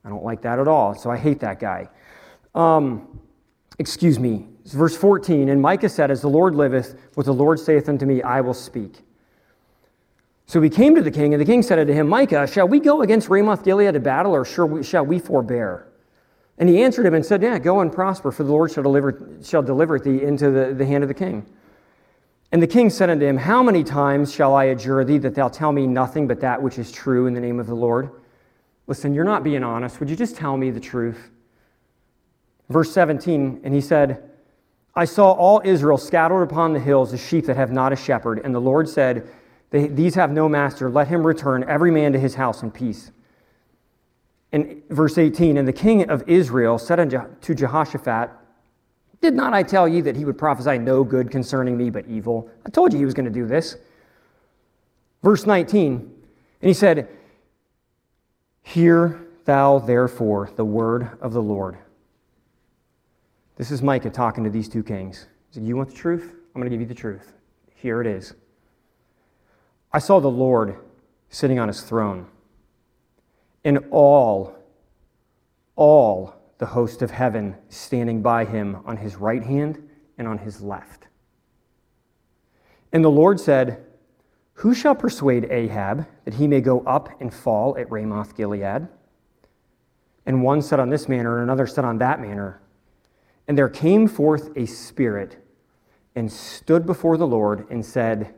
I 0.06 0.10
don't 0.10 0.24
like 0.24 0.42
that 0.42 0.60
at 0.60 0.68
all. 0.68 0.96
So 0.96 1.12
I 1.12 1.18
hate 1.18 1.40
that 1.42 1.60
guy. 1.60 1.90
Um, 2.56 3.20
excuse 3.78 4.20
me. 4.20 4.48
Verse 4.66 4.96
14 4.96 5.50
And 5.50 5.62
Micah 5.62 5.90
said, 5.90 6.12
As 6.12 6.22
the 6.22 6.30
Lord 6.30 6.56
liveth, 6.56 7.00
what 7.16 7.26
the 7.26 7.34
Lord 7.34 7.60
saith 7.60 7.90
unto 7.90 8.06
me, 8.06 8.22
I 8.22 8.42
will 8.42 8.54
speak. 8.54 9.02
So 10.50 10.60
he 10.62 10.70
came 10.72 10.96
to 10.96 11.04
the 11.04 11.12
king, 11.12 11.36
and 11.36 11.40
the 11.40 11.46
king 11.46 11.62
said 11.62 11.78
unto 11.78 11.94
him, 11.94 12.08
Micah, 12.08 12.48
shall 12.48 12.68
we 12.68 12.80
go 12.80 13.04
against 13.04 13.30
Ramoth 13.30 13.64
Gilead 13.64 13.94
to 13.94 14.00
battle, 14.00 14.34
or 14.34 14.44
shall 14.44 15.06
we 15.06 15.20
forbear? 15.20 15.88
And 16.58 16.68
he 16.68 16.82
answered 16.82 17.06
him 17.06 17.14
and 17.14 17.24
said, 17.24 17.44
Yeah, 17.44 17.60
go 17.60 17.82
and 17.82 17.94
prosper, 17.94 18.32
for 18.32 18.44
the 18.44 18.52
Lord 18.52 18.72
shall 18.72 18.82
deliver, 18.82 19.38
shall 19.44 19.62
deliver 19.62 20.00
thee 20.00 20.24
into 20.24 20.50
the, 20.50 20.74
the 20.74 20.88
hand 20.88 21.04
of 21.04 21.08
the 21.08 21.14
king. 21.14 21.46
And 22.52 22.64
the 22.64 22.68
king 22.68 22.90
said 22.90 23.12
unto 23.12 23.28
him, 23.28 23.38
How 23.38 23.62
many 23.62 23.84
times 23.84 24.34
shall 24.34 24.56
I 24.56 24.64
adjure 24.64 25.06
thee 25.06 25.20
that 25.20 25.36
thou 25.36 25.50
tell 25.50 25.72
me 25.72 25.86
nothing 25.86 26.28
but 26.28 26.40
that 26.40 26.60
which 26.60 26.80
is 26.80 26.92
true 26.92 27.28
in 27.28 27.36
the 27.36 27.42
name 27.42 27.60
of 27.60 27.68
the 27.68 27.76
Lord? 27.76 28.10
Listen, 28.88 29.14
you're 29.14 29.26
not 29.26 29.44
being 29.44 29.64
honest. 29.64 30.00
Would 30.00 30.10
you 30.10 30.16
just 30.16 30.36
tell 30.36 30.58
me 30.58 30.72
the 30.72 30.80
truth? 30.80 31.30
Verse 32.70 32.92
17, 32.92 33.62
and 33.64 33.72
he 33.72 33.82
said, 33.82 34.32
I 34.96 35.06
saw 35.06 35.32
all 35.32 35.62
Israel 35.64 36.00
scattered 36.00 36.42
upon 36.42 36.74
the 36.74 36.80
hills 36.80 37.14
as 37.14 37.24
sheep 37.24 37.46
that 37.46 37.56
have 37.56 37.72
not 37.72 37.94
a 37.94 37.96
shepherd. 37.96 38.42
And 38.44 38.56
the 38.56 38.60
Lord 38.60 38.90
said, 38.90 39.30
they, 39.72 39.88
these 39.88 40.16
have 40.16 40.32
no 40.32 40.50
master. 40.50 40.90
Let 40.90 41.08
him 41.08 41.26
return, 41.26 41.64
every 41.68 41.92
man 41.92 42.14
to 42.14 42.20
his 42.20 42.36
house 42.36 42.64
in 42.64 42.72
peace. 42.72 43.12
In 44.52 44.82
verse 44.90 45.18
18, 45.18 45.58
and 45.58 45.68
the 45.68 45.74
king 45.74 46.10
of 46.10 46.28
Israel 46.28 46.80
said 46.80 47.00
unto 47.00 47.54
Jehoshaphat, 47.54 48.32
Did 49.22 49.36
not 49.36 49.54
I 49.54 49.62
tell 49.62 49.88
you 49.88 50.02
that 50.04 50.16
he 50.16 50.26
would 50.26 50.38
prophesy 50.38 50.80
no 50.80 51.04
good 51.04 51.30
concerning 51.30 51.78
me, 51.78 51.92
but 51.92 52.08
evil? 52.08 52.50
I 52.66 52.70
told 52.70 52.92
you 52.92 53.00
he 53.00 53.06
was 53.06 53.14
going 53.14 53.26
to 53.26 53.32
do 53.32 53.46
this. 53.46 53.78
Verse 55.22 55.46
19, 55.46 55.92
and 56.62 56.68
he 56.68 56.74
said, 56.74 57.10
Hear 58.64 59.28
thou 59.46 59.80
therefore 59.80 60.52
the 60.56 60.66
word 60.66 61.10
of 61.22 61.34
the 61.34 61.42
Lord. 61.42 61.78
This 63.56 63.72
is 63.72 63.82
Micah 63.82 64.10
talking 64.10 64.44
to 64.46 64.50
these 64.50 64.70
two 64.70 64.84
kings. 64.84 65.28
He 65.50 65.56
said, 65.56 65.64
You 65.64 65.76
want 65.76 65.90
the 65.90 65.96
truth? 65.96 66.32
I'm 66.56 66.62
going 66.62 66.72
to 66.72 66.76
give 66.76 66.82
you 66.82 66.88
the 66.88 66.96
truth. 66.96 67.34
Here 67.76 68.02
it 68.02 68.08
is. 68.08 68.34
I 69.92 70.00
saw 70.00 70.20
the 70.20 70.30
Lord 70.30 70.78
sitting 71.30 71.60
on 71.60 71.68
his 71.68 71.82
throne, 71.82 72.28
and 73.64 73.80
all, 73.92 74.56
all 75.76 76.36
the 76.60 76.68
host 76.68 77.02
of 77.02 77.12
heaven 77.12 77.56
standing 77.70 78.22
by 78.22 78.46
him 78.46 78.78
on 78.86 78.98
his 78.98 79.16
right 79.16 79.44
hand 79.44 79.90
and 80.18 80.28
on 80.28 80.38
his 80.38 80.62
left. 80.62 81.08
And 82.92 83.04
the 83.04 83.10
Lord 83.10 83.40
said, 83.40 83.86
Who 84.54 84.74
shall 84.74 84.96
persuade 84.96 85.46
Ahab 85.50 86.08
that 86.26 86.36
he 86.36 86.48
may 86.48 86.62
go 86.62 86.82
up 86.82 87.22
and 87.22 87.34
fall 87.34 87.78
at 87.78 87.90
Ramoth 87.92 88.36
Gilead? 88.36 88.88
And 90.26 90.44
one 90.44 90.62
said 90.62 90.80
on 90.80 90.90
this 90.90 91.08
manner, 91.08 91.36
and 91.36 91.44
another 91.44 91.66
said 91.66 91.86
on 91.86 91.98
that 92.00 92.20
manner. 92.20 92.62
And 93.48 93.58
there 93.58 93.70
came 93.70 94.08
forth 94.08 94.56
a 94.56 94.66
spirit 94.66 95.44
and 96.16 96.32
stood 96.32 96.86
before 96.86 97.18
the 97.18 97.26
Lord 97.26 97.66
and 97.72 97.84
said, 97.84 98.36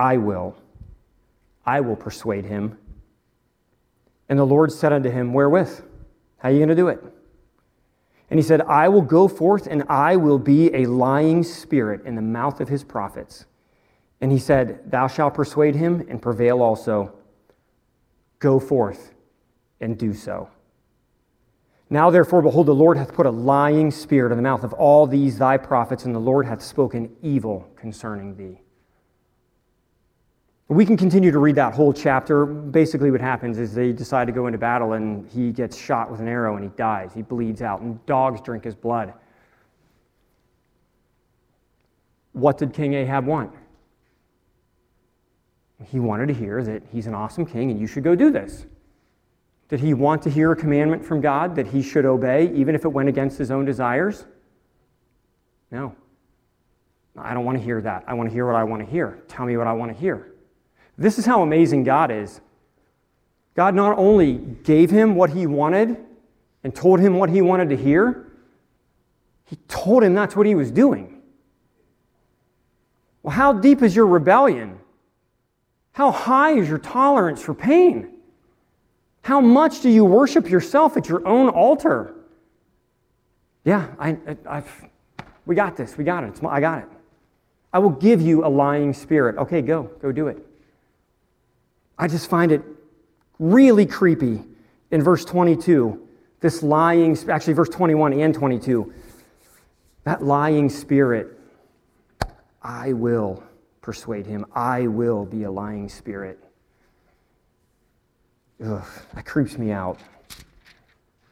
I 0.00 0.16
will. 0.16 0.56
I 1.66 1.80
will 1.80 1.94
persuade 1.94 2.46
him. 2.46 2.78
And 4.30 4.38
the 4.38 4.46
Lord 4.46 4.72
said 4.72 4.94
unto 4.94 5.10
him, 5.10 5.34
Wherewith? 5.34 5.82
How 6.38 6.48
are 6.48 6.52
you 6.52 6.58
going 6.58 6.70
to 6.70 6.74
do 6.74 6.88
it? 6.88 7.04
And 8.30 8.38
he 8.38 8.42
said, 8.42 8.62
I 8.62 8.88
will 8.88 9.02
go 9.02 9.28
forth 9.28 9.66
and 9.66 9.84
I 9.90 10.16
will 10.16 10.38
be 10.38 10.74
a 10.74 10.86
lying 10.86 11.42
spirit 11.42 12.06
in 12.06 12.14
the 12.14 12.22
mouth 12.22 12.60
of 12.60 12.68
his 12.68 12.82
prophets. 12.82 13.44
And 14.22 14.32
he 14.32 14.38
said, 14.38 14.90
Thou 14.90 15.06
shalt 15.06 15.34
persuade 15.34 15.74
him 15.74 16.06
and 16.08 16.22
prevail 16.22 16.62
also. 16.62 17.12
Go 18.38 18.58
forth 18.58 19.12
and 19.80 19.98
do 19.98 20.14
so. 20.14 20.48
Now, 21.90 22.08
therefore, 22.08 22.40
behold, 22.40 22.68
the 22.68 22.74
Lord 22.74 22.96
hath 22.96 23.12
put 23.12 23.26
a 23.26 23.30
lying 23.30 23.90
spirit 23.90 24.30
in 24.30 24.38
the 24.38 24.42
mouth 24.42 24.64
of 24.64 24.72
all 24.72 25.06
these 25.06 25.38
thy 25.38 25.58
prophets, 25.58 26.04
and 26.04 26.14
the 26.14 26.20
Lord 26.20 26.46
hath 26.46 26.62
spoken 26.62 27.14
evil 27.20 27.68
concerning 27.76 28.36
thee. 28.36 28.60
We 30.70 30.86
can 30.86 30.96
continue 30.96 31.32
to 31.32 31.40
read 31.40 31.56
that 31.56 31.74
whole 31.74 31.92
chapter. 31.92 32.46
Basically, 32.46 33.10
what 33.10 33.20
happens 33.20 33.58
is 33.58 33.74
they 33.74 33.90
decide 33.90 34.26
to 34.26 34.32
go 34.32 34.46
into 34.46 34.56
battle, 34.56 34.92
and 34.92 35.28
he 35.28 35.50
gets 35.50 35.76
shot 35.76 36.08
with 36.08 36.20
an 36.20 36.28
arrow 36.28 36.54
and 36.54 36.62
he 36.62 36.70
dies. 36.76 37.12
He 37.12 37.22
bleeds 37.22 37.60
out, 37.60 37.80
and 37.80 38.04
dogs 38.06 38.40
drink 38.40 38.62
his 38.62 38.76
blood. 38.76 39.12
What 42.34 42.56
did 42.56 42.72
King 42.72 42.94
Ahab 42.94 43.26
want? 43.26 43.52
He 45.84 45.98
wanted 45.98 46.28
to 46.28 46.34
hear 46.34 46.62
that 46.62 46.84
he's 46.92 47.08
an 47.08 47.14
awesome 47.14 47.44
king 47.44 47.72
and 47.72 47.80
you 47.80 47.88
should 47.88 48.04
go 48.04 48.14
do 48.14 48.30
this. 48.30 48.66
Did 49.68 49.80
he 49.80 49.92
want 49.92 50.22
to 50.22 50.30
hear 50.30 50.52
a 50.52 50.56
commandment 50.56 51.04
from 51.04 51.20
God 51.20 51.56
that 51.56 51.66
he 51.66 51.82
should 51.82 52.04
obey, 52.04 52.52
even 52.54 52.76
if 52.76 52.84
it 52.84 52.88
went 52.88 53.08
against 53.08 53.38
his 53.38 53.50
own 53.50 53.64
desires? 53.64 54.24
No. 55.72 55.96
I 57.16 57.34
don't 57.34 57.44
want 57.44 57.58
to 57.58 57.64
hear 57.64 57.80
that. 57.80 58.04
I 58.06 58.14
want 58.14 58.28
to 58.28 58.32
hear 58.32 58.46
what 58.46 58.54
I 58.54 58.62
want 58.62 58.84
to 58.84 58.88
hear. 58.88 59.24
Tell 59.26 59.46
me 59.46 59.56
what 59.56 59.66
I 59.66 59.72
want 59.72 59.92
to 59.92 59.98
hear. 59.98 60.29
This 61.00 61.18
is 61.18 61.24
how 61.24 61.40
amazing 61.40 61.84
God 61.84 62.10
is. 62.10 62.42
God 63.54 63.74
not 63.74 63.96
only 63.96 64.34
gave 64.34 64.90
him 64.90 65.14
what 65.14 65.30
he 65.30 65.46
wanted 65.46 65.96
and 66.62 66.74
told 66.74 67.00
him 67.00 67.16
what 67.16 67.30
he 67.30 67.40
wanted 67.40 67.70
to 67.70 67.76
hear, 67.76 68.30
he 69.46 69.56
told 69.66 70.04
him 70.04 70.12
that's 70.12 70.36
what 70.36 70.46
he 70.46 70.54
was 70.54 70.70
doing. 70.70 71.22
Well, 73.22 73.34
how 73.34 73.54
deep 73.54 73.82
is 73.82 73.96
your 73.96 74.06
rebellion? 74.06 74.78
How 75.92 76.10
high 76.10 76.52
is 76.52 76.68
your 76.68 76.78
tolerance 76.78 77.40
for 77.40 77.54
pain? 77.54 78.10
How 79.22 79.40
much 79.40 79.80
do 79.80 79.88
you 79.88 80.04
worship 80.04 80.50
yourself 80.50 80.98
at 80.98 81.08
your 81.08 81.26
own 81.26 81.48
altar? 81.48 82.14
Yeah, 83.64 83.88
I, 83.98 84.18
I, 84.46 84.62
we 85.46 85.54
got 85.54 85.78
this. 85.78 85.96
We 85.96 86.04
got 86.04 86.24
it. 86.24 86.28
It's, 86.28 86.42
I 86.42 86.60
got 86.60 86.80
it. 86.80 86.88
I 87.72 87.78
will 87.78 87.90
give 87.90 88.20
you 88.20 88.44
a 88.44 88.48
lying 88.48 88.92
spirit. 88.92 89.38
Okay, 89.38 89.62
go. 89.62 89.84
Go 90.02 90.12
do 90.12 90.28
it. 90.28 90.46
I 92.00 92.08
just 92.08 92.30
find 92.30 92.50
it 92.50 92.62
really 93.38 93.84
creepy 93.84 94.42
in 94.90 95.02
verse 95.02 95.22
22. 95.22 96.08
This 96.40 96.62
lying, 96.62 97.16
actually, 97.28 97.52
verse 97.52 97.68
21 97.68 98.14
and 98.14 98.32
22. 98.34 98.90
That 100.04 100.24
lying 100.24 100.70
spirit, 100.70 101.38
I 102.62 102.94
will 102.94 103.42
persuade 103.82 104.24
him. 104.24 104.46
I 104.54 104.86
will 104.86 105.26
be 105.26 105.42
a 105.42 105.50
lying 105.50 105.90
spirit. 105.90 106.38
Ugh, 108.64 108.82
that 109.14 109.26
creeps 109.26 109.58
me 109.58 109.70
out. 109.70 110.00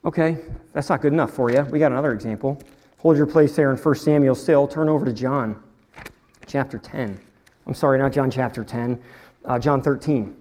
Okay, 0.04 0.36
that's 0.74 0.90
not 0.90 1.00
good 1.00 1.14
enough 1.14 1.32
for 1.32 1.50
you. 1.50 1.62
We 1.62 1.78
got 1.78 1.92
another 1.92 2.12
example. 2.12 2.60
Hold 2.98 3.16
your 3.16 3.26
place 3.26 3.56
there 3.56 3.70
in 3.70 3.78
1 3.78 3.94
Samuel 3.94 4.34
still. 4.34 4.68
Turn 4.68 4.90
over 4.90 5.06
to 5.06 5.14
John 5.14 5.62
chapter 6.46 6.78
10. 6.78 7.18
I'm 7.66 7.74
sorry, 7.74 7.98
not 7.98 8.12
John 8.12 8.30
chapter 8.30 8.64
10, 8.64 9.02
uh, 9.46 9.58
John 9.58 9.80
13. 9.80 10.36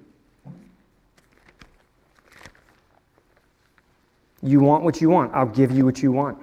You 4.41 4.59
want 4.59 4.83
what 4.83 5.01
you 5.01 5.09
want, 5.09 5.33
I'll 5.33 5.45
give 5.45 5.71
you 5.71 5.85
what 5.85 6.01
you 6.01 6.11
want. 6.11 6.37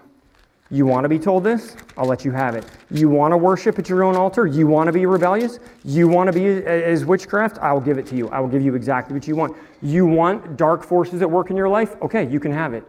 You 0.71 0.87
want 0.87 1.05
to 1.05 1.09
be 1.09 1.19
told 1.19 1.45
this? 1.45 1.77
I'll 1.97 2.07
let 2.07 2.25
you 2.25 2.33
have 2.33 2.57
it. 2.57 2.65
You 2.91 3.09
want 3.09 3.33
to 3.33 3.37
worship 3.37 3.79
at 3.79 3.89
your 3.89 4.03
own 4.03 4.17
altar? 4.17 4.47
You 4.47 4.67
want 4.67 4.89
to 4.89 4.93
be 4.93 5.07
rebellious? 5.07 5.61
You 5.85 6.09
want 6.09 6.27
to 6.27 6.33
be 6.33 6.47
as 6.67 7.05
witchcraft? 7.05 7.59
I 7.59 7.73
will 7.73 7.81
give 7.81 7.99
it 7.99 8.07
to 8.07 8.17
you. 8.17 8.29
I 8.31 8.41
will 8.41 8.49
give 8.49 8.63
you 8.63 8.75
exactly 8.75 9.15
what 9.15 9.29
you 9.29 9.37
want. 9.37 9.57
You 9.83 10.07
want 10.07 10.57
dark 10.57 10.83
forces 10.83 11.23
at 11.23 11.31
work 11.31 11.51
in 11.51 11.57
your 11.57 11.69
life? 11.69 11.95
Okay, 12.03 12.27
you 12.29 12.41
can 12.41 12.51
have 12.51 12.75
it. 12.75 12.85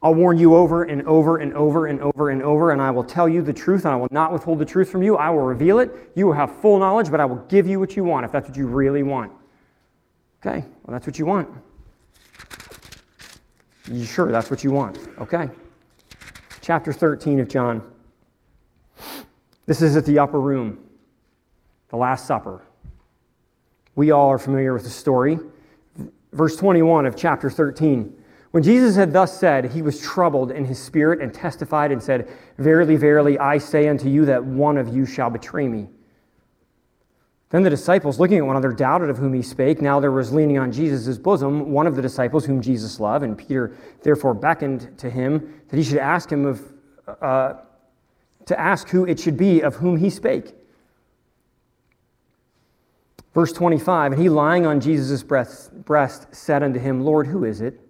I'll 0.00 0.14
warn 0.14 0.38
you 0.38 0.54
over 0.54 0.84
and 0.84 1.02
over 1.06 1.38
and 1.38 1.52
over 1.54 1.86
and 1.86 2.00
over 2.00 2.30
and 2.30 2.42
over, 2.42 2.70
and 2.70 2.80
I 2.80 2.90
will 2.90 3.04
tell 3.04 3.28
you 3.28 3.42
the 3.42 3.52
truth, 3.52 3.84
and 3.84 3.92
I 3.92 3.96
will 3.96 4.08
not 4.10 4.32
withhold 4.32 4.58
the 4.58 4.64
truth 4.64 4.90
from 4.90 5.02
you. 5.02 5.16
I 5.16 5.28
will 5.30 5.42
reveal 5.42 5.80
it. 5.80 5.90
You 6.14 6.26
will 6.26 6.34
have 6.34 6.60
full 6.60 6.78
knowledge, 6.78 7.10
but 7.10 7.20
I 7.20 7.24
will 7.24 7.44
give 7.48 7.66
you 7.66 7.78
what 7.78 7.94
you 7.96 8.04
want 8.04 8.24
if 8.24 8.32
that's 8.32 8.48
what 8.48 8.56
you 8.56 8.66
really 8.66 9.02
want. 9.02 9.32
Okay, 10.40 10.60
well, 10.60 10.92
that's 10.92 11.06
what 11.06 11.18
you 11.18 11.26
want. 11.26 11.48
You 13.90 14.04
sure 14.04 14.30
that's 14.30 14.50
what 14.50 14.62
you 14.62 14.70
want? 14.70 14.98
Okay. 15.18 15.48
Chapter 16.60 16.92
13 16.92 17.40
of 17.40 17.48
John. 17.48 17.82
This 19.66 19.80
is 19.80 19.96
at 19.96 20.04
the 20.04 20.18
upper 20.18 20.40
room, 20.40 20.78
the 21.88 21.96
Last 21.96 22.26
Supper. 22.26 22.62
We 23.94 24.10
all 24.10 24.28
are 24.28 24.38
familiar 24.38 24.74
with 24.74 24.84
the 24.84 24.90
story. 24.90 25.38
Verse 26.32 26.56
21 26.56 27.06
of 27.06 27.16
chapter 27.16 27.50
13. 27.50 28.14
When 28.50 28.62
Jesus 28.62 28.96
had 28.96 29.12
thus 29.12 29.38
said, 29.38 29.72
he 29.72 29.82
was 29.82 30.00
troubled 30.00 30.50
in 30.50 30.64
his 30.64 30.78
spirit 30.78 31.20
and 31.20 31.32
testified 31.32 31.92
and 31.92 32.02
said, 32.02 32.28
Verily, 32.58 32.96
verily, 32.96 33.38
I 33.38 33.58
say 33.58 33.88
unto 33.88 34.08
you 34.08 34.24
that 34.26 34.42
one 34.42 34.78
of 34.78 34.94
you 34.94 35.04
shall 35.06 35.30
betray 35.30 35.68
me. 35.68 35.88
Then 37.50 37.62
the 37.62 37.70
disciples, 37.70 38.20
looking 38.20 38.36
at 38.36 38.44
one 38.44 38.56
another, 38.56 38.74
doubted 38.74 39.08
of 39.08 39.16
whom 39.16 39.32
he 39.32 39.40
spake. 39.40 39.80
Now 39.80 40.00
there 40.00 40.12
was 40.12 40.32
leaning 40.32 40.58
on 40.58 40.70
Jesus' 40.70 41.16
bosom 41.16 41.70
one 41.70 41.86
of 41.86 41.96
the 41.96 42.02
disciples 42.02 42.44
whom 42.44 42.60
Jesus 42.60 43.00
loved, 43.00 43.24
and 43.24 43.38
Peter 43.38 43.74
therefore 44.02 44.34
beckoned 44.34 44.98
to 44.98 45.08
him 45.08 45.60
that 45.68 45.76
he 45.76 45.82
should 45.82 45.98
ask 45.98 46.30
him 46.30 46.44
of, 46.44 46.62
uh, 47.22 47.54
to 48.44 48.60
ask 48.60 48.88
who 48.90 49.06
it 49.06 49.18
should 49.18 49.38
be 49.38 49.62
of 49.62 49.76
whom 49.76 49.96
he 49.96 50.10
spake. 50.10 50.54
Verse 53.34 53.52
25, 53.52 54.12
and 54.12 54.20
he 54.20 54.28
lying 54.28 54.66
on 54.66 54.80
Jesus' 54.80 55.22
breast, 55.22 55.72
breast 55.84 56.26
said 56.32 56.62
unto 56.62 56.78
him, 56.78 57.02
Lord, 57.02 57.26
who 57.26 57.44
is 57.44 57.60
it? 57.60 57.80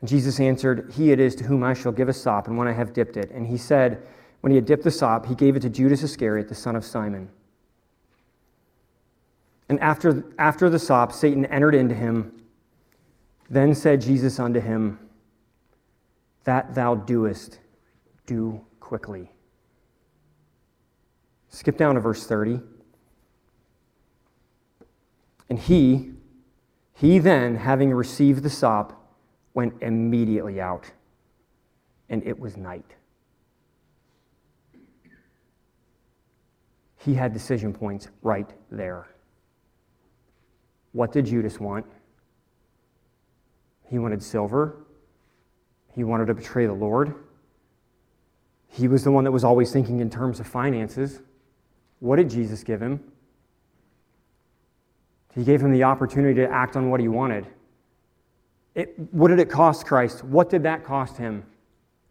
And 0.00 0.08
Jesus 0.08 0.38
answered, 0.38 0.92
He 0.94 1.10
it 1.10 1.18
is 1.18 1.34
to 1.36 1.44
whom 1.44 1.64
I 1.64 1.74
shall 1.74 1.92
give 1.92 2.08
a 2.08 2.12
sop, 2.12 2.46
and 2.46 2.56
when 2.56 2.68
I 2.68 2.72
have 2.72 2.92
dipped 2.92 3.16
it. 3.16 3.30
And 3.30 3.46
he 3.46 3.56
said, 3.56 4.02
When 4.40 4.50
he 4.50 4.56
had 4.56 4.66
dipped 4.66 4.84
the 4.84 4.90
sop, 4.90 5.26
he 5.26 5.34
gave 5.34 5.56
it 5.56 5.60
to 5.60 5.70
Judas 5.70 6.02
Iscariot, 6.02 6.48
the 6.48 6.54
son 6.54 6.76
of 6.76 6.84
Simon. 6.84 7.30
And 9.68 9.80
after, 9.80 10.24
after 10.38 10.70
the 10.70 10.78
sop, 10.78 11.12
Satan 11.12 11.44
entered 11.46 11.74
into 11.74 11.94
him. 11.94 12.32
Then 13.50 13.74
said 13.74 14.00
Jesus 14.00 14.38
unto 14.38 14.60
him, 14.60 14.98
That 16.44 16.74
thou 16.74 16.94
doest, 16.94 17.58
do 18.26 18.60
quickly. 18.80 19.30
Skip 21.48 21.76
down 21.78 21.94
to 21.94 22.00
verse 22.00 22.26
30. 22.26 22.60
And 25.48 25.58
he, 25.58 26.12
he 26.94 27.18
then, 27.18 27.56
having 27.56 27.92
received 27.92 28.42
the 28.42 28.50
sop, 28.50 29.06
went 29.54 29.74
immediately 29.80 30.60
out, 30.60 30.90
and 32.08 32.22
it 32.24 32.38
was 32.38 32.56
night. 32.56 32.94
He 36.98 37.14
had 37.14 37.32
decision 37.32 37.72
points 37.72 38.08
right 38.22 38.52
there. 38.70 39.06
What 40.96 41.12
did 41.12 41.26
Judas 41.26 41.60
want? 41.60 41.84
He 43.90 43.98
wanted 43.98 44.22
silver. 44.22 44.86
He 45.94 46.04
wanted 46.04 46.24
to 46.28 46.32
betray 46.32 46.64
the 46.64 46.72
Lord. 46.72 47.14
He 48.68 48.88
was 48.88 49.04
the 49.04 49.10
one 49.10 49.24
that 49.24 49.30
was 49.30 49.44
always 49.44 49.70
thinking 49.70 50.00
in 50.00 50.08
terms 50.08 50.40
of 50.40 50.46
finances. 50.46 51.20
What 51.98 52.16
did 52.16 52.30
Jesus 52.30 52.64
give 52.64 52.80
him? 52.80 53.04
He 55.34 55.44
gave 55.44 55.60
him 55.60 55.70
the 55.70 55.82
opportunity 55.82 56.36
to 56.36 56.50
act 56.50 56.76
on 56.76 56.88
what 56.88 56.98
he 56.98 57.08
wanted. 57.08 57.46
It, 58.74 58.98
what 59.10 59.28
did 59.28 59.38
it 59.38 59.50
cost 59.50 59.84
Christ? 59.84 60.24
What 60.24 60.48
did 60.48 60.62
that 60.62 60.82
cost 60.82 61.18
him? 61.18 61.44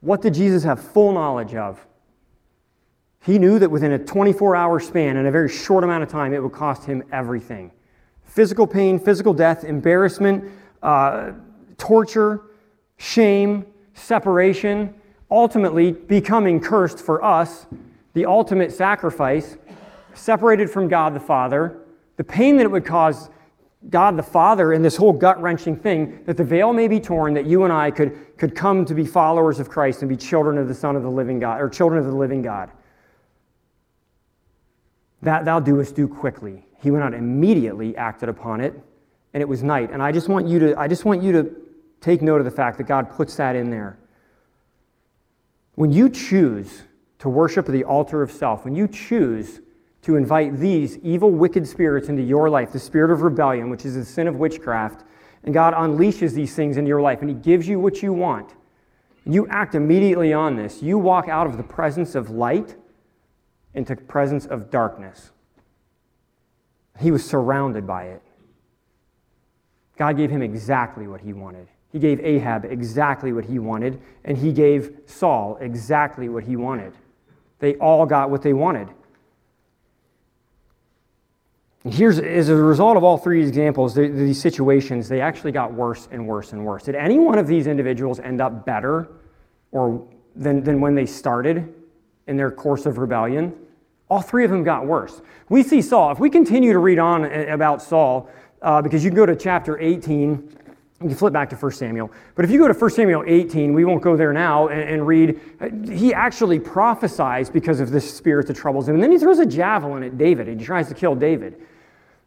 What 0.02 0.22
did 0.22 0.36
Jesus 0.36 0.64
have 0.64 0.80
full 0.80 1.12
knowledge 1.12 1.56
of? 1.56 1.84
He 3.24 3.40
knew 3.40 3.58
that 3.58 3.72
within 3.72 3.94
a 3.94 3.98
24 3.98 4.56
hour 4.56 4.80
span, 4.80 5.18
in 5.18 5.26
a 5.26 5.32
very 5.32 5.50
short 5.50 5.84
amount 5.84 6.04
of 6.04 6.10
time, 6.10 6.36
it 6.36 6.44
would 6.44 6.54
cost 6.54 6.86
him 6.86 7.02
everything 7.12 7.72
physical 8.36 8.68
pain, 8.68 9.00
physical 9.00 9.34
death, 9.34 9.64
embarrassment, 9.64 10.44
uh, 10.84 11.32
torture, 11.78 12.42
shame, 12.98 13.66
separation, 13.94 14.94
ultimately 15.32 15.94
becoming 15.94 16.60
cursed 16.60 17.00
for 17.00 17.24
us, 17.24 17.66
the 18.14 18.26
ultimate 18.26 18.74
sacrifice, 18.74 19.56
separated 20.14 20.70
from 20.70 20.90
God 20.90 21.16
the 21.16 21.20
Father, 21.20 21.78
the 22.18 22.26
pain 22.26 22.58
that 22.58 22.64
it 22.64 22.72
would 22.72 22.86
cause 22.86 23.30
God 23.90 24.18
the 24.18 24.24
Father 24.24 24.74
in 24.74 24.82
this 24.82 24.98
whole 24.98 25.14
gut 25.14 25.42
wrenching 25.42 25.78
thing 25.78 26.22
that 26.26 26.36
the 26.36 26.44
veil 26.44 26.74
may 26.74 26.90
be 26.90 27.00
torn, 27.00 27.34
that 27.36 27.46
you 27.46 27.64
and 27.64 27.72
I 27.72 27.90
could, 27.90 28.38
could 28.38 28.54
come 28.54 28.84
to 28.84 28.94
be 28.94 29.06
followers 29.06 29.62
of 29.62 29.70
Christ 29.70 30.02
and 30.02 30.10
be 30.10 30.18
children 30.18 30.58
of 30.58 30.68
the 30.68 30.74
Son 30.74 30.98
of 30.98 31.04
the 31.04 31.10
living 31.10 31.40
God, 31.40 31.62
or 31.62 31.70
children 31.70 32.00
of 32.00 32.06
the 32.06 32.18
living 32.18 32.42
God. 32.42 32.70
That 35.22 35.46
thou 35.46 35.62
doest 35.62 35.96
do 35.96 36.06
quickly. 36.06 36.66
He 36.86 36.92
went 36.92 37.04
out 37.04 37.16
immediately, 37.16 37.98
acted 37.98 38.30
upon 38.30 38.62
it, 38.62 38.80
and 39.34 39.42
it 39.42 39.50
was 39.50 39.64
night. 39.64 39.90
And 39.92 40.04
I 40.04 40.12
just 40.12 40.30
want 40.30 40.48
you 40.48 40.60
to, 40.60 40.80
I 40.80 40.88
just 40.88 41.04
want 41.04 41.24
you 41.24 41.32
to 41.32 41.56
take 42.00 42.22
note 42.22 42.38
of 42.38 42.46
the 42.46 42.52
fact 42.52 42.78
that 42.78 42.84
God 42.84 43.10
puts 43.10 43.36
that 43.38 43.56
in 43.56 43.72
there. 43.72 43.98
When 45.74 45.92
you 45.92 46.12
choose 46.12 46.84
to 47.18 47.28
worship 47.28 47.66
the 47.66 47.84
altar 47.84 48.22
of 48.22 48.32
self, 48.32 48.66
when 48.66 48.76
you 48.76 48.88
choose 48.88 49.62
to 50.04 50.16
invite 50.16 50.60
these 50.60 51.00
evil, 51.00 51.32
wicked 51.32 51.68
spirits 51.68 52.08
into 52.08 52.22
your 52.22 52.52
life 52.52 52.72
the 52.72 52.78
spirit 52.78 53.10
of 53.10 53.24
rebellion, 53.24 53.72
which 53.72 53.84
is 53.84 53.96
the 53.96 54.06
sin 54.06 54.28
of 54.28 54.36
witchcraft. 54.36 55.06
And 55.44 55.56
God 55.56 55.74
unleashes 55.74 56.34
these 56.34 56.54
things 56.54 56.78
into 56.78 56.90
your 56.90 57.02
life 57.02 57.22
and 57.22 57.32
He 57.32 57.36
gives 57.36 57.68
you 57.68 57.80
what 57.80 58.04
you 58.04 58.14
want. 58.14 58.54
You 59.26 59.48
act 59.48 59.74
immediately 59.74 60.34
on 60.34 60.56
this. 60.56 60.84
You 60.84 61.00
walk 61.00 61.30
out 61.30 61.48
of 61.48 61.58
the 61.58 61.64
presence 61.64 62.14
of 62.14 62.30
light 62.30 62.76
into 63.74 63.96
presence 63.96 64.46
of 64.46 64.70
darkness. 64.70 65.32
He 67.00 67.12
was 67.12 67.26
surrounded 67.26 67.86
by 67.86 68.06
it. 68.06 68.22
God 69.98 70.18
gave 70.18 70.30
him 70.30 70.42
exactly 70.42 71.08
what 71.08 71.22
he 71.22 71.34
wanted. 71.34 71.68
He 71.92 72.00
gave 72.00 72.20
Ahab 72.20 72.66
exactly 72.66 73.32
what 73.32 73.46
he 73.46 73.60
wanted, 73.60 74.02
and 74.26 74.38
he 74.38 74.52
gave 74.52 74.98
Saul 75.06 75.58
exactly 75.62 76.28
what 76.28 76.44
he 76.44 76.56
wanted. 76.58 76.94
They 77.60 77.76
all 77.76 78.06
got 78.06 78.30
what 78.30 78.42
they 78.42 78.54
wanted. 78.54 78.90
And 81.86 81.94
here's, 81.94 82.20
as 82.20 82.50
a 82.50 82.56
result 82.56 82.98
of 82.98 83.04
all 83.04 83.18
three 83.18 83.46
examples, 83.48 83.94
the, 83.94 84.08
these 84.08 84.42
situations, 84.42 85.08
they 85.08 85.22
actually 85.22 85.52
got 85.52 85.72
worse 85.72 86.10
and 86.12 86.28
worse 86.28 86.52
and 86.52 86.66
worse. 86.66 86.84
Did 86.84 86.96
any 86.96 87.20
one 87.20 87.38
of 87.38 87.48
these 87.48 87.68
individuals 87.68 88.20
end 88.20 88.42
up 88.42 88.66
better 88.66 89.08
or 89.72 90.06
than, 90.36 90.64
than 90.64 90.82
when 90.82 90.96
they 90.96 91.06
started 91.06 91.74
in 92.28 92.36
their 92.38 92.52
course 92.52 92.86
of 92.86 92.98
rebellion? 92.98 93.54
All 94.10 94.22
three 94.22 94.46
of 94.46 94.52
them 94.52 94.64
got 94.64 94.86
worse. 94.86 95.22
We 95.50 95.64
see 95.64 95.82
Saul. 95.82 96.12
If 96.12 96.20
we 96.20 96.30
continue 96.30 96.74
to 96.74 96.80
read 96.80 97.00
on 97.00 97.26
about 97.26 97.82
Saul, 97.82 98.30
uh, 98.62 98.82
because 98.82 99.04
you 99.04 99.10
can 99.10 99.16
go 99.16 99.26
to 99.26 99.36
chapter 99.36 99.80
18, 99.80 100.30
you 101.02 101.10
can 101.10 101.16
flip 101.16 101.34
back 101.34 101.50
to 101.50 101.56
1 101.56 101.72
Samuel. 101.72 102.12
But 102.36 102.46
if 102.46 102.52
you 102.52 102.58
go 102.58 102.68
to 102.68 102.74
1 102.74 102.90
Samuel 102.92 103.24
18, 103.28 103.74
we 103.74 103.84
won't 103.84 104.02
go 104.02 104.16
there 104.16 104.32
now 104.32 104.70
and, 104.70 104.82
and 104.82 105.08
read. 105.08 105.40
Uh, 105.60 105.70
he 105.92 106.14
actually 106.14 106.60
prophesies 106.60 107.50
because 107.50 107.80
of 107.80 107.92
this 107.92 108.12
spirit 108.12 108.48
that 108.48 108.56
troubles 108.56 108.88
him. 108.88 108.96
And 108.96 109.04
then 109.04 109.12
he 109.12 109.18
throws 109.18 109.40
a 109.40 109.46
javelin 109.46 110.04
at 110.04 110.18
David 110.18 110.48
and 110.48 110.60
he 110.60 110.66
tries 110.66 110.88
to 110.88 110.94
kill 110.94 111.14
David. 111.14 111.62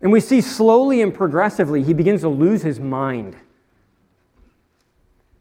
And 0.00 0.12
we 0.12 0.20
see 0.20 0.40
slowly 0.40 1.02
and 1.02 1.14
progressively 1.14 1.82
he 1.82 1.94
begins 1.94 2.20
to 2.20 2.28
lose 2.28 2.62
his 2.62 2.78
mind. 2.78 3.36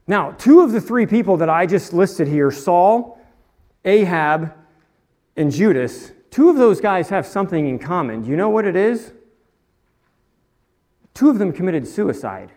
Now, 0.07 0.31
two 0.31 0.61
of 0.61 0.71
the 0.71 0.79
three 0.79 1.05
people 1.05 1.38
that 1.38 1.49
I 1.49 1.65
just 1.65 1.91
listed 1.91 2.27
here, 2.27 2.49
Saul, 2.49 3.19
Ahab, 3.83 4.53
and 5.35 5.51
Judas, 5.51 6.11
two 6.38 6.51
of 6.51 6.57
those 6.57 6.79
guys 6.79 7.09
have 7.09 7.25
something 7.25 7.67
in 7.67 7.79
common. 7.79 8.21
Do 8.21 8.29
you 8.29 8.35
know 8.35 8.49
what 8.49 8.65
it 8.65 8.75
is? 8.75 9.11
Two 11.15 11.31
of 11.31 11.39
them 11.39 11.51
committed 11.51 11.88
suicide. 11.88 12.51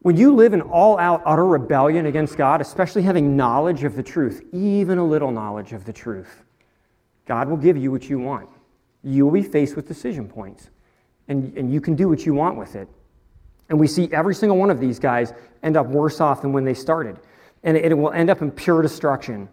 When 0.00 0.16
you 0.16 0.34
live 0.34 0.54
in 0.54 0.60
all 0.60 0.98
out, 0.98 1.22
utter 1.24 1.46
rebellion 1.46 2.06
against 2.06 2.36
God, 2.36 2.60
especially 2.60 3.02
having 3.02 3.36
knowledge 3.36 3.84
of 3.84 3.94
the 3.94 4.02
truth, 4.02 4.42
even 4.52 4.98
a 4.98 5.04
little 5.04 5.30
knowledge 5.30 5.72
of 5.72 5.84
the 5.84 5.92
truth, 5.92 6.42
God 7.26 7.48
will 7.48 7.58
give 7.58 7.76
you 7.76 7.92
what 7.92 8.10
you 8.10 8.18
want. 8.18 8.48
You 9.04 9.24
will 9.24 9.32
be 9.32 9.44
faced 9.44 9.76
with 9.76 9.86
decision 9.86 10.26
points, 10.26 10.70
and, 11.28 11.56
and 11.56 11.72
you 11.72 11.80
can 11.80 11.94
do 11.94 12.08
what 12.08 12.26
you 12.26 12.34
want 12.34 12.58
with 12.58 12.74
it. 12.74 12.88
And 13.68 13.78
we 13.78 13.86
see 13.86 14.08
every 14.10 14.34
single 14.34 14.58
one 14.58 14.68
of 14.68 14.80
these 14.80 14.98
guys 14.98 15.32
end 15.62 15.76
up 15.76 15.86
worse 15.86 16.20
off 16.20 16.42
than 16.42 16.52
when 16.52 16.64
they 16.64 16.74
started. 16.74 17.20
And 17.62 17.76
it, 17.76 17.92
it 17.92 17.94
will 17.94 18.10
end 18.10 18.30
up 18.30 18.42
in 18.42 18.50
pure 18.50 18.82
destruction. 18.82 19.48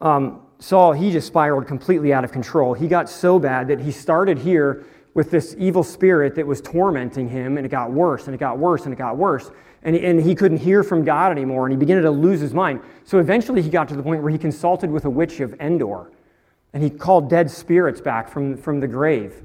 Um, 0.00 0.42
Saul, 0.58 0.92
he 0.92 1.12
just 1.12 1.26
spiraled 1.26 1.66
completely 1.66 2.12
out 2.12 2.24
of 2.24 2.32
control. 2.32 2.74
He 2.74 2.88
got 2.88 3.08
so 3.08 3.38
bad 3.38 3.68
that 3.68 3.80
he 3.80 3.92
started 3.92 4.38
here 4.38 4.84
with 5.14 5.30
this 5.30 5.54
evil 5.58 5.82
spirit 5.82 6.34
that 6.34 6.46
was 6.46 6.60
tormenting 6.60 7.28
him, 7.28 7.56
and 7.56 7.66
it 7.66 7.70
got 7.70 7.92
worse, 7.92 8.26
and 8.26 8.34
it 8.34 8.38
got 8.38 8.58
worse, 8.58 8.84
and 8.84 8.92
it 8.92 8.96
got 8.96 9.16
worse. 9.16 9.50
And, 9.82 9.96
and 9.96 10.20
he 10.20 10.34
couldn't 10.34 10.58
hear 10.58 10.82
from 10.82 11.04
God 11.04 11.30
anymore, 11.30 11.66
and 11.66 11.72
he 11.72 11.78
began 11.78 12.02
to 12.02 12.10
lose 12.10 12.40
his 12.40 12.52
mind. 12.52 12.80
So 13.04 13.18
eventually 13.18 13.62
he 13.62 13.70
got 13.70 13.88
to 13.88 13.96
the 13.96 14.02
point 14.02 14.22
where 14.22 14.32
he 14.32 14.38
consulted 14.38 14.90
with 14.90 15.04
a 15.04 15.10
witch 15.10 15.40
of 15.40 15.54
Endor, 15.60 16.10
and 16.72 16.82
he 16.82 16.90
called 16.90 17.30
dead 17.30 17.50
spirits 17.50 18.00
back 18.00 18.28
from, 18.28 18.56
from 18.56 18.80
the 18.80 18.88
grave. 18.88 19.42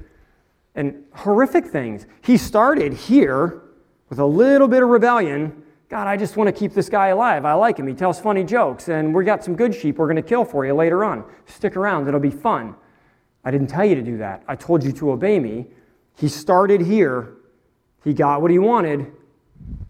And 0.74 1.04
horrific 1.12 1.66
things. 1.66 2.06
He 2.22 2.36
started 2.36 2.92
here 2.92 3.62
with 4.08 4.18
a 4.18 4.26
little 4.26 4.68
bit 4.68 4.82
of 4.82 4.88
rebellion. 4.88 5.62
God, 5.94 6.08
I 6.08 6.16
just 6.16 6.36
want 6.36 6.48
to 6.48 6.52
keep 6.52 6.74
this 6.74 6.88
guy 6.88 7.10
alive. 7.10 7.44
I 7.44 7.52
like 7.52 7.78
him. 7.78 7.86
He 7.86 7.94
tells 7.94 8.18
funny 8.18 8.42
jokes, 8.42 8.88
and 8.88 9.14
we 9.14 9.24
got 9.24 9.44
some 9.44 9.54
good 9.54 9.72
sheep 9.72 9.96
we're 9.96 10.08
going 10.08 10.16
to 10.16 10.28
kill 10.28 10.44
for 10.44 10.66
you 10.66 10.74
later 10.74 11.04
on. 11.04 11.24
Stick 11.46 11.76
around, 11.76 12.08
it'll 12.08 12.18
be 12.18 12.32
fun. 12.32 12.74
I 13.44 13.52
didn't 13.52 13.68
tell 13.68 13.84
you 13.84 13.94
to 13.94 14.02
do 14.02 14.18
that. 14.18 14.42
I 14.48 14.56
told 14.56 14.82
you 14.82 14.90
to 14.90 15.12
obey 15.12 15.38
me. 15.38 15.68
He 16.16 16.26
started 16.26 16.80
here, 16.80 17.34
he 18.02 18.12
got 18.12 18.42
what 18.42 18.50
he 18.50 18.58
wanted, 18.58 19.06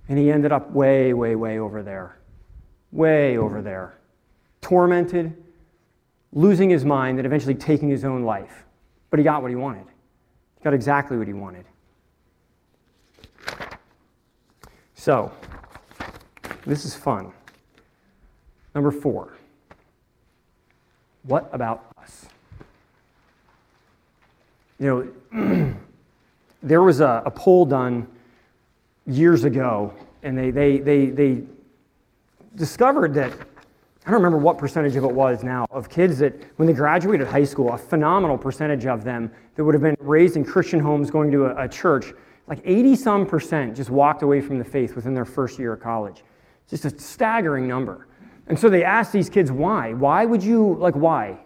and 0.06 0.18
he 0.18 0.30
ended 0.30 0.52
up 0.52 0.72
way, 0.72 1.14
way, 1.14 1.36
way 1.36 1.58
over 1.58 1.82
there. 1.82 2.18
Way 2.92 3.38
over 3.38 3.62
there. 3.62 3.96
Tormented, 4.60 5.34
losing 6.34 6.68
his 6.68 6.84
mind, 6.84 7.18
and 7.18 7.24
eventually 7.24 7.54
taking 7.54 7.88
his 7.88 8.04
own 8.04 8.24
life. 8.24 8.66
But 9.08 9.20
he 9.20 9.24
got 9.24 9.40
what 9.40 9.50
he 9.50 9.56
wanted. 9.56 9.86
He 10.58 10.64
got 10.64 10.74
exactly 10.74 11.16
what 11.16 11.26
he 11.26 11.32
wanted. 11.32 11.64
So, 14.94 15.32
this 16.66 16.84
is 16.84 16.94
fun. 16.94 17.32
Number 18.74 18.90
four. 18.90 19.36
What 21.24 21.48
about 21.52 21.86
us? 22.00 22.26
You 24.78 25.14
know, 25.32 25.74
there 26.62 26.82
was 26.82 27.00
a, 27.00 27.22
a, 27.24 27.30
poll 27.30 27.64
done 27.64 28.06
years 29.06 29.44
ago, 29.44 29.94
and 30.22 30.36
they, 30.36 30.50
they, 30.50 30.78
they, 30.78 31.06
they 31.06 31.42
discovered 32.56 33.14
that, 33.14 33.32
I 33.32 34.10
don't 34.10 34.20
remember 34.20 34.38
what 34.38 34.58
percentage 34.58 34.96
of 34.96 35.04
it 35.04 35.12
was 35.12 35.42
now, 35.42 35.66
of 35.70 35.88
kids 35.88 36.18
that 36.18 36.34
when 36.56 36.66
they 36.66 36.74
graduated 36.74 37.26
high 37.26 37.44
school, 37.44 37.72
a 37.72 37.78
phenomenal 37.78 38.36
percentage 38.36 38.84
of 38.84 39.04
them 39.04 39.30
that 39.54 39.64
would 39.64 39.74
have 39.74 39.82
been 39.82 39.96
raised 40.00 40.36
in 40.36 40.44
Christian 40.44 40.80
homes 40.80 41.10
going 41.10 41.30
to 41.30 41.46
a, 41.46 41.64
a 41.64 41.68
church, 41.68 42.12
like 42.46 42.60
80 42.64 42.96
some 42.96 43.26
percent 43.26 43.76
just 43.76 43.88
walked 43.88 44.22
away 44.22 44.40
from 44.40 44.58
the 44.58 44.64
faith 44.64 44.96
within 44.96 45.14
their 45.14 45.24
first 45.24 45.58
year 45.58 45.72
of 45.72 45.80
college. 45.80 46.22
Just 46.68 46.84
a 46.84 46.98
staggering 46.98 47.68
number. 47.68 48.06
And 48.46 48.58
so 48.58 48.68
they 48.68 48.84
asked 48.84 49.12
these 49.12 49.30
kids, 49.30 49.50
why? 49.50 49.92
Why 49.92 50.24
would 50.24 50.42
you, 50.42 50.76
like, 50.78 50.94
why? 50.94 51.38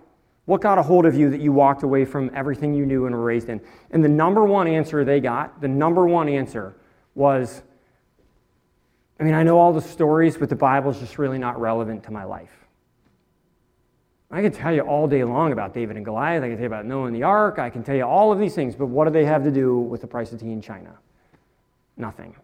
What 0.46 0.60
got 0.60 0.78
a 0.78 0.82
hold 0.82 1.04
of 1.06 1.14
you 1.14 1.30
that 1.30 1.40
you 1.40 1.52
walked 1.52 1.82
away 1.82 2.04
from 2.04 2.30
everything 2.34 2.74
you 2.74 2.86
knew 2.86 3.06
and 3.06 3.14
were 3.14 3.22
raised 3.22 3.48
in? 3.48 3.60
And 3.90 4.02
the 4.02 4.08
number 4.08 4.44
one 4.44 4.66
answer 4.66 5.04
they 5.04 5.20
got, 5.20 5.60
the 5.60 5.68
number 5.68 6.06
one 6.06 6.28
answer 6.28 6.74
was, 7.14 7.62
I 9.20 9.24
mean, 9.24 9.34
I 9.34 9.42
know 9.42 9.58
all 9.58 9.72
the 9.72 9.82
stories, 9.82 10.36
but 10.36 10.48
the 10.48 10.56
Bible's 10.56 10.98
just 11.00 11.18
really 11.18 11.38
not 11.38 11.60
relevant 11.60 12.04
to 12.04 12.12
my 12.12 12.24
life. 12.24 12.52
I 14.30 14.42
can 14.42 14.52
tell 14.52 14.72
you 14.72 14.82
all 14.82 15.08
day 15.08 15.24
long 15.24 15.52
about 15.52 15.72
David 15.72 15.96
and 15.96 16.04
Goliath. 16.04 16.42
I 16.42 16.48
can 16.48 16.56
tell 16.56 16.62
you 16.62 16.66
about 16.66 16.84
Noah 16.84 17.06
and 17.06 17.16
the 17.16 17.22
ark. 17.22 17.58
I 17.58 17.70
can 17.70 17.82
tell 17.82 17.96
you 17.96 18.04
all 18.04 18.30
of 18.30 18.38
these 18.38 18.54
things, 18.54 18.76
but 18.76 18.86
what 18.86 19.04
do 19.06 19.10
they 19.10 19.24
have 19.24 19.42
to 19.44 19.50
do 19.50 19.78
with 19.78 20.02
the 20.02 20.06
price 20.06 20.32
of 20.32 20.40
tea 20.40 20.52
in 20.52 20.60
China? 20.60 20.94
Nothing. 21.96 22.36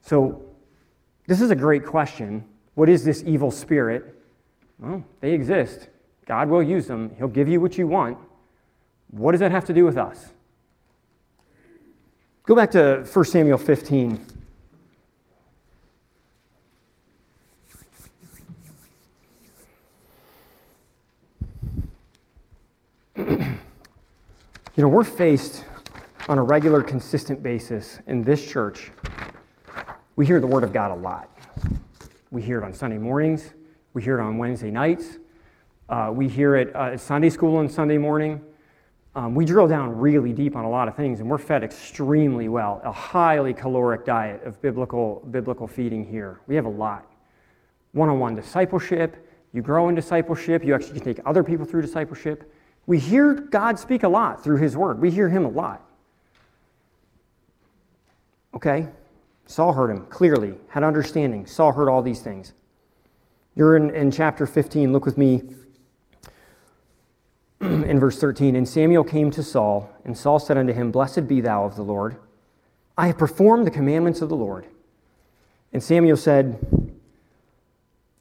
So, 0.00 0.42
this 1.28 1.40
is 1.42 1.50
a 1.50 1.54
great 1.54 1.84
question. 1.84 2.42
What 2.74 2.88
is 2.88 3.04
this 3.04 3.22
evil 3.26 3.50
spirit? 3.50 4.18
Well, 4.78 5.04
they 5.20 5.32
exist. 5.32 5.88
God 6.24 6.48
will 6.48 6.62
use 6.62 6.86
them, 6.86 7.14
He'll 7.18 7.28
give 7.28 7.48
you 7.48 7.60
what 7.60 7.76
you 7.76 7.86
want. 7.86 8.16
What 9.10 9.32
does 9.32 9.40
that 9.40 9.50
have 9.50 9.66
to 9.66 9.74
do 9.74 9.84
with 9.84 9.98
us? 9.98 10.30
Go 12.44 12.54
back 12.54 12.70
to 12.70 13.06
1 13.12 13.24
Samuel 13.26 13.58
15. 13.58 14.24
you 23.16 23.58
know, 24.78 24.88
we're 24.88 25.04
faced 25.04 25.66
on 26.26 26.38
a 26.38 26.42
regular, 26.42 26.82
consistent 26.82 27.42
basis 27.42 27.98
in 28.06 28.24
this 28.24 28.50
church. 28.50 28.92
We 30.18 30.26
hear 30.26 30.40
the 30.40 30.48
Word 30.48 30.64
of 30.64 30.72
God 30.72 30.90
a 30.90 30.96
lot. 30.96 31.30
We 32.32 32.42
hear 32.42 32.58
it 32.58 32.64
on 32.64 32.74
Sunday 32.74 32.98
mornings, 32.98 33.52
we 33.94 34.02
hear 34.02 34.18
it 34.18 34.20
on 34.20 34.36
Wednesday 34.36 34.68
nights, 34.68 35.18
uh, 35.88 36.10
we 36.12 36.26
hear 36.26 36.56
it 36.56 36.74
uh, 36.74 36.94
at 36.94 37.00
Sunday 37.00 37.30
school 37.30 37.54
on 37.54 37.68
Sunday 37.68 37.98
morning. 37.98 38.40
Um, 39.14 39.36
we 39.36 39.44
drill 39.44 39.68
down 39.68 39.96
really 39.96 40.32
deep 40.32 40.56
on 40.56 40.64
a 40.64 40.68
lot 40.68 40.88
of 40.88 40.96
things, 40.96 41.20
and 41.20 41.30
we're 41.30 41.38
fed 41.38 41.62
extremely 41.62 42.48
well. 42.48 42.80
A 42.82 42.90
highly 42.90 43.54
caloric 43.54 44.04
diet 44.04 44.42
of 44.42 44.60
biblical, 44.60 45.24
biblical 45.30 45.68
feeding 45.68 46.04
here. 46.04 46.40
We 46.48 46.56
have 46.56 46.64
a 46.64 46.68
lot. 46.68 47.08
One 47.92 48.08
on 48.08 48.18
one 48.18 48.34
discipleship. 48.34 49.24
You 49.52 49.62
grow 49.62 49.88
in 49.88 49.94
discipleship. 49.94 50.64
You 50.64 50.74
actually 50.74 50.98
can 50.98 51.14
take 51.14 51.20
other 51.26 51.44
people 51.44 51.64
through 51.64 51.82
discipleship. 51.82 52.52
We 52.86 52.98
hear 52.98 53.34
God 53.34 53.78
speak 53.78 54.02
a 54.02 54.08
lot 54.08 54.42
through 54.42 54.56
His 54.56 54.76
Word. 54.76 55.00
We 55.00 55.12
hear 55.12 55.28
Him 55.28 55.44
a 55.44 55.50
lot. 55.50 55.88
Okay? 58.52 58.88
Saul 59.48 59.72
heard 59.72 59.90
Him 59.90 60.04
clearly, 60.06 60.54
had 60.68 60.84
understanding. 60.84 61.46
Saul 61.46 61.72
heard 61.72 61.88
all 61.88 62.02
these 62.02 62.20
things. 62.20 62.52
You're 63.56 63.76
in, 63.76 63.90
in 63.90 64.10
chapter 64.10 64.46
15. 64.46 64.92
Look 64.92 65.06
with 65.06 65.16
me 65.16 65.42
in 67.60 67.98
verse 67.98 68.20
13, 68.20 68.54
and 68.54 68.68
Samuel 68.68 69.04
came 69.04 69.30
to 69.30 69.42
Saul, 69.42 69.90
and 70.04 70.16
Saul 70.16 70.38
said 70.38 70.58
unto 70.58 70.74
him, 70.74 70.92
Blessed 70.92 71.26
be 71.26 71.40
thou 71.40 71.64
of 71.64 71.76
the 71.76 71.82
Lord. 71.82 72.16
I 72.96 73.06
have 73.06 73.16
performed 73.16 73.66
the 73.66 73.70
commandments 73.70 74.20
of 74.20 74.28
the 74.28 74.36
Lord. 74.36 74.66
And 75.72 75.82
Samuel 75.82 76.18
said, 76.18 76.58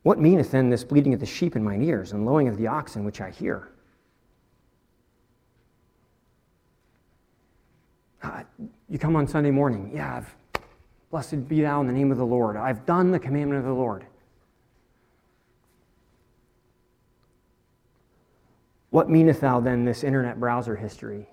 What 0.04 0.20
meaneth 0.20 0.52
then 0.52 0.70
this 0.70 0.86
bleating 0.86 1.14
of 1.14 1.20
the 1.20 1.26
sheep 1.26 1.58
in 1.58 1.64
mine 1.64 1.84
ears, 1.84 2.14
and 2.14 2.26
lowing 2.26 2.48
of 2.48 2.58
the 2.58 2.68
oxen 2.68 3.04
which 3.04 3.20
I 3.20 3.32
hear? 3.32 3.68
Uh, 8.24 8.44
you 8.88 8.98
come 8.98 9.18
on 9.18 9.28
Sunday 9.28 9.52
morning, 9.52 9.92
yeah, 9.94 10.16
I've, 10.16 10.36
blessed 11.12 11.48
be 11.48 11.62
thou 11.62 11.82
in 11.82 11.88
the 11.88 11.94
name 11.94 12.12
of 12.12 12.18
the 12.18 12.26
Lord. 12.26 12.58
I've 12.58 12.86
done 12.86 13.12
the 13.12 13.20
commandment 13.20 13.60
of 13.60 13.66
the 13.66 13.74
Lord. 13.74 14.06
What 18.90 19.10
meaneth 19.10 19.42
thou 19.42 19.60
then 19.60 19.86
this 19.86 20.04
internet 20.04 20.40
browser 20.40 20.76
history? 20.76 21.28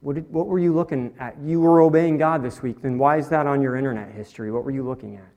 What, 0.00 0.16
did, 0.16 0.32
what 0.32 0.48
were 0.48 0.58
you 0.58 0.74
looking 0.74 1.14
at? 1.18 1.38
You 1.40 1.60
were 1.60 1.80
obeying 1.80 2.18
God 2.18 2.42
this 2.42 2.60
week, 2.60 2.82
then 2.82 2.98
why 2.98 3.18
is 3.18 3.28
that 3.28 3.46
on 3.46 3.62
your 3.62 3.76
internet 3.76 4.10
history? 4.12 4.50
What 4.50 4.64
were 4.64 4.72
you 4.72 4.82
looking 4.82 5.16
at? 5.16 5.30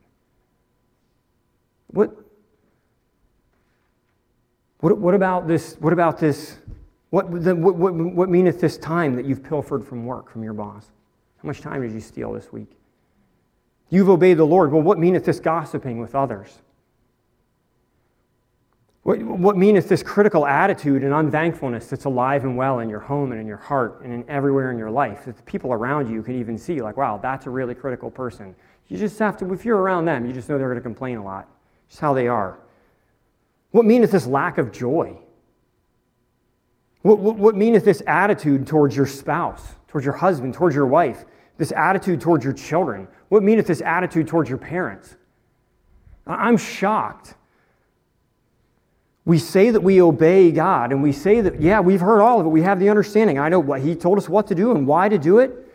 What, 1.88 2.16
what, 4.80 4.98
what 4.98 5.14
about 5.14 5.46
this? 5.46 5.76
What 5.78 5.92
about 5.92 6.18
this? 6.18 6.58
What, 7.10 7.44
the, 7.44 7.54
what, 7.54 7.76
what, 7.76 7.94
what 7.94 8.28
meaneth 8.28 8.60
this 8.60 8.76
time 8.76 9.14
that 9.14 9.24
you've 9.24 9.44
pilfered 9.44 9.86
from 9.86 10.04
work 10.04 10.30
from 10.30 10.42
your 10.42 10.52
boss? 10.52 10.86
How 11.42 11.46
much 11.46 11.60
time 11.60 11.82
did 11.82 11.92
you 11.92 12.00
steal 12.00 12.32
this 12.32 12.52
week? 12.52 12.70
You've 13.88 14.08
obeyed 14.08 14.38
the 14.38 14.44
Lord. 14.44 14.72
Well, 14.72 14.82
what 14.82 14.98
meaneth 14.98 15.24
this 15.24 15.38
gossiping 15.38 16.00
with 16.00 16.14
others? 16.14 16.58
What, 19.06 19.22
what 19.22 19.56
meaneth 19.56 19.88
this 19.88 20.02
critical 20.02 20.44
attitude 20.44 21.04
and 21.04 21.14
unthankfulness 21.14 21.88
that's 21.88 22.06
alive 22.06 22.42
and 22.42 22.56
well 22.56 22.80
in 22.80 22.88
your 22.88 22.98
home 22.98 23.30
and 23.30 23.40
in 23.40 23.46
your 23.46 23.56
heart 23.56 24.00
and 24.02 24.12
in 24.12 24.28
everywhere 24.28 24.72
in 24.72 24.78
your 24.78 24.90
life 24.90 25.26
that 25.26 25.36
the 25.36 25.42
people 25.44 25.72
around 25.72 26.10
you 26.10 26.24
can 26.24 26.34
even 26.34 26.58
see, 26.58 26.82
like, 26.82 26.96
wow, 26.96 27.16
that's 27.16 27.46
a 27.46 27.50
really 27.50 27.74
critical 27.74 28.10
person. 28.10 28.52
You 28.88 28.98
just 28.98 29.16
have 29.20 29.36
to, 29.36 29.52
if 29.52 29.64
you're 29.64 29.78
around 29.78 30.06
them, 30.06 30.26
you 30.26 30.32
just 30.32 30.48
know 30.48 30.58
they're 30.58 30.66
going 30.66 30.78
to 30.78 30.82
complain 30.82 31.18
a 31.18 31.24
lot. 31.24 31.48
Just 31.88 32.00
how 32.00 32.14
they 32.14 32.26
are. 32.26 32.58
What 33.70 33.84
meaneth 33.84 34.10
this 34.10 34.26
lack 34.26 34.58
of 34.58 34.72
joy? 34.72 35.16
What, 37.02 37.20
what, 37.20 37.36
what 37.36 37.54
meaneth 37.54 37.84
this 37.84 38.02
attitude 38.08 38.66
towards 38.66 38.96
your 38.96 39.06
spouse, 39.06 39.74
towards 39.96 40.04
your 40.04 40.14
husband, 40.16 40.52
towards 40.52 40.76
your 40.76 40.84
wife, 40.84 41.24
this 41.56 41.72
attitude 41.72 42.20
towards 42.20 42.44
your 42.44 42.52
children? 42.52 43.08
What 43.30 43.42
meaneth 43.42 43.66
this 43.66 43.80
attitude 43.80 44.28
towards 44.28 44.50
your 44.50 44.58
parents? 44.58 45.16
I'm 46.26 46.58
shocked. 46.58 47.32
We 49.24 49.38
say 49.38 49.70
that 49.70 49.80
we 49.80 50.02
obey 50.02 50.52
God, 50.52 50.92
and 50.92 51.02
we 51.02 51.12
say 51.12 51.40
that, 51.40 51.62
yeah, 51.62 51.80
we've 51.80 52.02
heard 52.02 52.20
all 52.20 52.40
of 52.40 52.44
it. 52.44 52.50
We 52.50 52.60
have 52.60 52.78
the 52.78 52.90
understanding. 52.90 53.38
I 53.38 53.48
know 53.48 53.58
what 53.58 53.80
He 53.80 53.94
told 53.94 54.18
us 54.18 54.28
what 54.28 54.48
to 54.48 54.54
do 54.54 54.72
and 54.72 54.86
why 54.86 55.08
to 55.08 55.16
do 55.16 55.38
it. 55.38 55.66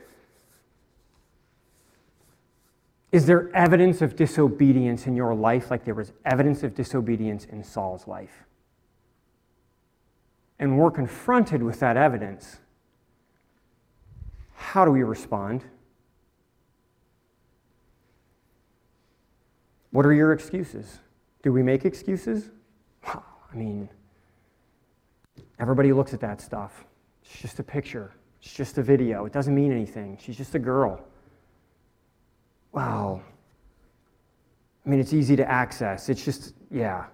Is 3.11 3.25
there 3.25 3.49
evidence 3.55 4.03
of 4.03 4.15
disobedience 4.15 5.07
in 5.07 5.15
your 5.15 5.33
life 5.33 5.71
like 5.71 5.83
there 5.83 5.95
was 5.95 6.13
evidence 6.25 6.61
of 6.61 6.75
disobedience 6.75 7.45
in 7.45 7.63
Saul's 7.63 8.07
life? 8.07 8.43
and 10.61 10.77
we're 10.77 10.91
confronted 10.91 11.63
with 11.63 11.79
that 11.79 11.97
evidence, 11.97 12.59
how 14.61 14.85
do 14.85 14.91
we 14.91 15.03
respond? 15.03 15.63
What 19.91 20.05
are 20.05 20.13
your 20.13 20.31
excuses? 20.31 20.99
Do 21.43 21.51
we 21.51 21.63
make 21.63 21.83
excuses? 21.83 22.49
I 23.03 23.55
mean, 23.55 23.89
everybody 25.59 25.91
looks 25.91 26.13
at 26.13 26.21
that 26.21 26.39
stuff. 26.39 26.85
It's 27.23 27.41
just 27.41 27.59
a 27.59 27.63
picture, 27.63 28.11
it's 28.41 28.53
just 28.53 28.77
a 28.77 28.83
video. 28.83 29.25
It 29.25 29.33
doesn't 29.33 29.53
mean 29.53 29.71
anything. 29.71 30.17
She's 30.21 30.37
just 30.37 30.55
a 30.55 30.59
girl. 30.59 31.03
Wow. 32.71 33.21
I 34.85 34.89
mean, 34.89 34.99
it's 34.99 35.13
easy 35.13 35.35
to 35.35 35.49
access. 35.49 36.07
It's 36.07 36.23
just, 36.23 36.53
yeah, 36.69 37.05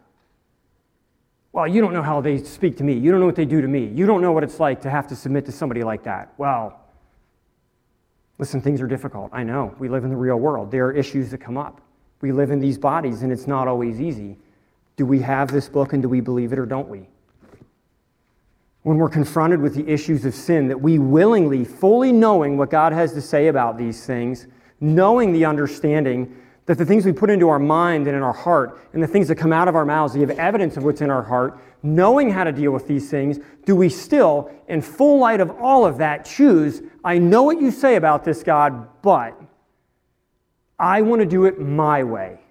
well, 1.54 1.68
you 1.68 1.82
don't 1.82 1.93
know 1.93 2.04
how 2.04 2.22
they 2.22 2.38
speak 2.43 2.78
to 2.78 2.84
me. 2.84 2.93
You 2.93 3.10
don't 3.10 3.20
know 3.20 3.26
what 3.26 3.36
they 3.36 3.45
do 3.45 3.62
to 3.62 3.68
me. 3.68 3.88
You 3.88 4.06
don't 4.06 4.22
know 4.22 4.32
what 4.32 4.43
it's 4.43 4.60
like 4.60 4.82
to 4.82 4.91
have 4.91 5.08
to 5.08 5.16
submit 5.16 5.45
to 5.45 5.52
somebody 5.52 5.84
like 5.84 6.04
that. 6.04 6.34
Well, 6.38 6.86
listen, 8.38 8.61
things 8.61 8.81
are 8.81 8.88
difficult. 8.88 9.29
I 9.33 9.43
know. 9.43 9.75
We 9.79 9.89
live 9.89 10.03
in 10.03 10.09
the 10.09 10.15
real 10.15 10.38
world. 10.38 10.71
There 10.71 10.85
are 10.88 10.93
issues 10.93 11.31
that 11.31 11.39
come 11.39 11.57
up. 11.57 11.81
We 12.21 12.31
live 12.31 12.51
in 12.51 12.59
these 12.59 12.77
bodies, 12.77 13.21
and 13.21 13.31
it's 13.31 13.47
not 13.47 13.67
always 13.67 14.01
easy. 14.01 14.38
Do 14.95 15.05
we 15.05 15.19
have 15.21 15.51
this 15.51 15.69
book 15.69 15.93
and 15.93 16.01
do 16.01 16.09
we 16.09 16.21
believe 16.21 16.51
it 16.53 16.59
or 16.59 16.65
don't 16.65 16.89
we? 16.89 17.07
When 18.81 18.97
we're 18.97 19.09
confronted 19.09 19.61
with 19.61 19.75
the 19.75 19.88
issues 19.88 20.25
of 20.25 20.33
sin, 20.33 20.67
that 20.69 20.81
we 20.81 20.97
willingly, 20.97 21.65
fully 21.65 22.11
knowing 22.11 22.57
what 22.57 22.69
God 22.69 22.93
has 22.93 23.13
to 23.13 23.21
say 23.21 23.47
about 23.47 23.77
these 23.77 24.05
things, 24.05 24.47
knowing 24.79 25.33
the 25.33 25.45
understanding 25.45 26.35
that 26.68 26.78
the 26.78 26.86
things 26.86 27.05
we 27.05 27.13
put 27.13 27.30
into 27.30 27.49
our 27.49 27.59
mind 27.59 28.07
and 28.07 28.15
in 28.15 28.22
our 28.22 28.34
heart 28.34 28.80
and 28.93 29.01
the 29.01 29.07
things 29.07 29.30
that 29.30 29.36
come 29.36 29.53
out 29.53 29.68
of 29.68 29.76
our 29.76 29.86
mouths 29.86 30.15
give 30.15 30.30
evidence 30.32 30.78
of 30.78 30.84
what's 30.84 31.01
in 31.01 31.09
our 31.09 31.24
heart, 31.24 31.59
knowing 31.82 32.30
how 32.30 32.43
to 32.43 32.51
deal 32.51 32.72
with 32.72 32.88
these 32.88 33.09
things, 33.09 33.39
do 33.65 33.76
we 33.76 33.88
still, 33.88 34.51
in 34.68 34.82
full 34.82 35.18
light 35.18 35.39
of 35.39 35.49
all 35.61 35.86
of 35.86 35.97
that, 35.97 36.26
choose, 36.26 36.82
I 37.03 37.18
know 37.18 37.43
what 37.43 37.61
you 37.61 37.72
say 37.72 37.95
about 37.95 38.26
this, 38.26 38.43
God, 38.43 39.01
but 39.01 39.39
I 40.78 41.01
want 41.01 41.22
to 41.22 41.26
do 41.26 41.45
it 41.45 41.59
my 41.59 42.03
way. 42.03 42.41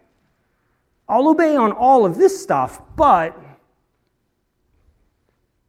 I'll 1.08 1.28
obey 1.28 1.54
on 1.54 1.72
all 1.72 2.06
of 2.06 2.16
this 2.16 2.42
stuff, 2.42 2.80
but 2.96 3.38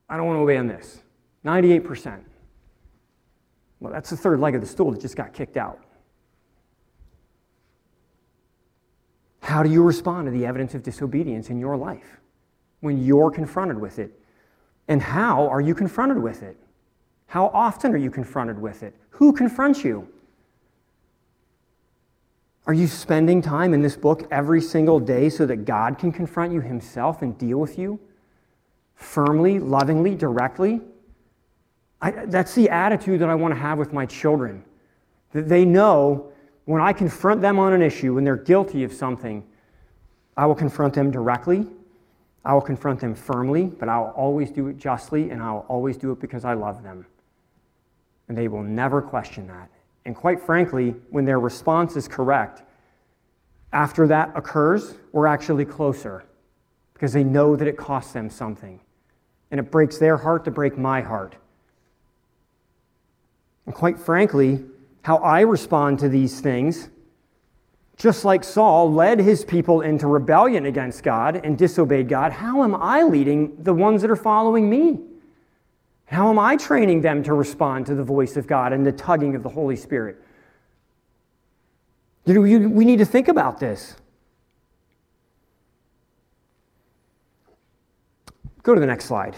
I 0.10 0.16
don't 0.16 0.26
want 0.26 0.38
to 0.38 0.42
obey 0.42 0.58
on 0.58 0.68
this. 0.68 1.02
98%. 1.46 2.22
Well, 3.82 3.92
that's 3.92 4.10
the 4.10 4.18
third 4.18 4.40
leg 4.40 4.56
of 4.56 4.62
the 4.62 4.68
stool 4.68 4.92
that 4.92 5.02
just 5.02 5.18
got 5.18 5.34
kicked 5.34 5.58
out. 5.58 5.82
How 9.48 9.64
do 9.64 9.70
you 9.70 9.82
respond 9.82 10.26
to 10.26 10.32
the 10.32 10.46
evidence 10.46 10.76
of 10.76 10.84
disobedience 10.84 11.50
in 11.50 11.58
your 11.58 11.78
life 11.78 12.20
when 12.82 13.02
you're 13.02 13.32
confronted 13.32 13.80
with 13.80 13.98
it? 13.98 14.12
And 14.90 15.02
how 15.02 15.48
are 15.48 15.62
you 15.62 15.74
confronted 15.74 16.22
with 16.22 16.44
it? 16.44 16.58
How 17.28 17.48
often 17.54 17.94
are 17.94 17.98
you 17.98 18.12
confronted 18.12 18.62
with 18.62 18.84
it? 18.84 18.94
Who 19.12 19.32
confronts 19.32 19.86
you? 19.86 20.06
Are 22.66 22.74
you 22.74 22.88
spending 22.88 23.42
time 23.42 23.74
in 23.74 23.82
this 23.82 23.96
book 23.96 24.28
every 24.32 24.60
single 24.60 25.00
day 25.00 25.30
so 25.30 25.46
that 25.46 25.64
God 25.64 25.98
can 25.98 26.12
confront 26.12 26.52
you 26.52 26.60
himself 26.60 27.22
and 27.22 27.38
deal 27.38 27.60
with 27.60 27.80
you 27.80 28.02
firmly, 28.96 29.60
lovingly, 29.60 30.14
directly? 30.14 30.82
I, 32.02 32.12
that's 32.26 32.54
the 32.54 32.70
attitude 32.70 33.22
that 33.22 33.30
I 33.30 33.36
want 33.36 33.54
to 33.54 33.60
have 33.62 33.78
with 33.78 33.94
my 33.94 34.06
children. 34.08 34.66
That 35.32 35.48
they 35.48 35.64
know 35.64 36.34
when 36.68 36.82
I 36.82 36.92
confront 36.92 37.40
them 37.40 37.60
on 37.60 37.72
an 37.72 37.82
issue, 37.82 38.16
when 38.16 38.26
they're 38.26 38.36
guilty 38.36 38.84
of 38.84 38.92
something, 38.92 39.42
I 40.36 40.46
will 40.46 40.54
confront 40.54 40.94
them 40.94 41.12
directly. 41.12 41.66
I 42.44 42.54
will 42.54 42.62
confront 42.62 43.00
them 43.00 43.16
firmly, 43.16 43.68
but 43.68 43.88
I 43.88 43.98
will 44.00 44.10
always 44.10 44.52
do 44.52 44.68
it 44.68 44.76
justly, 44.76 45.30
and 45.30 45.42
I 45.42 45.54
will 45.54 45.66
always 45.70 45.96
do 45.96 46.12
it 46.12 46.20
because 46.20 46.44
I 46.44 46.56
love 46.56 46.84
them. 46.84 47.06
And 48.28 48.38
they 48.38 48.50
will 48.50 48.64
never 48.64 49.02
question 49.02 49.48
that. 49.48 49.70
And 50.04 50.14
quite 50.14 50.42
frankly, 50.42 50.94
when 51.10 51.24
their 51.24 51.40
response 51.40 51.96
is 51.96 52.06
correct, 52.06 52.64
after 53.72 54.06
that 54.08 54.34
occurs, 54.36 54.96
we're 55.14 55.28
actually 55.28 55.64
closer 55.64 56.26
because 56.94 57.14
they 57.14 57.24
know 57.24 57.56
that 57.56 57.70
it 57.70 57.78
costs 57.78 58.12
them 58.12 58.30
something. 58.30 58.82
And 59.52 59.60
it 59.62 59.72
breaks 59.72 60.00
their 60.00 60.18
heart 60.18 60.44
to 60.44 60.52
break 60.52 60.78
my 60.78 61.00
heart. 61.00 61.38
And 63.66 63.74
quite 63.74 63.98
frankly, 63.98 64.66
how 65.08 65.20
I 65.20 65.40
respond 65.40 66.00
to 66.00 66.10
these 66.10 66.42
things, 66.42 66.90
just 67.96 68.26
like 68.26 68.44
Saul 68.44 68.92
led 68.92 69.22
his 69.22 69.46
people 69.46 69.80
into 69.80 70.06
rebellion 70.06 70.66
against 70.66 71.02
God 71.02 71.40
and 71.46 71.58
disobeyed 71.58 72.10
God, 72.10 72.34
how 72.34 72.62
am 72.66 72.76
I 72.76 73.04
leading 73.04 73.64
the 73.64 73.74
ones 73.74 74.02
that 74.02 74.12
are 74.12 74.18
following 74.18 74.70
me? 74.70 75.00
How 76.08 76.30
am 76.30 76.38
I 76.38 76.58
training 76.58 77.00
them 77.00 77.24
to 77.24 77.34
respond 77.34 77.86
to 77.86 77.96
the 77.96 78.04
voice 78.04 78.36
of 78.36 78.48
God 78.48 78.74
and 78.74 78.86
the 78.86 78.92
tugging 78.92 79.34
of 79.34 79.44
the 79.44 79.50
Holy 79.50 79.78
Spirit? 79.78 80.18
You 82.26 82.34
know, 82.34 82.44
you, 82.44 82.70
we 82.70 82.84
need 82.84 83.00
to 83.00 83.06
think 83.06 83.30
about 83.30 83.62
this. 83.62 83.96
Go 88.62 88.74
to 88.74 88.82
the 88.82 88.88
next 88.88 89.06
slide. 89.06 89.38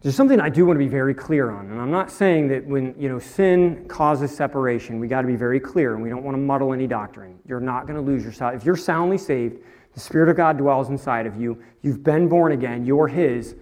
There's 0.00 0.14
something 0.14 0.40
I 0.40 0.48
do 0.48 0.64
want 0.64 0.76
to 0.76 0.84
be 0.84 0.88
very 0.88 1.12
clear 1.12 1.50
on, 1.50 1.70
and 1.70 1.80
I'm 1.80 1.90
not 1.90 2.08
saying 2.08 2.48
that 2.48 2.64
when 2.64 2.94
you 2.96 3.08
know 3.08 3.18
sin 3.18 3.86
causes 3.88 4.34
separation, 4.34 5.00
we 5.00 5.08
got 5.08 5.22
to 5.22 5.26
be 5.26 5.34
very 5.34 5.58
clear, 5.58 5.94
and 5.94 6.02
we 6.02 6.08
don't 6.08 6.22
want 6.22 6.36
to 6.36 6.40
muddle 6.40 6.72
any 6.72 6.86
doctrine. 6.86 7.36
You're 7.44 7.58
not 7.58 7.88
going 7.88 7.96
to 7.96 8.02
lose 8.02 8.24
yourself 8.24 8.54
if 8.54 8.64
you're 8.64 8.76
soundly 8.76 9.18
saved. 9.18 9.58
The 9.94 10.00
Spirit 10.00 10.28
of 10.28 10.36
God 10.36 10.56
dwells 10.56 10.88
inside 10.88 11.26
of 11.26 11.36
you. 11.40 11.60
You've 11.82 12.04
been 12.04 12.28
born 12.28 12.52
again. 12.52 12.86
You're 12.86 13.08
His, 13.08 13.56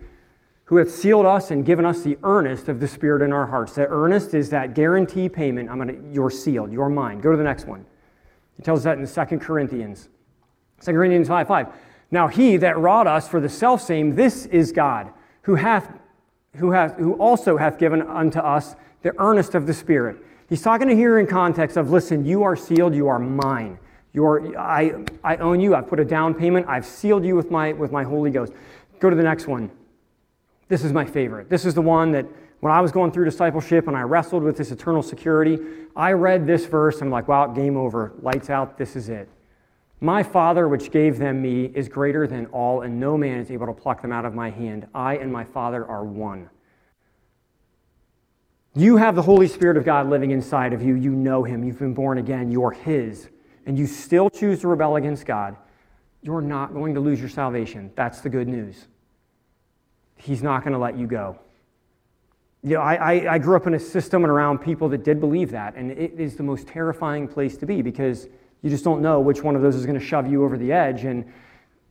who 0.64 0.76
hath 0.76 0.90
sealed 0.90 1.24
us 1.24 1.50
and 1.50 1.64
given 1.64 1.86
us 1.86 2.02
the 2.02 2.18
earnest 2.22 2.68
of 2.68 2.80
the 2.80 2.88
Spirit 2.88 3.22
in 3.22 3.32
our 3.32 3.46
hearts. 3.46 3.74
That 3.76 3.86
earnest 3.88 4.34
is 4.34 4.50
that 4.50 4.74
guarantee 4.74 5.30
payment. 5.30 5.70
I'm 5.70 5.78
going 5.78 5.88
to. 5.88 6.12
You're 6.12 6.30
sealed. 6.30 6.70
You're 6.70 6.90
mine. 6.90 7.20
Go 7.20 7.30
to 7.30 7.38
the 7.38 7.44
next 7.44 7.66
one. 7.66 7.86
He 8.56 8.62
tells 8.62 8.80
us 8.80 8.84
that 8.84 8.98
in 8.98 9.28
2 9.28 9.38
Corinthians, 9.38 10.10
2 10.84 10.92
Corinthians 10.92 11.28
5 11.28 11.48
5. 11.48 11.68
Now 12.10 12.28
he 12.28 12.58
that 12.58 12.78
wrought 12.78 13.06
us 13.06 13.26
for 13.26 13.40
the 13.40 13.48
selfsame, 13.48 14.14
this 14.14 14.44
is 14.46 14.70
God, 14.70 15.10
who 15.42 15.54
hath 15.54 15.90
who, 16.56 16.72
has, 16.72 16.92
who 16.98 17.14
also 17.14 17.56
hath 17.56 17.78
given 17.78 18.02
unto 18.02 18.38
us 18.38 18.76
the 19.02 19.14
earnest 19.18 19.54
of 19.54 19.66
the 19.66 19.74
Spirit. 19.74 20.16
He's 20.48 20.62
talking 20.62 20.88
to 20.88 20.94
here 20.94 21.18
in 21.18 21.26
context 21.26 21.76
of, 21.76 21.90
listen, 21.90 22.24
you 22.24 22.42
are 22.42 22.56
sealed, 22.56 22.94
you 22.94 23.08
are 23.08 23.18
mine. 23.18 23.78
You 24.12 24.24
are, 24.24 24.58
I, 24.58 25.04
I 25.22 25.36
own 25.36 25.60
you, 25.60 25.74
I've 25.74 25.88
put 25.88 26.00
a 26.00 26.04
down 26.04 26.34
payment, 26.34 26.66
I've 26.68 26.86
sealed 26.86 27.24
you 27.24 27.36
with 27.36 27.50
my, 27.50 27.72
with 27.72 27.92
my 27.92 28.02
Holy 28.02 28.30
Ghost. 28.30 28.52
Go 28.98 29.10
to 29.10 29.16
the 29.16 29.22
next 29.22 29.46
one. 29.46 29.70
This 30.68 30.84
is 30.84 30.92
my 30.92 31.04
favorite. 31.04 31.50
This 31.50 31.64
is 31.64 31.74
the 31.74 31.82
one 31.82 32.12
that 32.12 32.26
when 32.60 32.72
I 32.72 32.80
was 32.80 32.90
going 32.90 33.12
through 33.12 33.26
discipleship 33.26 33.86
and 33.88 33.96
I 33.96 34.02
wrestled 34.02 34.42
with 34.42 34.56
this 34.56 34.70
eternal 34.70 35.02
security, 35.02 35.58
I 35.94 36.12
read 36.12 36.46
this 36.46 36.64
verse 36.64 36.96
and 36.96 37.04
I'm 37.04 37.10
like, 37.10 37.28
wow, 37.28 37.46
game 37.48 37.76
over. 37.76 38.12
Lights 38.22 38.48
out, 38.50 38.78
this 38.78 38.96
is 38.96 39.08
it. 39.08 39.28
My 40.00 40.22
Father, 40.22 40.68
which 40.68 40.90
gave 40.90 41.18
them 41.18 41.40
me, 41.40 41.64
is 41.74 41.88
greater 41.88 42.26
than 42.26 42.46
all, 42.46 42.82
and 42.82 43.00
no 43.00 43.16
man 43.16 43.40
is 43.40 43.50
able 43.50 43.66
to 43.66 43.72
pluck 43.72 44.02
them 44.02 44.12
out 44.12 44.26
of 44.26 44.34
my 44.34 44.50
hand. 44.50 44.86
I 44.94 45.16
and 45.16 45.32
my 45.32 45.44
Father 45.44 45.86
are 45.86 46.04
one. 46.04 46.50
You 48.74 48.98
have 48.98 49.14
the 49.14 49.22
Holy 49.22 49.48
Spirit 49.48 49.78
of 49.78 49.86
God 49.86 50.10
living 50.10 50.32
inside 50.32 50.74
of 50.74 50.82
you. 50.82 50.96
You 50.96 51.12
know 51.12 51.44
Him. 51.44 51.64
You've 51.64 51.78
been 51.78 51.94
born 51.94 52.18
again. 52.18 52.50
You're 52.50 52.72
His. 52.72 53.30
And 53.64 53.78
you 53.78 53.86
still 53.86 54.28
choose 54.28 54.60
to 54.60 54.68
rebel 54.68 54.96
against 54.96 55.24
God. 55.24 55.56
You're 56.20 56.42
not 56.42 56.74
going 56.74 56.94
to 56.94 57.00
lose 57.00 57.18
your 57.18 57.30
salvation. 57.30 57.90
That's 57.94 58.20
the 58.20 58.28
good 58.28 58.48
news. 58.48 58.86
He's 60.16 60.42
not 60.42 60.62
going 60.62 60.74
to 60.74 60.78
let 60.78 60.98
you 60.98 61.06
go. 61.06 61.38
You 62.62 62.74
know, 62.74 62.80
I, 62.80 63.34
I, 63.34 63.38
grew 63.38 63.54
up 63.54 63.66
in 63.68 63.74
a 63.74 63.78
system 63.78 64.24
and 64.24 64.30
around 64.30 64.58
people 64.58 64.88
that 64.88 65.04
did 65.04 65.20
believe 65.20 65.52
that, 65.52 65.76
and 65.76 65.92
it 65.92 66.18
is 66.18 66.36
the 66.36 66.42
most 66.42 66.66
terrifying 66.66 67.28
place 67.28 67.56
to 67.58 67.66
be 67.66 67.80
because 67.80 68.26
you 68.62 68.70
just 68.70 68.84
don't 68.84 69.02
know 69.02 69.20
which 69.20 69.42
one 69.42 69.54
of 69.54 69.62
those 69.62 69.76
is 69.76 69.86
going 69.86 69.98
to 69.98 70.04
shove 70.04 70.30
you 70.30 70.44
over 70.44 70.58
the 70.58 70.72
edge. 70.72 71.04
And 71.04 71.24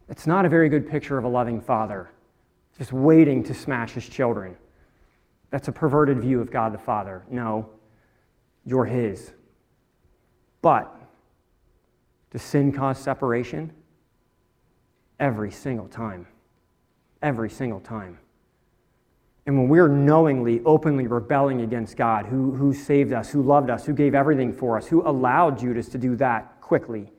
it's 0.09 0.27
not 0.27 0.45
a 0.45 0.49
very 0.49 0.69
good 0.69 0.89
picture 0.89 1.17
of 1.17 1.23
a 1.23 1.27
loving 1.27 1.61
father, 1.61 2.09
just 2.77 2.91
waiting 2.91 3.43
to 3.43 3.53
smash 3.53 3.91
his 3.91 4.07
children. 4.07 4.55
That's 5.51 5.67
a 5.67 5.71
perverted 5.71 6.19
view 6.19 6.41
of 6.41 6.51
God 6.51 6.73
the 6.73 6.77
Father. 6.77 7.23
No, 7.29 7.69
you're 8.65 8.85
his. 8.85 9.31
But 10.61 10.93
does 12.31 12.41
sin 12.41 12.71
cause 12.71 12.99
separation? 12.99 13.71
Every 15.19 15.51
single 15.51 15.87
time. 15.87 16.27
Every 17.21 17.49
single 17.49 17.79
time. 17.79 18.19
And 19.45 19.57
when 19.57 19.69
we're 19.69 19.87
knowingly, 19.87 20.61
openly 20.65 21.05
rebelling 21.07 21.61
against 21.61 21.95
God, 21.95 22.25
who, 22.25 22.51
who 22.51 22.73
saved 22.73 23.13
us, 23.13 23.29
who 23.29 23.43
loved 23.43 23.69
us, 23.69 23.85
who 23.85 23.93
gave 23.93 24.15
everything 24.15 24.51
for 24.51 24.75
us, 24.75 24.87
who 24.87 25.07
allowed 25.07 25.59
Judas 25.59 25.87
to 25.89 25.97
do 25.97 26.15
that 26.15 26.54
quickly, 26.65 27.11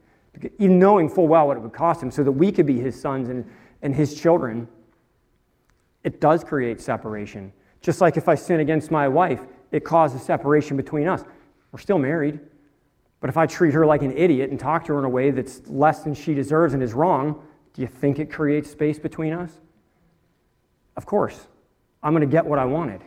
even 0.58 0.80
knowing 0.80 1.08
full 1.08 1.28
well 1.28 1.46
what 1.46 1.56
it 1.56 1.60
would 1.60 1.72
cost 1.72 2.02
him 2.02 2.10
so 2.10 2.24
that 2.24 2.32
we 2.32 2.50
could 2.50 2.66
be 2.66 2.80
his 2.80 3.00
sons 3.00 3.28
and, 3.28 3.48
and 3.80 3.94
his 3.94 4.20
children, 4.20 4.66
it 6.02 6.20
does 6.20 6.42
create 6.42 6.80
separation. 6.80 7.52
Just 7.80 8.00
like 8.00 8.16
if 8.16 8.28
I 8.28 8.34
sin 8.34 8.58
against 8.58 8.90
my 8.90 9.06
wife, 9.06 9.40
it 9.70 9.84
causes 9.84 10.20
separation 10.20 10.76
between 10.76 11.06
us. 11.06 11.22
We're 11.70 11.78
still 11.78 11.98
married. 11.98 12.40
But 13.20 13.30
if 13.30 13.36
I 13.36 13.46
treat 13.46 13.72
her 13.72 13.86
like 13.86 14.02
an 14.02 14.16
idiot 14.16 14.50
and 14.50 14.58
talk 14.58 14.84
to 14.86 14.94
her 14.94 14.98
in 14.98 15.04
a 15.04 15.08
way 15.08 15.30
that's 15.30 15.62
less 15.68 16.02
than 16.02 16.12
she 16.12 16.34
deserves 16.34 16.74
and 16.74 16.82
is 16.82 16.92
wrong, 16.92 17.40
do 17.72 17.82
you 17.82 17.88
think 17.88 18.18
it 18.18 18.28
creates 18.28 18.68
space 18.68 18.98
between 18.98 19.32
us? 19.32 19.52
Of 20.96 21.06
course. 21.06 21.46
I'm 22.02 22.12
going 22.12 22.28
to 22.28 22.32
get 22.32 22.44
what 22.44 22.58
I 22.58 22.64
wanted. 22.64 23.02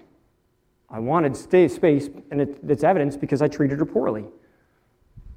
I 0.89 0.99
wanted 0.99 1.35
space, 1.35 1.77
and 2.31 2.41
it's 2.41 2.83
evidence 2.83 3.17
because 3.17 3.41
I 3.41 3.49
treated 3.49 3.77
her 3.79 3.85
poorly. 3.85 4.25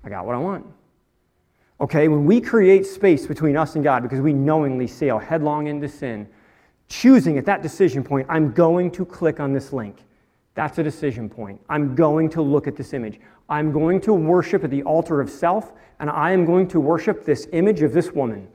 I 0.05 0.09
got 0.09 0.27
what 0.27 0.37
I 0.37 0.39
want. 0.39 0.67
Okay, 1.83 2.07
when 2.07 2.25
we 2.25 2.41
create 2.41 2.87
space 2.87 3.27
between 3.27 3.57
us 3.57 3.75
and 3.75 3.83
God 3.83 4.05
because 4.05 4.21
we 4.21 4.33
knowingly 4.33 4.87
sail 4.87 5.19
headlong 5.19 5.67
into 5.67 5.89
sin, 5.89 6.29
choosing 6.89 7.39
at 7.39 7.45
that 7.47 7.61
decision 7.61 8.05
point, 8.05 8.25
I'm 8.31 8.53
going 8.53 8.89
to 8.93 9.05
click 9.05 9.41
on 9.41 9.53
this 9.53 9.73
link. 9.73 10.05
That's 10.55 10.79
a 10.79 10.85
decision 10.85 11.29
point. 11.29 11.61
I'm 11.69 11.97
going 11.97 12.29
to 12.31 12.43
look 12.43 12.69
at 12.69 12.77
this 12.77 12.93
image. 12.93 13.19
I'm 13.49 13.73
going 13.73 14.01
to 14.03 14.15
worship 14.15 14.63
at 14.63 14.71
the 14.71 14.85
altar 14.85 15.21
of 15.21 15.29
self, 15.29 15.73
and 15.99 16.09
I 16.09 16.31
am 16.31 16.45
going 16.47 16.69
to 16.69 16.79
worship 16.79 17.25
this 17.25 17.49
image 17.53 17.83
of 17.83 17.93
this 17.93 18.13
woman. 18.13 18.47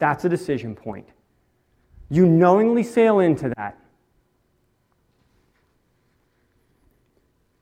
That's 0.00 0.24
a 0.24 0.28
decision 0.28 0.74
point. 0.74 1.06
You 2.10 2.26
knowingly 2.26 2.82
sail 2.82 3.20
into 3.20 3.52
that. 3.56 3.78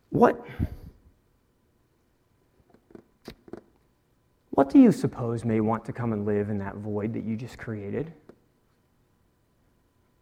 What? 0.09 0.43
What 4.55 4.71
do 4.71 4.79
you 4.79 4.93
suppose 4.93 5.45
may 5.45 5.61
want 5.61 5.85
to 5.87 5.93
come 5.93 6.13
and 6.13 6.25
live 6.25 6.49
in 6.49 6.59
that 6.59 6.77
void 6.77 7.13
that 7.15 7.25
you 7.25 7.37
just 7.37 7.59
created? 7.59 8.13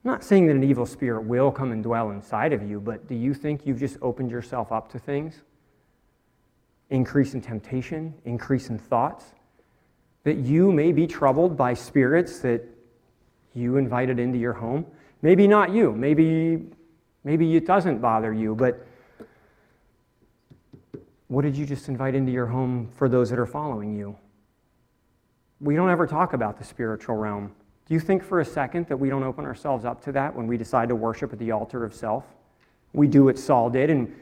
I'm 0.05 0.11
not 0.11 0.25
saying 0.25 0.47
that 0.47 0.57
an 0.57 0.65
evil 0.65 0.87
spirit 0.87 1.25
will 1.25 1.53
come 1.53 1.71
and 1.71 1.83
dwell 1.83 2.11
inside 2.13 2.55
of 2.55 2.63
you, 2.63 2.81
but 2.81 3.07
do 3.07 3.15
you 3.15 3.35
think 3.35 3.67
you've 3.67 3.79
just 3.79 3.99
opened 4.01 4.31
yourself 4.31 4.73
up 4.73 4.91
to 4.93 4.99
things? 4.99 5.43
Increase 6.89 7.35
in 7.35 7.43
temptation, 7.43 8.15
increase 8.25 8.71
in 8.71 8.79
thoughts, 8.79 9.35
that 10.25 10.39
you 10.39 10.73
may 10.73 10.93
be 10.93 11.07
troubled 11.07 11.55
by 11.55 11.75
spirits 11.75 12.39
that 12.39 12.65
you 13.53 13.77
invited 13.77 14.19
into 14.19 14.39
your 14.39 14.55
home. 14.55 14.87
Maybe 15.21 15.47
not 15.47 15.73
you, 15.73 15.93
maybe, 15.93 16.65
maybe 17.23 17.55
it 17.55 17.67
doesn't 17.67 18.01
bother 18.01 18.33
you, 18.33 18.55
but 18.55 18.87
what 21.33 21.47
did 21.47 21.57
you 21.57 21.65
just 21.65 21.89
invite 21.89 22.15
into 22.15 22.31
your 22.31 22.45
home 22.45 22.91
for 22.95 23.09
those 23.09 23.31
that 23.31 23.39
are 23.39 23.47
following 23.47 23.97
you? 23.97 24.15
We 25.63 25.75
don't 25.75 25.89
ever 25.89 26.07
talk 26.07 26.35
about 26.35 26.59
the 26.59 26.65
spiritual 26.65 27.17
realm. 27.17 27.55
Do 27.87 27.95
you 27.95 28.01
think 28.01 28.23
for 28.23 28.41
a 28.41 28.45
second 28.45 28.87
that 28.89 28.99
we 28.99 29.09
don't 29.09 29.23
open 29.23 29.47
ourselves 29.47 29.87
up 29.87 30.05
to 30.05 30.13
that 30.13 30.37
when 30.37 30.47
we 30.47 30.59
decide 30.59 30.91
to 30.91 30.95
worship 30.95 31.33
at 31.33 31.39
the 31.39 31.51
altar 31.51 31.87
of 31.87 31.95
self? 31.95 32.27
We 32.93 33.07
do 33.07 33.25
what 33.25 33.39
Saul 33.39 33.71
did, 33.71 33.89
and 33.89 34.15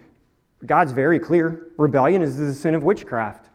God's 0.65 0.93
very 0.93 1.19
clear. 1.19 1.67
Rebellion 1.79 2.23
is 2.23 2.37
the 2.37 2.55
sin 2.55 2.77
of 2.77 2.85
witchcraft, 2.85 3.49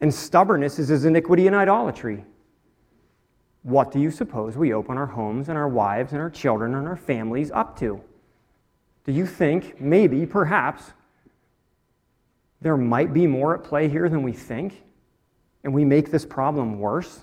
and 0.00 0.14
stubbornness 0.14 0.78
is 0.78 0.86
his 0.86 1.04
iniquity 1.04 1.48
and 1.48 1.56
idolatry. 1.56 2.24
What 3.64 3.90
do 3.90 3.98
you 3.98 4.12
suppose 4.12 4.56
we 4.56 4.72
open 4.72 4.96
our 4.96 5.06
homes 5.06 5.48
and 5.48 5.58
our 5.58 5.68
wives 5.68 6.12
and 6.12 6.20
our 6.20 6.30
children 6.30 6.76
and 6.76 6.86
our 6.86 6.96
families 6.96 7.50
up 7.50 7.76
to? 7.80 8.00
Do 9.04 9.10
you 9.10 9.26
think, 9.26 9.80
maybe, 9.80 10.26
perhaps, 10.26 10.92
there 12.60 12.76
might 12.76 13.12
be 13.12 13.26
more 13.26 13.54
at 13.54 13.64
play 13.64 13.88
here 13.88 14.08
than 14.08 14.22
we 14.22 14.32
think, 14.32 14.82
and 15.64 15.72
we 15.72 15.84
make 15.84 16.10
this 16.10 16.24
problem 16.24 16.78
worse? 16.78 17.20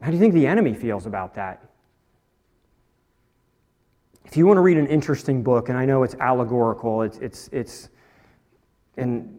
How 0.00 0.08
do 0.08 0.16
you 0.16 0.20
think 0.20 0.34
the 0.34 0.46
enemy 0.46 0.74
feels 0.74 1.06
about 1.06 1.34
that? 1.34 1.70
If 4.24 4.36
you 4.36 4.46
want 4.46 4.56
to 4.56 4.62
read 4.62 4.76
an 4.76 4.86
interesting 4.86 5.42
book, 5.42 5.68
and 5.68 5.78
I 5.78 5.84
know 5.84 6.02
it's 6.02 6.14
allegorical, 6.16 7.02
it's, 7.02 7.18
it's, 7.18 7.48
it's 7.52 7.88
and 8.96 9.38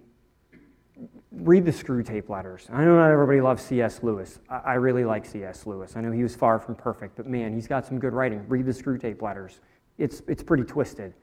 read 1.32 1.66
the 1.66 1.72
Screwtape 1.72 2.30
Letters. 2.30 2.68
I 2.72 2.86
know 2.86 2.96
not 2.96 3.12
everybody 3.12 3.42
loves 3.42 3.64
C.S. 3.64 4.04
Lewis. 4.04 4.40
I, 4.50 4.58
I 4.58 4.74
really 4.76 5.06
like 5.06 5.26
C.S. 5.26 5.66
Lewis. 5.66 5.96
I 5.96 6.02
know 6.02 6.12
he 6.12 6.24
was 6.24 6.36
far 6.36 6.60
from 6.60 6.76
perfect, 6.76 7.18
but 7.18 7.28
man, 7.28 7.54
he's 7.54 7.68
got 7.68 7.86
some 7.86 8.00
good 8.00 8.14
writing. 8.14 8.46
Read 8.48 8.66
the 8.66 8.72
Screwtape 8.72 9.22
Letters. 9.22 9.60
It's, 9.98 10.22
it's 10.28 10.44
pretty 10.44 10.64
twisted. 10.64 11.14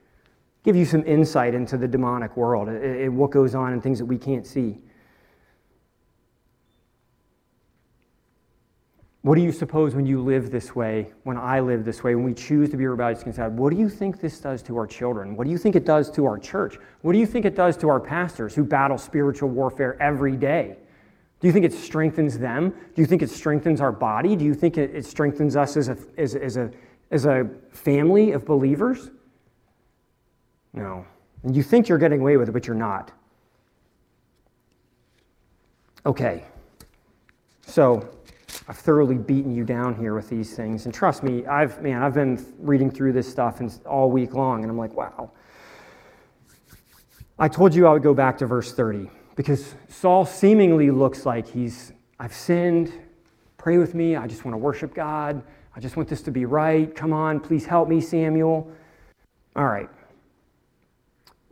Give 0.64 0.76
you 0.76 0.84
some 0.84 1.04
insight 1.04 1.54
into 1.54 1.76
the 1.76 1.88
demonic 1.88 2.36
world, 2.36 2.68
and 2.68 3.16
what 3.16 3.30
goes 3.30 3.54
on 3.54 3.72
and 3.72 3.82
things 3.82 3.98
that 3.98 4.06
we 4.06 4.18
can't 4.18 4.46
see. 4.46 4.78
What 9.22 9.36
do 9.36 9.40
you 9.40 9.52
suppose 9.52 9.94
when 9.94 10.04
you 10.04 10.20
live 10.20 10.50
this 10.50 10.74
way, 10.74 11.12
when 11.22 11.36
I 11.36 11.60
live 11.60 11.84
this 11.84 12.02
way, 12.02 12.16
when 12.16 12.24
we 12.24 12.34
choose 12.34 12.70
to 12.70 12.76
be 12.76 12.86
rebellious 12.86 13.22
against 13.22 13.38
God? 13.38 13.56
What 13.56 13.72
do 13.72 13.78
you 13.78 13.88
think 13.88 14.20
this 14.20 14.40
does 14.40 14.62
to 14.64 14.76
our 14.76 14.86
children? 14.86 15.36
What 15.36 15.44
do 15.44 15.50
you 15.50 15.58
think 15.58 15.76
it 15.76 15.84
does 15.84 16.10
to 16.12 16.26
our 16.26 16.38
church? 16.38 16.76
What 17.02 17.12
do 17.12 17.20
you 17.20 17.26
think 17.26 17.44
it 17.44 17.54
does 17.54 17.76
to 17.78 17.88
our 17.88 18.00
pastors 18.00 18.52
who 18.52 18.64
battle 18.64 18.98
spiritual 18.98 19.48
warfare 19.48 19.96
every 20.02 20.36
day? 20.36 20.76
Do 21.38 21.46
you 21.46 21.52
think 21.52 21.64
it 21.64 21.72
strengthens 21.72 22.36
them? 22.36 22.70
Do 22.70 23.02
you 23.02 23.06
think 23.06 23.22
it 23.22 23.30
strengthens 23.30 23.80
our 23.80 23.92
body? 23.92 24.34
Do 24.34 24.44
you 24.44 24.54
think 24.54 24.76
it, 24.76 25.04
strengthens 25.04 25.54
us 25.54 25.76
as 25.76 25.88
a, 25.88 25.96
as, 26.18 26.34
as, 26.34 26.56
a, 26.56 26.70
as 27.12 27.24
a 27.24 27.48
family 27.70 28.32
of 28.32 28.44
believers? 28.44 29.10
No. 30.72 31.04
And 31.42 31.56
you 31.56 31.62
think 31.62 31.88
you're 31.88 31.98
getting 31.98 32.20
away 32.20 32.36
with 32.36 32.48
it, 32.48 32.52
but 32.52 32.66
you're 32.66 32.76
not. 32.76 33.12
Okay. 36.04 36.44
So, 37.66 38.08
I've 38.68 38.78
thoroughly 38.78 39.16
beaten 39.16 39.54
you 39.54 39.64
down 39.64 39.94
here 39.94 40.14
with 40.14 40.28
these 40.28 40.54
things. 40.54 40.84
And 40.84 40.94
trust 40.94 41.22
me, 41.22 41.46
I've, 41.46 41.80
man, 41.82 42.02
I've 42.02 42.14
been 42.14 42.44
reading 42.58 42.90
through 42.90 43.12
this 43.12 43.28
stuff 43.28 43.60
and 43.60 43.78
all 43.86 44.10
week 44.10 44.34
long, 44.34 44.62
and 44.62 44.70
I'm 44.70 44.78
like, 44.78 44.94
wow. 44.94 45.30
I 47.38 47.48
told 47.48 47.74
you 47.74 47.86
I 47.86 47.92
would 47.92 48.02
go 48.02 48.14
back 48.14 48.38
to 48.38 48.46
verse 48.46 48.72
30 48.72 49.10
because 49.36 49.74
Saul 49.88 50.24
seemingly 50.24 50.90
looks 50.90 51.26
like 51.26 51.48
he's, 51.48 51.92
I've 52.20 52.34
sinned. 52.34 52.92
Pray 53.56 53.78
with 53.78 53.94
me. 53.94 54.16
I 54.16 54.26
just 54.26 54.44
want 54.44 54.54
to 54.54 54.58
worship 54.58 54.94
God. 54.94 55.42
I 55.74 55.80
just 55.80 55.96
want 55.96 56.08
this 56.08 56.22
to 56.22 56.30
be 56.30 56.44
right. 56.44 56.94
Come 56.94 57.12
on, 57.12 57.40
please 57.40 57.64
help 57.64 57.88
me, 57.88 58.00
Samuel. 58.00 58.70
All 59.56 59.66
right. 59.66 59.88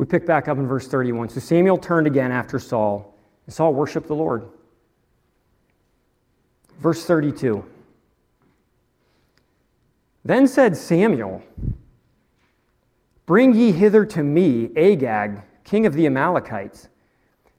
We 0.00 0.06
pick 0.06 0.24
back 0.24 0.48
up 0.48 0.56
in 0.56 0.66
verse 0.66 0.88
31. 0.88 1.28
So 1.28 1.40
Samuel 1.40 1.76
turned 1.76 2.06
again 2.06 2.32
after 2.32 2.58
Saul, 2.58 3.14
and 3.44 3.54
Saul 3.54 3.74
worshiped 3.74 4.06
the 4.06 4.14
Lord. 4.14 4.48
Verse 6.78 7.04
32. 7.04 7.62
Then 10.24 10.48
said 10.48 10.74
Samuel, 10.74 11.42
Bring 13.26 13.54
ye 13.54 13.72
hither 13.72 14.06
to 14.06 14.22
me 14.22 14.70
Agag, 14.74 15.42
king 15.64 15.84
of 15.84 15.92
the 15.92 16.06
Amalekites. 16.06 16.88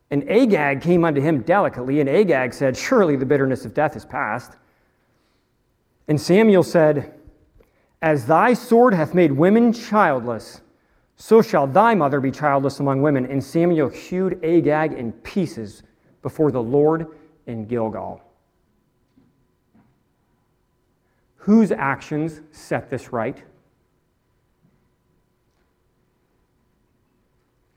And 0.09 0.27
Agag 0.27 0.81
came 0.81 1.05
unto 1.05 1.21
him 1.21 1.43
delicately, 1.43 1.99
and 1.99 2.09
Agag 2.09 2.55
said, 2.55 2.75
Surely 2.75 3.15
the 3.15 3.25
bitterness 3.27 3.65
of 3.65 3.75
death 3.75 3.95
is 3.95 4.03
past. 4.03 4.53
And 6.07 6.19
Samuel 6.19 6.63
said, 6.63 7.13
As 8.01 8.25
thy 8.25 8.55
sword 8.55 8.95
hath 8.95 9.13
made 9.13 9.31
women 9.31 9.71
childless, 9.71 10.61
so 11.21 11.39
shall 11.39 11.67
thy 11.67 11.93
mother 11.93 12.19
be 12.19 12.31
childless 12.31 12.79
among 12.79 13.03
women. 13.03 13.27
And 13.27 13.43
Samuel 13.43 13.89
hewed 13.89 14.43
Agag 14.43 14.93
in 14.93 15.11
pieces 15.11 15.83
before 16.23 16.51
the 16.51 16.63
Lord 16.63 17.05
in 17.45 17.67
Gilgal. 17.67 18.23
Whose 21.35 21.71
actions 21.71 22.41
set 22.51 22.89
this 22.89 23.13
right? 23.13 23.37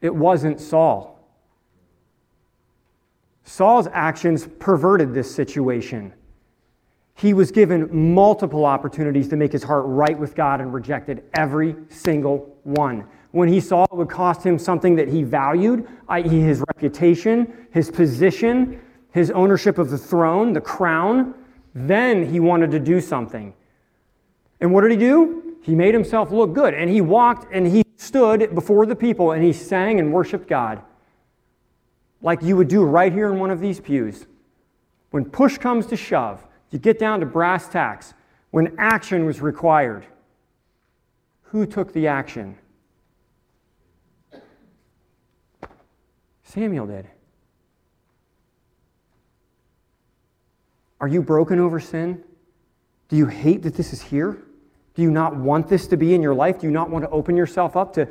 It 0.00 0.14
wasn't 0.14 0.58
Saul. 0.58 1.22
Saul's 3.44 3.88
actions 3.92 4.48
perverted 4.58 5.12
this 5.12 5.32
situation. 5.32 6.14
He 7.14 7.34
was 7.34 7.50
given 7.50 8.14
multiple 8.14 8.64
opportunities 8.64 9.28
to 9.28 9.36
make 9.36 9.52
his 9.52 9.62
heart 9.62 9.84
right 9.86 10.18
with 10.18 10.34
God 10.34 10.62
and 10.62 10.72
rejected 10.72 11.24
every 11.34 11.76
single 11.90 12.58
one. 12.62 13.06
When 13.34 13.48
he 13.48 13.58
saw 13.58 13.82
it 13.82 13.96
would 13.96 14.08
cost 14.08 14.46
him 14.46 14.60
something 14.60 14.94
that 14.94 15.08
he 15.08 15.24
valued, 15.24 15.88
i.e., 16.08 16.28
his 16.28 16.60
reputation, 16.68 17.66
his 17.72 17.90
position, 17.90 18.80
his 19.10 19.32
ownership 19.32 19.76
of 19.76 19.90
the 19.90 19.98
throne, 19.98 20.52
the 20.52 20.60
crown, 20.60 21.34
then 21.74 22.24
he 22.30 22.38
wanted 22.38 22.70
to 22.70 22.78
do 22.78 23.00
something. 23.00 23.52
And 24.60 24.72
what 24.72 24.82
did 24.82 24.92
he 24.92 24.96
do? 24.96 25.56
He 25.62 25.74
made 25.74 25.94
himself 25.94 26.30
look 26.30 26.52
good. 26.52 26.74
And 26.74 26.88
he 26.88 27.00
walked 27.00 27.52
and 27.52 27.66
he 27.66 27.82
stood 27.96 28.54
before 28.54 28.86
the 28.86 28.94
people 28.94 29.32
and 29.32 29.42
he 29.42 29.52
sang 29.52 29.98
and 29.98 30.12
worshiped 30.12 30.46
God 30.46 30.80
like 32.22 32.40
you 32.40 32.56
would 32.56 32.68
do 32.68 32.84
right 32.84 33.12
here 33.12 33.32
in 33.32 33.40
one 33.40 33.50
of 33.50 33.58
these 33.58 33.80
pews. 33.80 34.28
When 35.10 35.24
push 35.24 35.58
comes 35.58 35.86
to 35.86 35.96
shove, 35.96 36.46
you 36.70 36.78
get 36.78 37.00
down 37.00 37.18
to 37.18 37.26
brass 37.26 37.68
tacks, 37.68 38.14
when 38.52 38.76
action 38.78 39.26
was 39.26 39.40
required, 39.40 40.06
Who 41.50 41.66
took 41.66 41.92
the 41.92 42.06
action? 42.06 42.58
Samuel 46.54 46.86
did. 46.86 47.08
Are 51.00 51.08
you 51.08 51.20
broken 51.20 51.58
over 51.58 51.80
sin? 51.80 52.22
Do 53.08 53.16
you 53.16 53.26
hate 53.26 53.62
that 53.62 53.74
this 53.74 53.92
is 53.92 54.00
here? 54.00 54.38
Do 54.94 55.02
you 55.02 55.10
not 55.10 55.34
want 55.34 55.68
this 55.68 55.88
to 55.88 55.96
be 55.96 56.14
in 56.14 56.22
your 56.22 56.34
life? 56.34 56.60
Do 56.60 56.68
you 56.68 56.72
not 56.72 56.90
want 56.90 57.04
to 57.04 57.10
open 57.10 57.36
yourself 57.36 57.76
up 57.76 57.92
to 57.94 58.08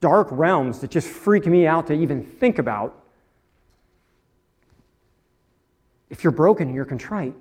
dark 0.00 0.28
realms 0.30 0.78
that 0.80 0.90
just 0.90 1.08
freak 1.08 1.46
me 1.46 1.66
out 1.66 1.88
to 1.88 1.92
even 1.92 2.24
think 2.24 2.58
about? 2.58 2.96
If 6.08 6.22
you're 6.22 6.32
broken 6.32 6.68
and 6.68 6.76
you're 6.76 6.84
contrite, 6.84 7.34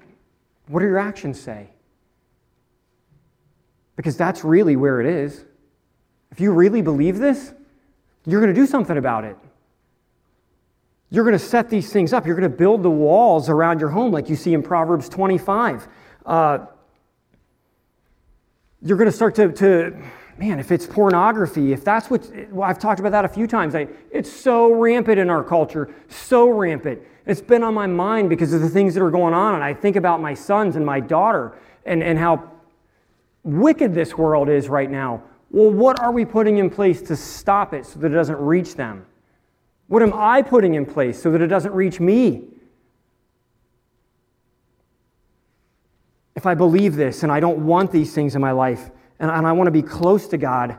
what 0.67 0.79
do 0.79 0.87
your 0.87 0.97
actions 0.97 1.39
say? 1.39 1.69
Because 3.95 4.17
that's 4.17 4.43
really 4.43 4.75
where 4.75 4.99
it 4.99 5.05
is. 5.05 5.45
If 6.31 6.39
you 6.39 6.51
really 6.51 6.81
believe 6.81 7.19
this, 7.19 7.53
you're 8.25 8.41
going 8.41 8.53
to 8.53 8.59
do 8.59 8.65
something 8.65 8.97
about 8.97 9.25
it. 9.25 9.37
You're 11.11 11.23
going 11.23 11.37
to 11.37 11.43
set 11.43 11.69
these 11.69 11.91
things 11.91 12.13
up. 12.13 12.25
You're 12.25 12.35
going 12.35 12.49
to 12.49 12.57
build 12.57 12.83
the 12.83 12.89
walls 12.89 13.49
around 13.49 13.79
your 13.79 13.89
home, 13.89 14.11
like 14.11 14.29
you 14.29 14.35
see 14.35 14.53
in 14.53 14.61
Proverbs 14.61 15.09
25. 15.09 15.87
Uh, 16.25 16.59
you're 18.81 18.97
going 18.97 19.09
to 19.09 19.15
start 19.15 19.35
to, 19.35 19.51
to, 19.53 19.99
man, 20.37 20.59
if 20.59 20.71
it's 20.71 20.85
pornography, 20.85 21.73
if 21.73 21.83
that's 21.83 22.09
what, 22.09 22.29
well, 22.51 22.69
I've 22.69 22.79
talked 22.79 22.99
about 22.99 23.11
that 23.11 23.25
a 23.25 23.29
few 23.29 23.47
times. 23.47 23.73
I, 23.75 23.87
it's 24.11 24.31
so 24.31 24.71
rampant 24.71 25.19
in 25.19 25.29
our 25.29 25.43
culture, 25.43 25.93
so 26.07 26.49
rampant. 26.49 27.01
It's 27.25 27.41
been 27.41 27.63
on 27.63 27.73
my 27.73 27.87
mind 27.87 28.29
because 28.29 28.53
of 28.53 28.61
the 28.61 28.69
things 28.69 28.93
that 28.93 29.03
are 29.03 29.11
going 29.11 29.33
on. 29.33 29.55
And 29.55 29.63
I 29.63 29.73
think 29.73 29.95
about 29.95 30.21
my 30.21 30.33
sons 30.33 30.75
and 30.75 30.85
my 30.85 30.99
daughter 30.99 31.57
and, 31.85 32.03
and 32.03 32.19
how 32.19 32.51
wicked 33.43 33.95
this 33.95 34.17
world 34.17 34.47
is 34.47 34.69
right 34.69 34.89
now. 34.89 35.23
Well, 35.51 35.71
what 35.71 35.99
are 35.99 36.11
we 36.11 36.25
putting 36.25 36.57
in 36.59 36.69
place 36.69 37.01
to 37.03 37.15
stop 37.15 37.73
it 37.73 37.85
so 37.85 37.99
that 37.99 38.11
it 38.11 38.15
doesn't 38.15 38.37
reach 38.37 38.75
them? 38.75 39.05
What 39.89 40.03
am 40.03 40.13
I 40.13 40.43
putting 40.43 40.75
in 40.75 40.85
place 40.85 41.21
so 41.21 41.31
that 41.31 41.41
it 41.41 41.47
doesn't 41.47 41.73
reach 41.73 41.99
me? 41.99 42.43
If 46.35 46.45
I 46.45 46.53
believe 46.53 46.95
this 46.95 47.23
and 47.23 47.31
I 47.31 47.39
don't 47.39 47.65
want 47.65 47.91
these 47.91 48.13
things 48.13 48.35
in 48.35 48.41
my 48.41 48.51
life 48.51 48.91
and, 49.19 49.29
I 49.29 49.51
want 49.51 49.67
to 49.67 49.71
be 49.71 49.81
close 49.81 50.27
to 50.27 50.37
God, 50.37 50.77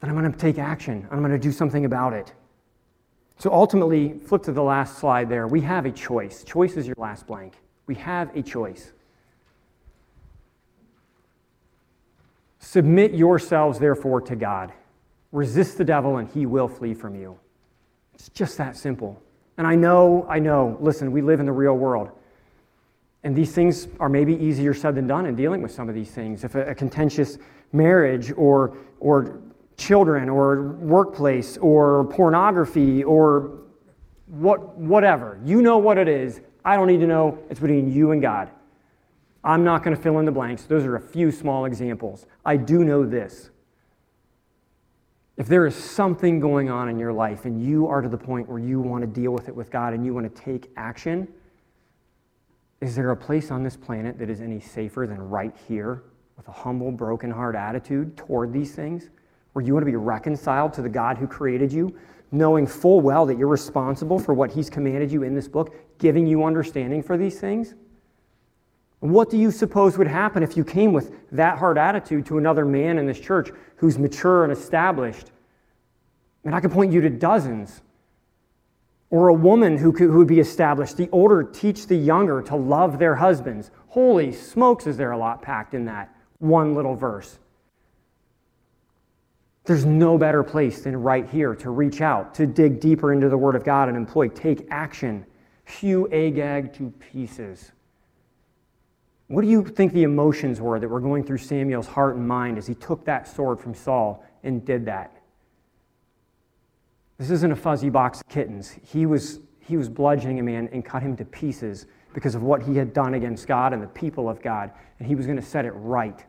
then 0.00 0.08
I'm 0.08 0.16
going 0.16 0.30
to 0.32 0.38
take 0.38 0.58
action. 0.58 1.06
I'm 1.10 1.18
going 1.18 1.32
to 1.32 1.38
do 1.38 1.52
something 1.52 1.84
about 1.84 2.14
it. 2.14 2.32
So 3.38 3.52
ultimately, 3.52 4.18
flip 4.20 4.44
to 4.44 4.52
the 4.52 4.62
last 4.62 4.98
slide 4.98 5.28
there. 5.28 5.48
We 5.48 5.60
have 5.62 5.86
a 5.86 5.90
choice. 5.90 6.44
Choice 6.44 6.76
is 6.76 6.86
your 6.86 6.96
last 6.98 7.26
blank. 7.26 7.54
We 7.86 7.96
have 7.96 8.34
a 8.36 8.42
choice. 8.42 8.92
Submit 12.60 13.12
yourselves, 13.12 13.80
therefore, 13.80 14.20
to 14.20 14.36
God. 14.36 14.72
Resist 15.32 15.78
the 15.78 15.84
devil, 15.84 16.18
and 16.18 16.28
he 16.28 16.46
will 16.46 16.68
flee 16.68 16.94
from 16.94 17.14
you. 17.14 17.38
It's 18.14 18.28
just 18.30 18.58
that 18.58 18.76
simple. 18.76 19.22
And 19.56 19.66
I 19.66 19.74
know, 19.74 20.26
I 20.28 20.38
know, 20.38 20.76
listen, 20.80 21.12
we 21.12 21.22
live 21.22 21.40
in 21.40 21.46
the 21.46 21.52
real 21.52 21.74
world. 21.74 22.10
And 23.22 23.36
these 23.36 23.52
things 23.52 23.88
are 23.98 24.08
maybe 24.08 24.34
easier 24.34 24.72
said 24.72 24.94
than 24.94 25.06
done 25.06 25.26
in 25.26 25.36
dealing 25.36 25.62
with 25.62 25.72
some 25.72 25.88
of 25.88 25.94
these 25.94 26.10
things. 26.10 26.44
If 26.44 26.54
a, 26.54 26.70
a 26.70 26.74
contentious 26.74 27.38
marriage 27.72 28.32
or, 28.36 28.76
or 28.98 29.40
children 29.76 30.28
or 30.28 30.72
workplace 30.72 31.56
or 31.58 32.04
pornography 32.06 33.04
or 33.04 33.58
what, 34.26 34.76
whatever, 34.76 35.38
you 35.44 35.62
know 35.62 35.78
what 35.78 35.98
it 35.98 36.08
is. 36.08 36.40
I 36.64 36.76
don't 36.76 36.86
need 36.86 37.00
to 37.00 37.06
know. 37.06 37.38
It's 37.50 37.60
between 37.60 37.92
you 37.92 38.12
and 38.12 38.22
God. 38.22 38.50
I'm 39.42 39.64
not 39.64 39.82
going 39.82 39.96
to 39.96 40.02
fill 40.02 40.18
in 40.18 40.24
the 40.24 40.32
blanks. 40.32 40.64
Those 40.64 40.84
are 40.84 40.96
a 40.96 41.00
few 41.00 41.30
small 41.30 41.64
examples. 41.64 42.26
I 42.44 42.56
do 42.56 42.84
know 42.84 43.06
this. 43.06 43.50
If 45.40 45.46
there 45.46 45.66
is 45.66 45.74
something 45.74 46.38
going 46.38 46.68
on 46.68 46.90
in 46.90 46.98
your 46.98 47.14
life 47.14 47.46
and 47.46 47.64
you 47.64 47.86
are 47.86 48.02
to 48.02 48.10
the 48.10 48.18
point 48.18 48.46
where 48.46 48.58
you 48.58 48.78
want 48.78 49.00
to 49.00 49.06
deal 49.06 49.32
with 49.32 49.48
it 49.48 49.56
with 49.56 49.70
God 49.70 49.94
and 49.94 50.04
you 50.04 50.12
want 50.12 50.36
to 50.36 50.42
take 50.42 50.70
action, 50.76 51.26
is 52.82 52.94
there 52.94 53.10
a 53.10 53.16
place 53.16 53.50
on 53.50 53.62
this 53.62 53.74
planet 53.74 54.18
that 54.18 54.28
is 54.28 54.42
any 54.42 54.60
safer 54.60 55.06
than 55.06 55.18
right 55.18 55.56
here 55.66 56.02
with 56.36 56.46
a 56.48 56.52
humble, 56.52 56.92
broken 56.92 57.30
heart 57.30 57.56
attitude 57.56 58.18
toward 58.18 58.52
these 58.52 58.74
things? 58.74 59.08
Where 59.54 59.64
you 59.64 59.72
want 59.72 59.80
to 59.80 59.90
be 59.90 59.96
reconciled 59.96 60.74
to 60.74 60.82
the 60.82 60.90
God 60.90 61.16
who 61.16 61.26
created 61.26 61.72
you, 61.72 61.96
knowing 62.32 62.66
full 62.66 63.00
well 63.00 63.24
that 63.24 63.38
you're 63.38 63.48
responsible 63.48 64.18
for 64.18 64.34
what 64.34 64.52
He's 64.52 64.68
commanded 64.68 65.10
you 65.10 65.22
in 65.22 65.34
this 65.34 65.48
book, 65.48 65.74
giving 65.96 66.26
you 66.26 66.44
understanding 66.44 67.02
for 67.02 67.16
these 67.16 67.40
things? 67.40 67.74
What 68.98 69.30
do 69.30 69.38
you 69.38 69.50
suppose 69.50 69.96
would 69.96 70.06
happen 70.06 70.42
if 70.42 70.58
you 70.58 70.64
came 70.64 70.92
with 70.92 71.14
that 71.32 71.56
hard 71.58 71.78
attitude 71.78 72.26
to 72.26 72.36
another 72.36 72.66
man 72.66 72.98
in 72.98 73.06
this 73.06 73.18
church 73.18 73.50
who's 73.80 73.98
mature 73.98 74.44
and 74.44 74.52
established? 74.52 75.30
And 76.44 76.54
I 76.54 76.60
could 76.60 76.70
point 76.70 76.92
you 76.92 77.00
to 77.00 77.08
dozens. 77.08 77.80
Or 79.08 79.28
a 79.28 79.34
woman 79.34 79.78
who, 79.78 79.90
could, 79.90 80.10
who 80.10 80.18
would 80.18 80.28
be 80.28 80.38
established. 80.38 80.98
The 80.98 81.08
older 81.10 81.42
teach 81.42 81.86
the 81.86 81.96
younger 81.96 82.42
to 82.42 82.56
love 82.56 82.98
their 82.98 83.16
husbands. 83.16 83.70
Holy 83.88 84.32
smokes, 84.32 84.86
is 84.86 84.98
there 84.98 85.12
a 85.12 85.18
lot 85.18 85.40
packed 85.40 85.72
in 85.72 85.86
that 85.86 86.14
one 86.38 86.74
little 86.74 86.94
verse? 86.94 87.38
There's 89.64 89.86
no 89.86 90.18
better 90.18 90.42
place 90.42 90.82
than 90.82 91.02
right 91.02 91.28
here 91.28 91.54
to 91.56 91.70
reach 91.70 92.02
out, 92.02 92.34
to 92.34 92.46
dig 92.46 92.80
deeper 92.80 93.14
into 93.14 93.30
the 93.30 93.38
Word 93.38 93.56
of 93.56 93.64
God 93.64 93.88
and 93.88 93.96
employ, 93.96 94.28
take 94.28 94.68
action, 94.70 95.24
hew 95.64 96.06
Agag 96.12 96.74
to 96.74 96.90
pieces. 96.98 97.72
What 99.30 99.42
do 99.42 99.48
you 99.48 99.64
think 99.64 99.92
the 99.92 100.02
emotions 100.02 100.60
were 100.60 100.80
that 100.80 100.88
were 100.88 100.98
going 100.98 101.22
through 101.22 101.38
Samuel's 101.38 101.86
heart 101.86 102.16
and 102.16 102.26
mind 102.26 102.58
as 102.58 102.66
he 102.66 102.74
took 102.74 103.04
that 103.04 103.28
sword 103.28 103.60
from 103.60 103.74
Saul 103.74 104.24
and 104.42 104.64
did 104.64 104.84
that? 104.86 105.22
This 107.16 107.30
isn't 107.30 107.52
a 107.52 107.54
fuzzy 107.54 107.90
box 107.90 108.22
of 108.22 108.28
kittens. 108.28 108.74
He 108.82 109.06
was, 109.06 109.38
he 109.60 109.76
was 109.76 109.88
bludgeoning 109.88 110.40
a 110.40 110.42
man 110.42 110.68
and 110.72 110.84
cut 110.84 111.04
him 111.04 111.16
to 111.16 111.24
pieces 111.24 111.86
because 112.12 112.34
of 112.34 112.42
what 112.42 112.60
he 112.60 112.76
had 112.76 112.92
done 112.92 113.14
against 113.14 113.46
God 113.46 113.72
and 113.72 113.80
the 113.80 113.86
people 113.86 114.28
of 114.28 114.42
God, 114.42 114.72
and 114.98 115.06
he 115.06 115.14
was 115.14 115.26
going 115.26 115.38
to 115.38 115.46
set 115.46 115.64
it 115.64 115.74
right. 115.76 116.24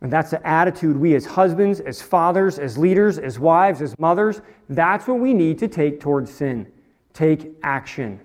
And 0.00 0.10
that's 0.10 0.30
the 0.30 0.46
attitude 0.46 0.96
we 0.96 1.14
as 1.14 1.26
husbands, 1.26 1.80
as 1.80 2.00
fathers, 2.00 2.58
as 2.58 2.78
leaders, 2.78 3.18
as 3.18 3.38
wives, 3.38 3.82
as 3.82 3.94
mothers, 3.98 4.40
that's 4.70 5.06
what 5.06 5.20
we 5.20 5.34
need 5.34 5.58
to 5.58 5.68
take 5.68 6.00
towards 6.00 6.32
sin. 6.32 6.72
Take 7.12 7.52
action. 7.62 8.18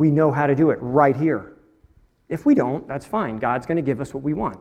We 0.00 0.10
know 0.10 0.32
how 0.32 0.46
to 0.46 0.54
do 0.54 0.70
it 0.70 0.78
right 0.80 1.14
here. 1.14 1.52
If 2.30 2.46
we 2.46 2.54
don't, 2.54 2.88
that's 2.88 3.04
fine. 3.04 3.36
God's 3.36 3.66
going 3.66 3.76
to 3.76 3.82
give 3.82 4.00
us 4.00 4.14
what 4.14 4.22
we 4.22 4.32
want. 4.32 4.56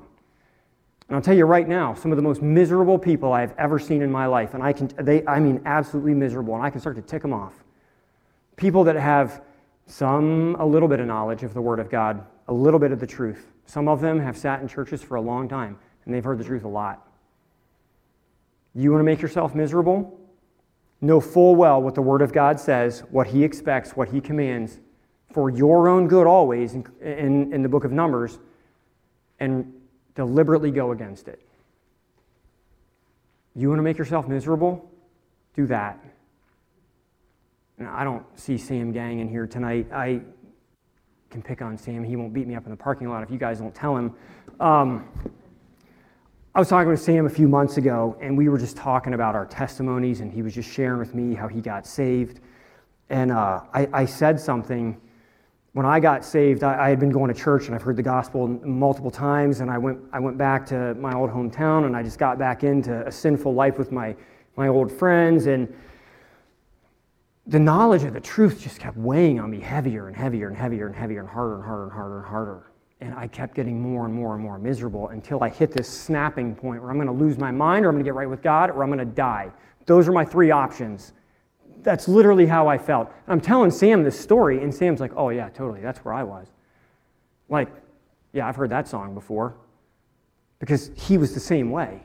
And 1.08 1.16
I'll 1.16 1.22
tell 1.22 1.34
you 1.34 1.46
right 1.46 1.66
now, 1.66 1.94
some 1.94 2.12
of 2.12 2.18
the 2.18 2.22
most 2.22 2.42
miserable 2.42 3.00
people 3.00 3.32
I 3.32 3.40
have 3.40 3.56
ever 3.58 3.80
seen 3.80 4.02
in 4.02 4.12
my 4.12 4.26
life, 4.26 4.54
and 4.54 4.62
I 4.62 4.74
can, 4.74 4.92
they, 5.00 5.26
I 5.26 5.40
mean, 5.40 5.62
absolutely 5.64 6.14
miserable, 6.14 6.56
and 6.56 6.64
I 6.64 6.70
can 6.70 6.82
start 6.82 6.98
to 6.98 7.02
tick 7.02 7.22
them 7.22 7.32
off. 7.32 7.54
People 8.58 8.84
that 8.84 8.98
have 8.98 9.42
some, 9.86 10.58
a 10.60 10.66
little 10.66 10.90
bit 10.90 11.00
of 11.00 11.08
knowledge 11.08 11.44
of 11.44 11.54
the 11.54 11.62
Word 11.62 11.80
of 11.80 11.90
God, 11.90 12.22
a 12.50 12.54
little 12.54 12.80
bit 12.80 12.92
of 12.92 13.00
the 13.00 13.08
truth. 13.08 13.48
Some 13.66 13.88
of 13.88 14.02
them 14.02 14.20
have 14.20 14.38
sat 14.38 14.62
in 14.62 14.68
churches 14.68 15.02
for 15.02 15.16
a 15.16 15.22
long 15.22 15.48
time, 15.48 15.78
and 16.04 16.14
they've 16.14 16.22
heard 16.22 16.40
the 16.40 16.44
truth 16.44 16.66
a 16.66 16.68
lot. 16.68 17.08
You 18.76 18.92
want 18.92 19.00
to 19.00 19.06
make 19.06 19.22
yourself 19.22 19.56
miserable? 19.56 20.20
Know 21.00 21.22
full 21.22 21.56
well 21.56 21.82
what 21.82 21.96
the 21.96 22.02
Word 22.02 22.22
of 22.22 22.34
God 22.34 22.60
says, 22.60 23.06
what 23.10 23.28
He 23.28 23.46
expects, 23.46 23.96
what 23.96 24.10
He 24.10 24.20
commands, 24.20 24.82
for 25.32 25.50
your 25.50 25.88
own 25.88 26.08
good 26.08 26.28
always 26.28 26.74
in, 26.74 26.86
in, 27.02 27.54
in 27.54 27.62
the 27.62 27.70
book 27.70 27.84
of 27.84 27.92
Numbers 27.92 28.40
and 29.40 29.74
deliberately 30.16 30.72
go 30.72 30.92
against 30.92 31.28
it. 31.28 31.42
You 33.56 33.70
want 33.70 33.80
to 33.80 33.84
make 33.84 33.98
yourself 33.98 34.28
miserable? 34.28 34.90
Do 35.56 35.66
that. 35.68 36.00
Now, 37.78 37.94
I 37.96 38.04
don't 38.04 38.26
see 38.38 38.58
Sam 38.58 38.92
Gang 38.92 39.20
in 39.20 39.30
here 39.30 39.48
tonight. 39.48 39.88
I 39.94 40.22
can 41.30 41.42
pick 41.42 41.62
on 41.62 41.78
Sam. 41.78 42.04
He 42.04 42.16
won't 42.16 42.34
beat 42.34 42.48
me 42.48 42.56
up 42.56 42.66
in 42.66 42.72
the 42.72 42.78
parking 42.78 43.10
lot 43.10 43.24
if 43.24 43.32
you 43.32 43.38
guys 43.38 43.60
don't 43.60 43.74
tell 43.74 43.96
him. 43.96 44.14
Um, 44.60 45.08
I 46.56 46.60
was 46.60 46.68
talking 46.68 46.90
with 46.90 47.02
Sam 47.02 47.28
a 47.28 47.30
few 47.30 47.48
months 47.48 47.78
ago, 47.78 48.18
and 48.20 48.38
we 48.38 48.50
were 48.50 48.58
just 48.58 48.76
talking 48.76 49.14
about 49.14 49.36
our 49.36 49.46
testimonies, 49.46 50.20
and 50.20 50.32
he 50.34 50.42
was 50.42 50.54
just 50.54 50.70
sharing 50.70 51.00
with 51.00 51.14
me 51.14 51.36
how 51.36 51.48
he 51.48 51.62
got 51.62 51.86
saved. 51.86 52.40
And 53.10 53.32
uh, 53.32 53.62
I, 53.74 53.88
I 53.94 54.06
said 54.06 54.40
something 54.40 55.00
when 55.74 55.86
I 55.86 56.00
got 56.00 56.26
saved, 56.26 56.64
I, 56.64 56.86
I, 56.86 56.90
had 56.90 57.00
been 57.00 57.12
going 57.12 57.32
to 57.34 57.40
church 57.40 57.68
and 57.68 57.76
I've 57.76 57.82
heard 57.82 57.96
the 57.96 58.04
gospel 58.04 58.48
multiple 58.48 59.12
times, 59.12 59.60
and 59.60 59.70
I 59.70 59.78
went, 59.78 60.00
I 60.12 60.20
went 60.20 60.38
back 60.38 60.66
to 60.68 60.96
my 60.96 61.14
old 61.14 61.30
hometown 61.30 61.86
and 61.86 61.96
I 61.96 62.02
just 62.02 62.18
got 62.18 62.40
back 62.40 62.64
into 62.64 63.06
a 63.06 63.12
sinful 63.12 63.54
life 63.54 63.78
with 63.78 63.92
my, 63.92 64.16
my 64.56 64.68
old 64.68 64.92
friends. 64.92 65.46
And 65.46 65.72
the 67.46 67.60
knowledge 67.60 68.04
of 68.04 68.14
the 68.14 68.20
truth 68.20 68.62
just 68.62 68.80
kept 68.80 68.98
weighing 68.98 69.40
on 69.40 69.52
me 69.52 69.60
heavier 69.60 70.08
and 70.08 70.16
heavier 70.16 70.48
and 70.48 70.58
heavier 70.58 70.88
and 70.88 70.96
heavier 70.96 71.20
and 71.20 71.30
harder 71.30 71.56
and 71.56 71.64
harder 71.64 71.84
and 71.84 71.94
harder 71.94 72.18
and 72.18 72.28
harder. 72.28 72.72
And 73.02 73.14
I 73.14 73.28
kept 73.28 73.56
getting 73.56 73.80
more 73.80 74.06
and 74.06 74.14
more 74.14 74.34
and 74.34 74.44
more 74.44 74.58
miserable 74.58 75.10
until 75.10 75.44
I 75.44 75.50
hit 75.50 75.72
this 75.72 75.88
snapping 75.88 76.56
point 76.56 76.82
where 76.82 76.90
I'm 76.90 76.98
going 76.98 77.08
to 77.08 77.14
lose 77.14 77.38
my 77.38 77.52
mind 77.52 77.86
or 77.86 77.90
I'm 77.90 77.96
going 77.96 78.04
to 78.04 78.08
get 78.08 78.16
right 78.16 78.30
with 78.30 78.42
God 78.42 78.72
or 78.72 78.84
I'm 78.84 78.90
going 78.90 79.00
to 79.00 79.06
die. 79.06 79.52
Those 79.86 80.08
are 80.08 80.12
my 80.12 80.26
three 80.26 80.52
options 80.52 81.14
that's 81.84 82.08
literally 82.08 82.46
how 82.46 82.68
I 82.68 82.78
felt. 82.78 83.12
I'm 83.28 83.42
telling 83.42 83.72
Sam 83.72 84.04
this 84.04 84.20
story, 84.20 84.64
and 84.64 84.74
Sam's 84.74 85.00
like, 85.00 85.14
oh, 85.16 85.30
yeah, 85.30 85.50
totally. 85.50 85.82
That's 85.82 86.00
where 86.00 86.14
I 86.14 86.24
was. 86.24 86.48
Like, 87.50 87.70
yeah, 88.34 88.48
I've 88.48 88.56
heard 88.56 88.70
that 88.72 88.88
song 88.88 89.14
before. 89.14 89.56
because 90.60 90.92
he 90.96 91.18
was 91.18 91.34
the 91.34 91.40
same 91.40 91.72
way. 91.72 92.02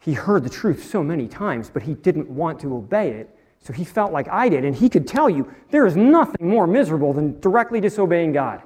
He 0.00 0.12
heard 0.12 0.44
the 0.44 0.50
truth 0.50 0.84
so 0.84 1.02
many 1.02 1.26
times, 1.26 1.70
but 1.70 1.82
he 1.82 1.94
didn't 1.94 2.28
want 2.28 2.60
to 2.60 2.74
obey 2.74 3.10
it. 3.10 3.34
So 3.60 3.72
he 3.72 3.84
felt 3.84 4.12
like 4.12 4.28
I 4.28 4.48
did. 4.48 4.64
And 4.64 4.74
he 4.74 4.88
could 4.88 5.06
tell 5.06 5.28
you 5.28 5.52
there 5.70 5.86
is 5.86 5.96
nothing 5.96 6.48
more 6.48 6.66
miserable 6.66 7.12
than 7.12 7.40
directly 7.40 7.80
disobeying 7.80 8.32
God. 8.32 8.62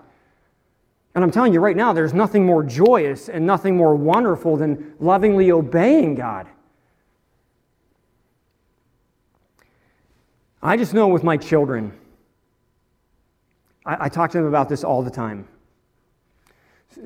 And 1.15 1.23
I'm 1.23 1.31
telling 1.31 1.53
you 1.53 1.61
right 1.61 1.77
now, 1.77 1.93
there's 1.93 2.15
nothing 2.15 2.45
more 2.45 2.63
joyous 2.63 3.29
and 3.29 3.47
nothing 3.47 3.77
more 3.77 3.95
wonderful 3.95 4.57
than 4.57 4.95
lovingly 4.99 5.51
obeying 5.51 6.15
God. 6.15 6.47
I 10.63 10.77
just 10.77 10.95
know 10.95 11.09
with 11.09 11.25
my 11.25 11.37
children, 11.37 11.93
I, 13.85 14.05
I 14.05 14.09
talk 14.09 14.31
to 14.31 14.39
them 14.39 14.47
about 14.47 14.69
this 14.69 14.85
all 14.85 15.03
the 15.03 15.11
time. 15.11 15.49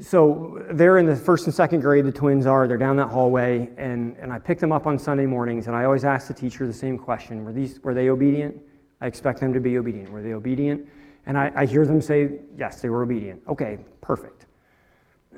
So 0.02 0.62
they're 0.72 0.98
in 0.98 1.06
the 1.06 1.16
first 1.16 1.46
and 1.46 1.54
second 1.54 1.80
grade, 1.80 2.04
the 2.04 2.12
twins 2.12 2.44
are. 2.44 2.68
They're 2.68 2.76
down 2.76 2.96
that 2.96 3.06
hallway, 3.06 3.70
and, 3.78 4.16
and 4.18 4.32
I 4.32 4.38
pick 4.38 4.58
them 4.58 4.72
up 4.72 4.86
on 4.86 4.98
Sunday 4.98 5.26
mornings, 5.26 5.68
and 5.68 5.76
I 5.76 5.84
always 5.84 6.04
ask 6.04 6.28
the 6.28 6.34
teacher 6.34 6.66
the 6.66 6.72
same 6.72 6.98
question 6.98 7.44
Were, 7.44 7.52
these, 7.52 7.80
were 7.82 7.94
they 7.94 8.10
obedient? 8.10 8.60
I 9.00 9.06
expect 9.06 9.40
them 9.40 9.52
to 9.54 9.60
be 9.60 9.78
obedient. 9.78 10.10
Were 10.10 10.22
they 10.22 10.34
obedient? 10.34 10.86
And 11.26 11.38
I, 11.38 11.52
I 11.54 11.66
hear 11.66 11.86
them 11.86 12.02
say, 12.02 12.40
Yes, 12.58 12.80
they 12.80 12.88
were 12.88 13.02
obedient. 13.02 13.42
Okay, 13.48 13.78
perfect. 14.00 14.46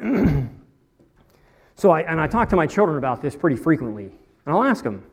so 1.74 1.90
I, 1.90 2.00
and 2.02 2.20
I 2.20 2.26
talk 2.26 2.48
to 2.48 2.56
my 2.56 2.66
children 2.66 2.98
about 2.98 3.20
this 3.20 3.36
pretty 3.36 3.56
frequently, 3.56 4.06
and 4.06 4.54
I'll 4.54 4.64
ask 4.64 4.82
them, 4.82 5.04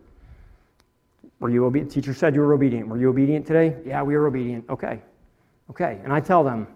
Were 1.39 1.49
you 1.49 1.65
obedient? 1.65 1.91
Teacher 1.91 2.13
said 2.13 2.33
you 2.33 2.41
were 2.41 2.53
obedient. 2.53 2.87
Were 2.87 2.97
you 2.97 3.09
obedient 3.09 3.45
today? 3.45 3.75
Yeah, 3.85 4.03
we 4.03 4.15
were 4.15 4.27
obedient. 4.27 4.69
Okay. 4.69 5.01
Okay. 5.69 5.99
And 6.03 6.13
I 6.13 6.19
tell 6.19 6.43
them, 6.43 6.67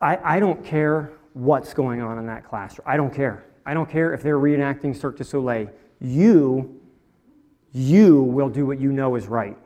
I, 0.00 0.36
I 0.36 0.40
don't 0.40 0.64
care 0.64 1.12
what's 1.34 1.74
going 1.74 2.00
on 2.00 2.18
in 2.18 2.26
that 2.26 2.44
classroom. 2.48 2.86
I 2.86 2.96
don't 2.96 3.12
care. 3.12 3.44
I 3.66 3.74
don't 3.74 3.88
care 3.88 4.12
if 4.12 4.22
they're 4.22 4.38
reenacting 4.38 4.96
Cirque 4.96 5.16
du 5.16 5.24
Soleil. 5.24 5.68
You, 6.00 6.80
you 7.72 8.22
will 8.22 8.48
do 8.48 8.66
what 8.66 8.80
you 8.80 8.92
know 8.92 9.16
is 9.16 9.26
right. 9.26 9.56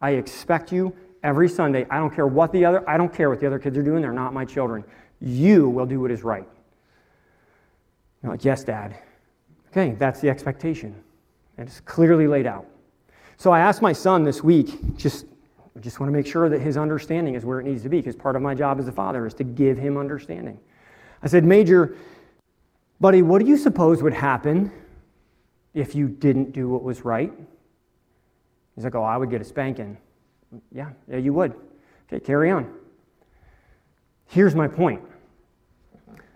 I 0.00 0.10
expect 0.12 0.72
you 0.72 0.94
every 1.22 1.48
Sunday. 1.48 1.86
I 1.90 1.98
don't 1.98 2.14
care 2.14 2.26
what 2.26 2.52
the 2.52 2.64
other, 2.64 2.88
I 2.88 2.96
don't 2.96 3.12
care 3.12 3.30
what 3.30 3.40
the 3.40 3.46
other 3.46 3.58
kids 3.58 3.78
are 3.78 3.82
doing. 3.82 4.02
They're 4.02 4.12
not 4.12 4.34
my 4.34 4.44
children. 4.44 4.84
You 5.20 5.68
will 5.68 5.86
do 5.86 6.00
what 6.00 6.10
is 6.10 6.24
right. 6.24 6.46
You're 8.22 8.32
like, 8.32 8.44
yes, 8.44 8.64
Dad. 8.64 8.96
Okay, 9.70 9.94
that's 9.98 10.20
the 10.20 10.28
expectation. 10.28 10.94
And 11.62 11.68
it's 11.68 11.78
clearly 11.78 12.26
laid 12.26 12.44
out. 12.44 12.66
So 13.36 13.52
I 13.52 13.60
asked 13.60 13.82
my 13.82 13.92
son 13.92 14.24
this 14.24 14.42
week, 14.42 14.96
just 14.96 15.26
I 15.76 15.78
just 15.78 16.00
want 16.00 16.10
to 16.10 16.12
make 16.12 16.26
sure 16.26 16.48
that 16.48 16.60
his 16.60 16.76
understanding 16.76 17.36
is 17.36 17.44
where 17.44 17.60
it 17.60 17.64
needs 17.64 17.84
to 17.84 17.88
be 17.88 17.98
because 17.98 18.16
part 18.16 18.34
of 18.34 18.42
my 18.42 18.52
job 18.52 18.80
as 18.80 18.88
a 18.88 18.92
father 18.92 19.26
is 19.26 19.34
to 19.34 19.44
give 19.44 19.78
him 19.78 19.96
understanding. 19.96 20.58
I 21.22 21.28
said, 21.28 21.44
Major, 21.44 21.94
buddy, 23.00 23.22
what 23.22 23.40
do 23.40 23.46
you 23.46 23.56
suppose 23.56 24.02
would 24.02 24.12
happen 24.12 24.72
if 25.72 25.94
you 25.94 26.08
didn't 26.08 26.50
do 26.50 26.68
what 26.68 26.82
was 26.82 27.04
right? 27.04 27.32
He's 28.74 28.82
like, 28.82 28.96
Oh, 28.96 29.04
I 29.04 29.16
would 29.16 29.30
get 29.30 29.40
a 29.40 29.44
spanking. 29.44 29.96
Yeah, 30.72 30.90
yeah, 31.06 31.18
you 31.18 31.32
would. 31.32 31.54
Okay, 32.08 32.18
carry 32.18 32.50
on. 32.50 32.74
Here's 34.26 34.56
my 34.56 34.66
point 34.66 35.00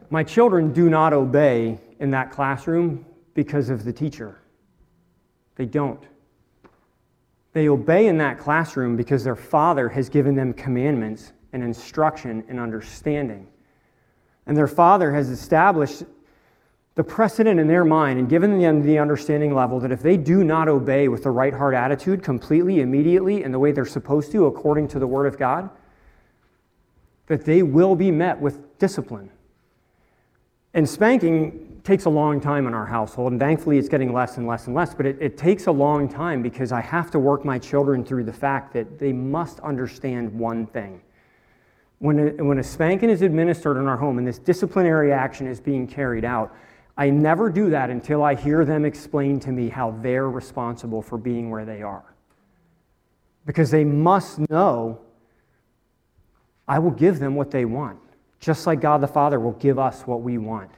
my 0.09 0.23
children 0.23 0.73
do 0.73 0.89
not 0.89 1.13
obey 1.13 1.81
in 1.99 2.13
that 2.13 2.31
classroom 2.31 3.05
because 3.35 3.71
of 3.71 3.85
the 3.85 3.93
teacher, 3.93 4.39
they 5.57 5.67
don't. 5.67 6.03
They 7.53 7.69
obey 7.69 8.07
in 8.07 8.19
that 8.19 8.39
classroom 8.39 8.97
because 8.97 9.25
their 9.25 9.37
father 9.37 9.89
has 9.89 10.09
given 10.09 10.35
them 10.35 10.53
commandments 10.53 11.33
and 11.53 11.63
instruction 11.63 12.45
and 12.49 12.61
understanding. 12.61 13.49
And 14.47 14.57
their 14.57 14.69
father 14.69 15.13
has 15.13 15.31
established 15.31 16.05
the 16.97 17.05
precedent 17.05 17.61
in 17.61 17.67
their 17.67 17.85
mind 17.85 18.19
and 18.19 18.29
given 18.29 18.59
them 18.59 18.83
the 18.83 18.99
understanding 18.99 19.55
level 19.55 19.81
that 19.81 19.93
if 19.93 20.03
they 20.03 20.17
do 20.17 20.45
not 20.45 20.69
obey 20.69 21.09
with 21.09 21.23
the 21.23 21.31
right 21.31 21.53
heart 21.53 21.75
attitude 21.75 22.23
completely, 22.23 22.81
immediately, 22.81 23.43
in 23.43 23.53
the 23.53 23.59
way 23.59 23.73
they're 23.73 23.85
supposed 23.85 24.33
to, 24.33 24.47
according 24.47 24.89
to 24.89 24.99
the 24.99 25.07
Word 25.07 25.27
of 25.27 25.39
God, 25.39 25.69
that 27.27 27.45
they 27.45 27.63
will 27.63 27.95
be 27.97 28.11
met 28.11 28.41
with 28.41 28.79
discipline. 28.79 29.31
And 30.77 30.87
spanking 30.87 31.81
takes 31.85 32.05
a 32.05 32.11
long 32.11 32.39
time 32.39 32.67
in 32.67 32.75
our 32.75 32.85
household, 32.85 33.33
and 33.33 33.41
thankfully 33.41 33.79
it's 33.79 33.89
getting 33.89 34.13
less 34.13 34.37
and 34.37 34.47
less 34.47 34.67
and 34.67 34.77
less, 34.77 34.95
but 34.95 35.07
it, 35.07 35.17
it 35.23 35.39
takes 35.39 35.69
a 35.69 35.73
long 35.73 36.07
time 36.07 36.43
because 36.43 36.71
I 36.71 36.83
have 36.83 37.11
to 37.13 37.19
work 37.19 37.47
my 37.47 37.59
children 37.59 38.05
through 38.05 38.25
the 38.25 38.33
fact 38.33 38.75
that 38.75 38.99
they 38.99 39.11
must 39.11 39.59
understand 39.61 40.31
one 40.39 40.67
thing. 40.67 41.01
When 41.99 42.19
a, 42.19 42.45
when 42.45 42.59
a 42.59 42.63
spanking 42.63 43.09
is 43.09 43.23
administered 43.23 43.79
in 43.79 43.87
our 43.87 43.97
home 43.97 44.19
and 44.19 44.29
this 44.29 44.39
disciplinary 44.39 45.15
action 45.15 45.47
is 45.47 45.61
being 45.61 45.87
carried 45.87 46.27
out, 46.27 46.55
I 46.99 47.09
never 47.09 47.49
do 47.49 47.71
that 47.71 47.89
until 47.89 48.23
I 48.23 48.35
hear 48.35 48.67
them 48.67 48.85
explain 48.85 49.41
to 49.41 49.53
me 49.53 49.71
how 49.71 49.93
they're 50.03 50.29
responsible 50.29 51.01
for 51.01 51.17
being 51.17 51.49
where 51.49 51.65
they 51.65 51.81
are. 51.81 52.15
Because 53.47 53.71
they 53.71 53.85
must 53.85 54.39
know 54.51 55.01
I 56.69 56.81
will 56.81 56.91
give 56.91 57.19
them 57.19 57.35
what 57.35 57.51
they 57.51 57.65
want, 57.65 57.99
just 58.47 58.65
like 58.65 58.81
God 58.81 59.01
the 59.01 59.09
Father 59.09 59.41
will 59.41 59.55
give 59.55 59.77
us 59.77 60.03
what 60.03 60.23
we 60.23 60.39
want. 60.39 60.71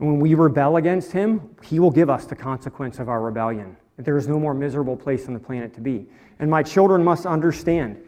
And 0.00 0.08
when 0.08 0.18
we 0.18 0.34
rebel 0.34 0.78
against 0.78 1.12
him, 1.12 1.54
he 1.62 1.78
will 1.78 1.92
give 1.92 2.10
us 2.10 2.24
the 2.24 2.34
consequence 2.34 2.98
of 2.98 3.08
our 3.08 3.20
rebellion. 3.20 3.76
There 3.98 4.16
is 4.16 4.26
no 4.26 4.36
more 4.40 4.52
miserable 4.52 4.96
place 4.96 5.28
on 5.28 5.34
the 5.34 5.38
planet 5.38 5.72
to 5.74 5.80
be. 5.80 6.08
And 6.40 6.50
my 6.50 6.64
children 6.64 7.04
must 7.04 7.24
understand 7.24 8.02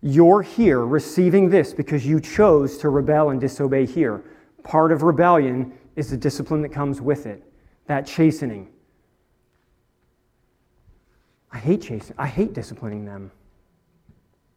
you're 0.00 0.40
here 0.40 0.86
receiving 0.86 1.50
this 1.50 1.74
because 1.74 2.06
you 2.06 2.18
chose 2.18 2.78
to 2.78 2.88
rebel 2.88 3.28
and 3.28 3.38
disobey 3.38 3.84
here. 3.84 4.24
Part 4.62 4.90
of 4.90 5.02
rebellion 5.02 5.76
is 5.96 6.08
the 6.08 6.16
discipline 6.16 6.62
that 6.62 6.70
comes 6.70 7.02
with 7.02 7.26
it, 7.26 7.42
that 7.88 8.06
chastening. 8.06 8.68
I 11.52 11.58
hate 11.58 11.82
chastening. 11.82 12.16
I 12.16 12.28
hate 12.28 12.54
disciplining 12.54 13.04
them 13.04 13.32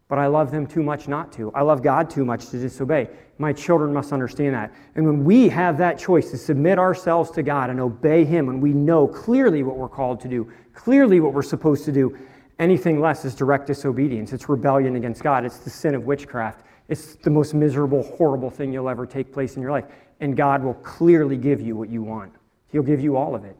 but 0.09 0.17
I 0.17 0.25
love 0.25 0.49
them 0.49 0.65
too 0.65 0.81
much 0.81 1.07
not 1.07 1.31
to. 1.33 1.51
I 1.53 1.61
love 1.61 1.83
God 1.83 2.09
too 2.09 2.25
much 2.25 2.47
to 2.49 2.59
disobey. 2.59 3.09
My 3.37 3.53
children 3.53 3.93
must 3.93 4.11
understand 4.11 4.55
that. 4.55 4.73
And 4.95 5.05
when 5.05 5.23
we 5.23 5.47
have 5.49 5.77
that 5.77 5.99
choice 5.99 6.31
to 6.31 6.37
submit 6.37 6.79
ourselves 6.79 7.29
to 7.31 7.43
God 7.43 7.69
and 7.69 7.79
obey 7.79 8.25
Him, 8.25 8.49
and 8.49 8.59
we 8.59 8.73
know 8.73 9.07
clearly 9.07 9.61
what 9.61 9.77
we're 9.77 9.87
called 9.87 10.19
to 10.21 10.27
do, 10.27 10.51
clearly 10.73 11.19
what 11.19 11.33
we're 11.33 11.43
supposed 11.43 11.85
to 11.85 11.91
do, 11.91 12.17
anything 12.57 12.99
less 12.99 13.23
is 13.23 13.35
direct 13.35 13.67
disobedience. 13.67 14.33
It's 14.33 14.49
rebellion 14.49 14.95
against 14.95 15.21
God. 15.21 15.45
It's 15.45 15.59
the 15.59 15.69
sin 15.69 15.93
of 15.93 16.05
witchcraft. 16.05 16.65
It's 16.87 17.15
the 17.15 17.29
most 17.29 17.53
miserable, 17.53 18.01
horrible 18.01 18.49
thing 18.49 18.73
you'll 18.73 18.89
ever 18.89 19.05
take 19.05 19.31
place 19.31 19.55
in 19.57 19.61
your 19.61 19.71
life. 19.71 19.85
And 20.21 20.35
God 20.35 20.63
will 20.63 20.73
clearly 20.73 21.37
give 21.37 21.61
you 21.61 21.75
what 21.75 21.89
you 21.89 22.01
want, 22.01 22.33
He'll 22.71 22.81
give 22.81 22.99
you 22.99 23.15
all 23.15 23.35
of 23.35 23.45
it. 23.45 23.55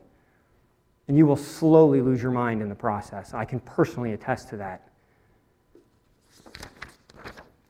And 1.08 1.16
you 1.16 1.28
will 1.28 1.38
slowly 1.38 2.02
lose 2.02 2.22
your 2.24 2.32
mind 2.32 2.64
in 2.64 2.70
the 2.70 2.76
process. 2.76 3.36
I 3.36 3.46
can 3.46 3.60
personally 3.60 4.14
attest 4.14 4.50
to 4.50 4.58
that. 4.58 4.89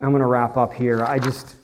I'm 0.02 0.12
going 0.12 0.22
to 0.22 0.28
wrap 0.28 0.56
up 0.56 0.74
here. 0.74 1.04
I 1.04 1.20
just, 1.20 1.56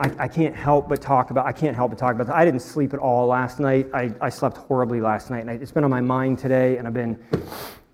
I, 0.00 0.10
I, 0.18 0.28
can't 0.28 0.56
help 0.56 0.88
but 0.88 1.02
talk 1.02 1.30
about, 1.30 1.44
I 1.44 1.52
can't 1.52 1.76
help 1.76 1.90
but 1.90 1.98
talk 1.98 2.14
about, 2.14 2.34
I 2.34 2.46
didn't 2.46 2.62
sleep 2.62 2.94
at 2.94 2.98
all 2.98 3.26
last 3.26 3.60
night. 3.60 3.88
I, 3.92 4.10
I 4.22 4.30
slept 4.30 4.56
horribly 4.56 5.02
last 5.02 5.30
night, 5.30 5.40
and 5.40 5.50
it's 5.50 5.70
been 5.70 5.84
on 5.84 5.90
my 5.90 6.00
mind 6.00 6.38
today, 6.38 6.78
and 6.78 6.86
I've 6.86 6.94
been 6.94 7.22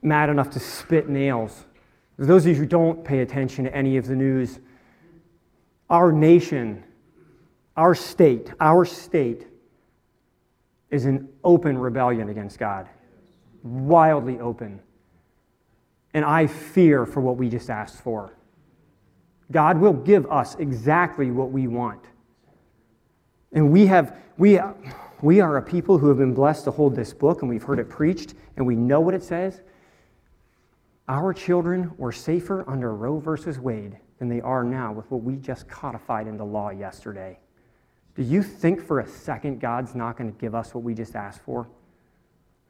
mad 0.01 0.31
enough 0.31 0.51
to 0.51 0.61
spit 0.61 1.09
nails. 1.09 1.65
For 2.17 2.25
those 2.25 2.47
of 2.47 2.53
you 2.53 2.55
who 2.55 2.67
don't 2.67 3.05
pay 3.05 3.19
attention 3.19 3.65
to 3.65 3.75
any 3.75 3.97
of 3.97 4.07
the 4.07 4.15
news, 4.15 4.61
our 5.89 6.13
nation, 6.13 6.85
our 7.77 7.97
state, 7.97 8.53
our 8.61 8.85
state 8.85 9.49
is 10.91 11.05
in 11.05 11.29
open 11.43 11.77
rebellion 11.79 12.29
against 12.29 12.61
God, 12.61 12.89
wildly 13.65 14.39
open. 14.39 14.81
And 16.13 16.25
I 16.25 16.47
fear 16.47 17.07
for 17.07 17.21
what 17.21 17.37
we 17.37 17.49
just 17.49 17.71
asked 17.71 18.03
for. 18.03 18.37
God 19.53 19.79
will 19.79 19.93
give 19.93 20.31
us 20.31 20.55
exactly 20.57 21.31
what 21.31 21.51
we 21.51 21.67
want. 21.67 22.05
And 23.53 23.71
we 23.71 23.87
have, 23.87 24.17
we, 24.39 24.61
we 25.23 25.41
are 25.41 25.57
a 25.57 25.63
people 25.63 25.99
who 25.99 26.09
have 26.09 26.19
been 26.19 26.35
blessed 26.35 26.65
to 26.65 26.71
hold 26.71 26.95
this 26.95 27.13
book, 27.13 27.43
and 27.43 27.51
we've 27.51 27.63
heard 27.63 27.79
it 27.79 27.89
preached, 27.89 28.35
and 28.57 28.67
we 28.67 28.77
know 28.77 29.01
what 29.01 29.15
it 29.15 29.23
says. 29.23 29.61
Our 31.09 31.35
children 31.35 31.93
were 31.97 32.13
safer 32.13 32.69
under 32.71 32.95
Roe 32.95 33.19
versus 33.19 33.59
Wade 33.59 33.99
than 34.21 34.29
they 34.29 34.41
are 34.41 34.63
now 34.63 34.93
with 34.93 35.11
what 35.11 35.23
we 35.23 35.35
just 35.37 35.69
codified 35.69 36.29
into 36.29 36.45
law 36.45 36.71
yesterday. 36.71 37.39
Do 38.15 38.23
you 38.23 38.43
think 38.43 38.85
for 38.85 39.01
a 39.01 39.09
second 39.09 39.61
God's 39.61 39.95
not 39.95 40.17
going 40.17 40.33
to 40.33 40.39
give 40.39 40.55
us 40.55 40.75
what 40.75 40.85
we 40.85 40.95
just 40.95 41.17
asked 41.17 41.41
for? 41.41 41.69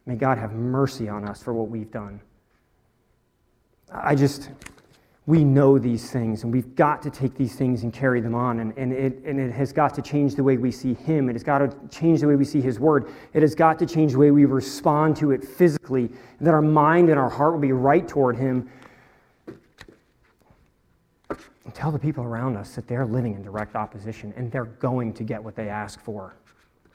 May 0.07 0.15
God 0.15 0.39
have 0.39 0.53
mercy 0.53 1.09
on 1.09 1.29
us 1.29 1.43
for 1.43 1.53
what 1.53 1.69
we've 1.69 1.91
done. 1.91 2.21
I 3.93 4.15
just, 4.15 4.51
we 5.27 5.45
know 5.45 5.79
these 5.79 6.11
things, 6.11 6.45
and 6.45 6.53
we've 6.53 6.75
got 6.75 7.03
to 7.03 7.11
take 7.11 7.35
these 7.35 7.55
things 7.55 7.83
and 7.83 7.93
carry 7.93 8.21
them 8.21 8.35
on. 8.35 8.61
And, 8.61 8.77
and, 8.77 8.93
it, 8.93 9.23
and 9.25 9.39
it 9.39 9.53
has 9.53 9.73
got 9.73 9.95
to 9.95 10.03
change 10.03 10.35
the 10.35 10.45
way 10.45 10.57
we 10.57 10.71
see 10.71 10.95
Him. 10.95 11.29
It 11.29 11.35
has 11.35 11.43
got 11.43 11.59
to 11.59 11.75
change 11.89 12.21
the 12.21 12.29
way 12.29 12.37
we 12.37 12.45
see 12.45 12.61
His 12.61 12.81
Word. 12.81 13.13
It 13.33 13.43
has 13.43 13.55
got 13.55 13.79
to 13.81 13.87
change 13.87 14.13
the 14.13 14.19
way 14.19 14.31
we 14.31 14.45
respond 14.45 15.17
to 15.17 15.33
it 15.33 15.45
physically, 15.45 16.11
that 16.41 16.55
our 16.55 16.63
mind 16.63 17.11
and 17.11 17.19
our 17.19 17.31
heart 17.31 17.53
will 17.53 17.61
be 17.61 17.73
right 17.73 18.07
toward 18.07 18.37
Him. 18.37 18.71
And 21.29 21.75
tell 21.75 21.93
the 21.93 21.99
people 21.99 22.25
around 22.25 22.57
us 22.57 22.75
that 22.75 22.89
they're 22.89 23.07
living 23.07 23.35
in 23.35 23.43
direct 23.43 23.77
opposition 23.77 24.35
and 24.37 24.51
they're 24.51 24.65
going 24.65 25.13
to 25.15 25.23
get 25.23 25.43
what 25.43 25.55
they 25.55 25.69
ask 25.69 26.01
for 26.01 26.35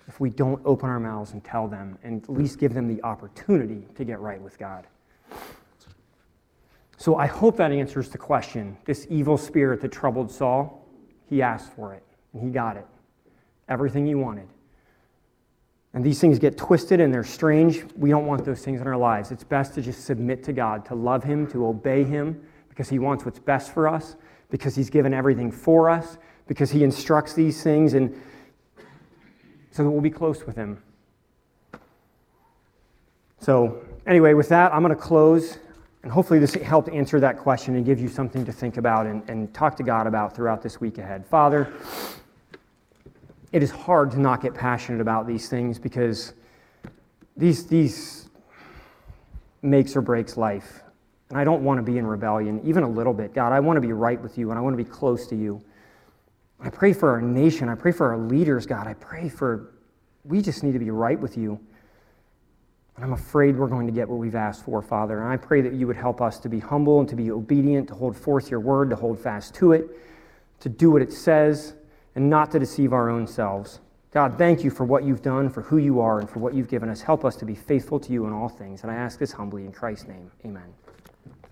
if 0.07 0.19
we 0.19 0.29
don't 0.29 0.61
open 0.65 0.89
our 0.89 0.99
mouths 0.99 1.31
and 1.31 1.43
tell 1.43 1.67
them 1.67 1.97
and 2.03 2.23
at 2.23 2.29
least 2.29 2.59
give 2.59 2.73
them 2.73 2.93
the 2.93 3.01
opportunity 3.03 3.87
to 3.95 4.03
get 4.03 4.19
right 4.19 4.41
with 4.41 4.57
God. 4.59 4.85
So 7.05 7.17
I 7.17 7.27
hope 7.27 7.57
that 7.57 7.71
answers 7.71 8.09
the 8.09 8.17
question. 8.17 8.75
This 8.85 9.05
evil 9.11 9.37
spirit 9.37 9.79
that 9.81 9.91
troubled 9.91 10.31
Saul, 10.31 10.89
he 11.29 11.39
asked 11.43 11.71
for 11.73 11.93
it 11.93 12.01
and 12.33 12.41
he 12.41 12.49
got 12.49 12.77
it. 12.77 12.87
Everything 13.69 14.07
he 14.07 14.15
wanted. 14.15 14.47
And 15.93 16.03
these 16.03 16.19
things 16.19 16.39
get 16.39 16.57
twisted 16.57 16.99
and 16.99 17.13
they're 17.13 17.23
strange. 17.23 17.83
We 17.95 18.09
don't 18.09 18.25
want 18.25 18.43
those 18.43 18.65
things 18.65 18.81
in 18.81 18.87
our 18.87 18.97
lives. 18.97 19.29
It's 19.29 19.43
best 19.43 19.75
to 19.75 19.83
just 19.83 20.03
submit 20.03 20.43
to 20.45 20.51
God, 20.51 20.83
to 20.85 20.95
love 20.95 21.23
Him, 21.23 21.45
to 21.51 21.67
obey 21.67 22.03
Him, 22.03 22.41
because 22.69 22.89
He 22.89 22.97
wants 22.97 23.23
what's 23.23 23.37
best 23.37 23.71
for 23.71 23.87
us, 23.87 24.15
because 24.49 24.75
He's 24.75 24.89
given 24.89 25.13
everything 25.13 25.51
for 25.51 25.91
us, 25.91 26.17
because 26.47 26.71
He 26.71 26.83
instructs 26.83 27.35
these 27.35 27.61
things, 27.61 27.93
and 27.93 28.19
so 29.69 29.83
that 29.83 29.91
we'll 29.91 30.01
be 30.01 30.09
close 30.09 30.43
with 30.47 30.55
Him. 30.55 30.81
So, 33.41 33.85
anyway, 34.07 34.33
with 34.33 34.49
that, 34.49 34.73
I'm 34.73 34.81
going 34.81 34.89
to 34.89 34.99
close. 34.99 35.59
And 36.05 36.13
hopefully, 36.13 36.37
this 36.37 36.53
helped 36.53 36.87
answer 36.89 37.19
that 37.19 37.39
question 37.39 37.75
and 37.75 37.83
give 37.83 37.99
you 37.99 38.07
something 38.07 38.45
to 38.45 38.51
think 38.51 38.77
about 38.77 39.07
and, 39.07 39.27
and 39.27 39.51
talk 39.55 39.75
to 39.77 39.83
God 39.83 40.05
about 40.05 40.35
throughout 40.35 40.61
this 40.61 40.79
week 40.79 40.99
ahead. 40.99 41.25
Father, 41.25 41.73
it 43.51 43.63
is 43.63 43.71
hard 43.71 44.11
to 44.11 44.19
not 44.19 44.39
get 44.39 44.53
passionate 44.53 45.01
about 45.01 45.25
these 45.25 45.49
things 45.49 45.79
because 45.79 46.33
these, 47.35 47.65
these 47.65 48.29
makes 49.63 49.95
or 49.95 50.01
breaks 50.01 50.37
life. 50.37 50.83
And 51.31 51.39
I 51.39 51.43
don't 51.43 51.63
want 51.63 51.79
to 51.79 51.91
be 51.91 51.97
in 51.97 52.05
rebellion, 52.05 52.61
even 52.63 52.83
a 52.83 52.89
little 52.89 53.13
bit. 53.13 53.33
God, 53.33 53.51
I 53.51 53.59
want 53.59 53.77
to 53.77 53.81
be 53.81 53.91
right 53.91 54.21
with 54.21 54.37
you 54.37 54.51
and 54.51 54.59
I 54.59 54.61
want 54.61 54.77
to 54.77 54.83
be 54.83 54.87
close 54.87 55.25
to 55.29 55.35
you. 55.35 55.59
I 56.59 56.69
pray 56.69 56.93
for 56.93 57.09
our 57.09 57.19
nation. 57.19 57.67
I 57.67 57.73
pray 57.73 57.91
for 57.91 58.11
our 58.11 58.19
leaders, 58.19 58.67
God. 58.67 58.85
I 58.85 58.93
pray 58.93 59.27
for, 59.27 59.73
we 60.23 60.43
just 60.43 60.61
need 60.61 60.73
to 60.73 60.79
be 60.79 60.91
right 60.91 61.19
with 61.19 61.35
you. 61.35 61.59
And 62.95 63.03
I'm 63.03 63.13
afraid 63.13 63.57
we're 63.57 63.67
going 63.67 63.87
to 63.87 63.93
get 63.93 64.07
what 64.07 64.19
we've 64.19 64.35
asked 64.35 64.63
for, 64.63 64.81
Father. 64.81 65.21
And 65.21 65.27
I 65.27 65.37
pray 65.37 65.61
that 65.61 65.73
you 65.73 65.85
would 65.87 65.97
help 65.97 66.21
us 66.21 66.39
to 66.39 66.49
be 66.49 66.59
humble 66.59 67.01
and 67.01 67.09
to 67.09 67.15
be 67.15 67.29
obedient, 67.29 67.89
to 67.89 67.93
hold 67.93 68.15
forth 68.15 68.49
your 68.49 68.61
word, 68.61 68.89
to 68.91 68.95
hold 68.95 69.19
fast 69.19 69.53
to 69.55 69.73
it, 69.73 69.89
to 70.61 70.69
do 70.69 70.91
what 70.91 71.01
it 71.01 71.11
says, 71.11 71.73
and 72.15 72.29
not 72.29 72.51
to 72.51 72.59
deceive 72.59 72.93
our 72.93 73.09
own 73.09 73.27
selves. 73.27 73.81
God, 74.11 74.37
thank 74.37 74.63
you 74.63 74.69
for 74.71 74.85
what 74.85 75.03
you've 75.03 75.21
done, 75.21 75.49
for 75.49 75.61
who 75.61 75.75
you 75.75 75.99
are, 75.99 76.19
and 76.19 76.29
for 76.29 76.39
what 76.39 76.53
you've 76.53 76.69
given 76.69 76.87
us. 76.87 77.01
Help 77.01 77.25
us 77.25 77.35
to 77.35 77.45
be 77.45 77.53
faithful 77.53 77.99
to 77.99 78.13
you 78.13 78.25
in 78.27 78.31
all 78.31 78.47
things. 78.47 78.83
And 78.83 78.91
I 78.91 78.95
ask 78.95 79.19
this 79.19 79.33
humbly 79.33 79.65
in 79.65 79.73
Christ's 79.73 80.07
name. 80.07 80.31
Amen. 80.45 80.73